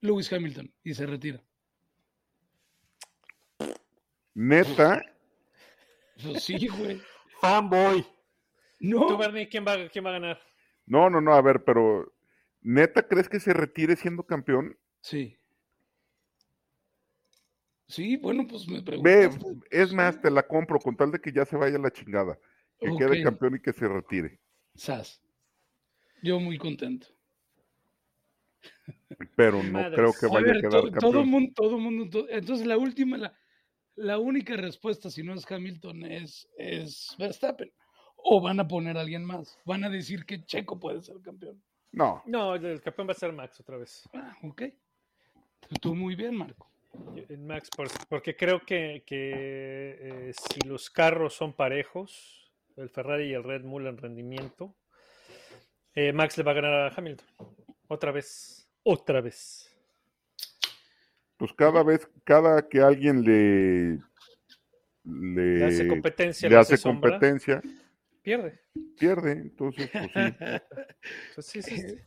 Lewis 0.00 0.32
Hamilton 0.32 0.72
y 0.82 0.94
se 0.94 1.06
retira. 1.06 1.42
Neta, 4.34 5.02
Pues 6.22 6.44
sí, 6.44 6.68
güey. 6.68 7.00
Fanboy. 7.40 8.02
¿Tú, 8.02 8.08
No, 8.80 9.16
Bernie, 9.18 9.48
quién 9.48 9.64
va, 9.66 9.88
quién 9.88 10.04
va 10.04 10.10
a 10.10 10.12
ganar? 10.14 10.40
no, 10.86 11.10
no, 11.10 11.20
no, 11.20 11.34
a 11.34 11.42
ver, 11.42 11.64
pero 11.64 12.12
¿neta 12.60 13.06
crees 13.06 13.28
que 13.28 13.40
se 13.40 13.52
retire 13.52 13.96
siendo 13.96 14.24
campeón? 14.24 14.76
sí. 15.00 15.34
Sí, 17.90 18.18
bueno, 18.18 18.46
pues 18.46 18.68
me 18.68 18.82
Ve, 18.82 18.82
preguntaste. 18.82 19.56
es 19.70 19.94
más, 19.94 20.20
te 20.20 20.30
la 20.30 20.46
compro 20.46 20.78
con 20.78 20.94
tal 20.94 21.10
de 21.10 21.22
que 21.22 21.32
ya 21.32 21.46
se 21.46 21.56
vaya 21.56 21.76
a 21.76 21.80
la 21.80 21.90
chingada. 21.90 22.38
Que 22.78 22.94
quede 22.98 23.22
campeón 23.22 23.56
y 23.56 23.62
que 23.62 23.72
se 23.72 23.88
retire. 23.88 24.38
Sas. 24.74 25.22
Yo 26.22 26.38
muy 26.38 26.58
contento. 26.58 27.06
Pero 29.36 29.62
no 29.62 29.90
creo 29.90 30.12
que 30.18 30.26
A 30.26 30.28
vaya 30.28 30.46
ver, 30.46 30.56
a 30.56 30.60
quedar 30.60 30.70
to- 30.82 30.90
todo 30.90 31.00
campeón. 31.00 31.28
mundo, 31.28 31.52
todo 31.54 31.78
mundo, 31.78 32.08
to- 32.10 32.28
entonces 32.28 32.66
la 32.66 32.76
última, 32.76 33.16
la, 33.16 33.32
la 33.96 34.18
única 34.18 34.56
respuesta, 34.56 35.10
si 35.10 35.22
no 35.22 35.34
es 35.34 35.50
Hamilton, 35.50 36.04
es, 36.04 36.48
es 36.56 37.14
Verstappen. 37.18 37.72
O 38.16 38.40
van 38.40 38.58
a 38.60 38.66
poner 38.68 38.96
a 38.96 39.00
alguien 39.02 39.24
más. 39.24 39.58
Van 39.64 39.84
a 39.84 39.88
decir 39.90 40.24
que 40.26 40.44
Checo 40.44 40.78
puede 40.78 41.00
ser 41.02 41.16
campeón. 41.22 41.62
No, 41.92 42.22
No, 42.26 42.54
el 42.56 42.80
campeón 42.82 43.08
va 43.08 43.12
a 43.12 43.16
ser 43.16 43.32
Max 43.32 43.60
otra 43.60 43.76
vez. 43.78 44.08
Ah, 44.12 44.36
ok. 44.42 44.62
Tú 45.80 45.94
muy 45.94 46.14
bien, 46.14 46.36
Marco. 46.36 46.68
Max, 47.38 47.70
por- 47.74 47.88
porque 48.08 48.34
creo 48.36 48.60
que, 48.64 49.02
que, 49.06 49.96
eh, 50.00 50.32
si 50.32 50.60
los 50.66 50.90
carros 50.90 51.34
son 51.34 51.52
parejos, 51.52 52.52
el 52.76 52.88
Ferrari 52.90 53.30
y 53.30 53.34
el 53.34 53.44
Red 53.44 53.62
Bull 53.62 53.86
en 53.86 53.96
rendimiento, 53.98 54.74
eh, 55.94 56.12
Max 56.12 56.36
le 56.38 56.44
va 56.44 56.52
a 56.52 56.54
ganar 56.54 56.72
a 56.74 56.94
Hamilton. 56.94 57.26
Otra 57.88 58.12
vez. 58.12 58.68
Otra 58.82 59.20
vez. 59.20 59.74
pues 61.36 61.52
cada 61.52 61.82
vez, 61.82 62.08
cada 62.24 62.68
que 62.68 62.80
alguien 62.80 63.22
le 63.22 63.98
le, 65.04 65.58
Le 65.58 65.64
hace 65.64 65.88
competencia, 65.88 66.48
le 66.48 66.56
hace 66.56 66.76
sombra. 66.76 67.12
competencia, 67.12 67.62
Pierde. 68.22 68.60
pierde. 68.98 69.32
Entonces, 69.32 69.88
pues 69.90 70.10
sí. 70.12 70.12
Pues 71.34 71.46
sí, 71.46 71.62
sí, 71.62 71.76
sí. 71.78 71.98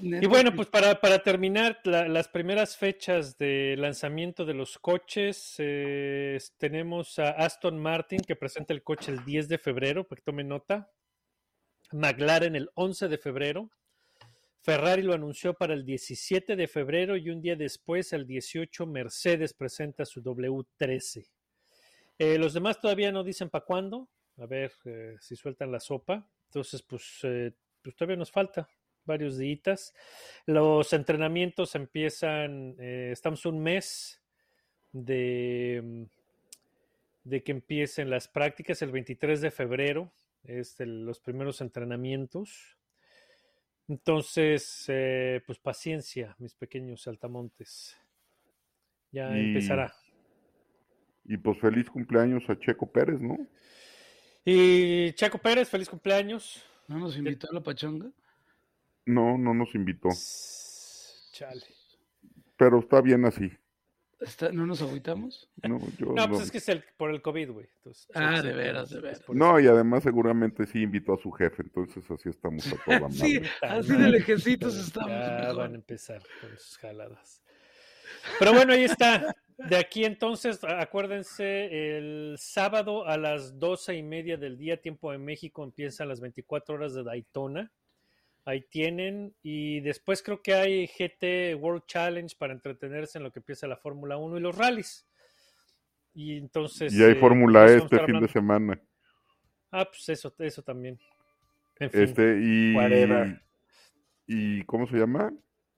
Y 0.00 0.26
bueno, 0.26 0.54
pues 0.54 0.68
para, 0.68 1.00
para 1.00 1.22
terminar, 1.22 1.80
la- 1.84 2.06
las 2.08 2.28
primeras 2.28 2.76
fechas 2.76 3.36
de 3.38 3.74
lanzamiento 3.78 4.44
de 4.44 4.54
los 4.54 4.78
coches, 4.78 5.54
eh, 5.58 6.38
tenemos 6.58 7.18
a 7.18 7.30
Aston 7.30 7.78
Martin 7.80 8.20
que 8.20 8.36
presenta 8.36 8.72
el 8.74 8.82
coche 8.84 9.10
el 9.10 9.24
10 9.24 9.48
de 9.48 9.58
febrero, 9.58 10.06
para 10.06 10.18
que 10.20 10.24
tomen 10.24 10.48
nota. 10.48 10.90
McLaren 11.92 12.54
el 12.54 12.70
11 12.74 13.08
de 13.08 13.18
febrero. 13.18 13.70
Ferrari 14.60 15.02
lo 15.02 15.14
anunció 15.14 15.54
para 15.54 15.74
el 15.74 15.84
17 15.84 16.56
de 16.56 16.68
febrero 16.68 17.16
y 17.16 17.30
un 17.30 17.40
día 17.40 17.56
después, 17.56 18.12
el 18.12 18.26
18, 18.26 18.86
Mercedes 18.86 19.54
presenta 19.54 20.04
su 20.04 20.22
W13. 20.22 21.26
Eh, 22.18 22.38
los 22.38 22.52
demás 22.54 22.80
todavía 22.80 23.12
no 23.12 23.22
dicen 23.24 23.48
para 23.50 23.64
cuándo. 23.64 24.08
A 24.38 24.46
ver 24.46 24.72
eh, 24.84 25.16
si 25.20 25.36
sueltan 25.36 25.72
la 25.72 25.80
sopa. 25.80 26.28
Entonces, 26.46 26.82
pues, 26.82 27.20
eh, 27.22 27.52
pues 27.82 27.96
todavía 27.96 28.16
nos 28.16 28.30
falta 28.30 28.68
varios 29.04 29.38
días. 29.38 29.94
Los 30.46 30.92
entrenamientos 30.92 31.74
empiezan, 31.74 32.76
estamos 32.78 33.46
un 33.46 33.60
mes 33.62 34.20
de, 34.92 36.06
que 37.24 37.52
empiecen 37.52 38.10
las 38.10 38.28
prácticas, 38.28 38.82
el 38.82 38.90
23 38.92 39.40
de 39.40 39.50
febrero 39.50 40.12
es 40.44 40.78
el- 40.80 41.04
los 41.04 41.20
primeros 41.20 41.60
entrenamientos. 41.60 42.77
Entonces, 43.88 44.84
eh, 44.88 45.40
pues 45.46 45.58
paciencia, 45.58 46.36
mis 46.38 46.54
pequeños 46.54 47.02
saltamontes. 47.02 47.96
Ya 49.10 49.30
Y- 49.36 49.46
empezará. 49.48 49.94
Y 51.24 51.36
pues 51.38 51.58
feliz 51.58 51.88
cumpleaños 51.90 52.44
a 52.48 52.58
Checo 52.58 52.90
Pérez, 52.90 53.20
¿no? 53.20 53.36
Y 54.44 55.12
Chaco 55.12 55.38
Pérez, 55.38 55.68
feliz 55.68 55.88
cumpleaños. 55.88 56.62
¿No 56.86 56.98
nos 56.98 57.16
invitó 57.16 57.48
a 57.50 57.54
la 57.54 57.62
pachanga? 57.62 58.10
No, 59.04 59.36
no 59.36 59.52
nos 59.52 59.74
invitó. 59.74 60.08
Chale. 61.32 61.66
Pero 62.56 62.78
está 62.80 63.00
bien 63.02 63.24
así. 63.26 63.50
Está- 64.20 64.50
¿No 64.50 64.66
nos 64.66 64.82
agüitamos? 64.82 65.48
No, 65.62 65.78
yo 65.98 66.06
No, 66.06 66.14
no. 66.26 66.28
pues 66.30 66.42
es 66.42 66.50
que 66.50 66.58
es 66.58 66.68
el, 66.68 66.82
por 66.96 67.10
el 67.10 67.22
COVID, 67.22 67.50
güey. 67.50 67.68
Pues, 67.82 68.08
Ah, 68.14 68.36
es- 68.38 68.42
de 68.42 68.52
veras, 68.52 68.90
de 68.90 68.96
es 68.96 69.02
veras. 69.02 69.22
No, 69.28 69.60
y 69.60 69.66
además 69.68 70.02
seguramente 70.02 70.66
sí 70.66 70.82
invitó 70.82 71.14
a 71.14 71.18
su 71.18 71.30
jefe, 71.30 71.62
entonces 71.62 72.08
así 72.10 72.28
estamos 72.28 72.66
a 72.72 72.76
toda 72.84 73.00
madre. 73.08 73.12
Sí, 73.14 73.40
así 73.62 73.92
de 73.92 74.08
lejecitos 74.10 74.76
estamos 74.76 75.10
Ya 75.10 75.38
mejor. 75.40 75.56
van 75.56 75.72
a 75.72 75.76
empezar 75.76 76.20
con 76.40 76.50
sus 76.58 76.78
jaladas. 76.78 77.42
Pero 78.38 78.52
bueno, 78.52 78.72
ahí 78.72 78.84
está. 78.84 79.34
De 79.56 79.76
aquí 79.76 80.04
entonces, 80.04 80.60
acuérdense, 80.64 81.96
el 81.98 82.36
sábado 82.38 83.06
a 83.06 83.16
las 83.16 83.58
doce 83.58 83.94
y 83.96 84.02
media 84.02 84.36
del 84.36 84.56
día, 84.56 84.80
tiempo 84.80 85.10
de 85.12 85.18
México, 85.18 85.64
empiezan 85.64 86.08
las 86.08 86.20
24 86.20 86.74
horas 86.76 86.94
de 86.94 87.02
Daytona. 87.04 87.72
Ahí 88.48 88.62
tienen. 88.62 89.36
Y 89.42 89.80
después 89.80 90.22
creo 90.22 90.40
que 90.40 90.54
hay 90.54 90.86
GT 90.86 91.54
World 91.60 91.84
Challenge 91.86 92.34
para 92.38 92.54
entretenerse 92.54 93.18
en 93.18 93.24
lo 93.24 93.30
que 93.30 93.40
empieza 93.40 93.66
la 93.66 93.76
Fórmula 93.76 94.16
1 94.16 94.38
y 94.38 94.40
los 94.40 94.56
rallies. 94.56 95.06
Y 96.14 96.38
entonces. 96.38 96.94
Y 96.94 97.04
hay 97.04 97.12
eh, 97.12 97.16
Fórmula 97.16 97.66
pues 97.66 97.72
E 97.72 97.76
este 97.76 98.06
fin 98.06 98.20
de 98.20 98.28
semana. 98.28 98.82
Ah, 99.70 99.84
pues 99.84 100.08
eso, 100.08 100.34
eso 100.38 100.62
también. 100.62 100.98
En 101.78 101.90
fin. 101.90 102.00
Este, 102.00 102.40
y, 102.42 102.74
whatever. 102.74 103.42
y 104.26 104.64
¿cómo 104.64 104.86
se 104.86 104.96
llama? 104.96 105.30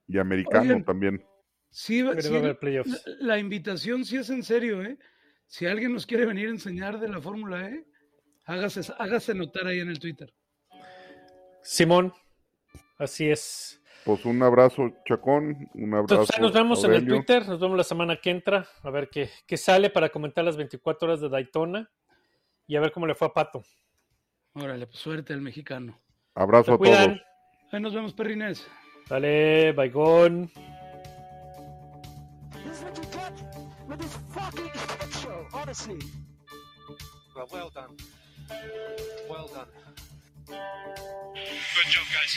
Y 0.07 0.17
americano 0.17 0.61
Oigan. 0.61 0.85
también. 0.85 1.25
Sí, 1.69 2.01
sí, 2.21 2.29
la, 2.31 2.57
playoffs. 2.57 3.03
la 3.19 3.37
invitación 3.37 4.05
sí 4.05 4.15
es 4.15 4.29
en 4.29 4.43
serio, 4.43 4.81
¿eh? 4.81 4.97
Si 5.45 5.65
alguien 5.65 5.91
nos 5.91 6.05
quiere 6.05 6.25
venir 6.25 6.47
a 6.47 6.51
enseñar 6.51 7.01
de 7.01 7.09
la 7.09 7.19
Fórmula 7.19 7.69
E, 7.69 7.85
hágase, 8.45 8.93
hágase 8.97 9.33
notar 9.33 9.67
ahí 9.67 9.81
en 9.81 9.89
el 9.89 9.99
Twitter. 9.99 10.33
Simón, 11.63 12.13
así 13.01 13.29
es. 13.29 13.81
Pues 14.03 14.25
un 14.25 14.41
abrazo, 14.41 14.91
Chacón, 15.05 15.69
un 15.75 15.93
abrazo. 15.93 16.13
Entonces 16.15 16.39
nos 16.39 16.53
vemos 16.53 16.83
en 16.83 16.93
el. 16.93 17.07
Twitter, 17.07 17.47
nos 17.47 17.59
vemos 17.59 17.77
la 17.77 17.83
semana 17.83 18.15
que 18.15 18.31
entra, 18.31 18.67
a 18.81 18.89
ver 18.89 19.09
qué, 19.09 19.29
qué 19.45 19.57
sale 19.57 19.89
para 19.89 20.09
comentar 20.09 20.43
las 20.43 20.57
24 20.57 21.07
horas 21.07 21.21
de 21.21 21.29
Daytona 21.29 21.91
y 22.65 22.75
a 22.75 22.79
ver 22.79 22.91
cómo 22.91 23.05
le 23.05 23.13
fue 23.13 23.27
a 23.27 23.33
Pato. 23.33 23.63
Órale, 24.53 24.87
pues 24.87 24.99
suerte 24.99 25.33
al 25.33 25.41
mexicano. 25.41 25.99
Abrazo 26.33 26.73
a 26.73 26.77
cuidan. 26.77 27.17
todos. 27.17 27.21
Ahí 27.71 27.81
nos 27.81 27.93
vemos, 27.93 28.13
perrines. 28.13 28.67
Dale, 29.07 29.71
baigón. 29.73 30.51
Well, 37.35 37.47
well 37.51 37.69
done. 37.69 37.95
Well 39.29 39.47
done. 39.47 39.67
Good 40.51 41.87
job, 41.87 42.03
guys. 42.11 42.33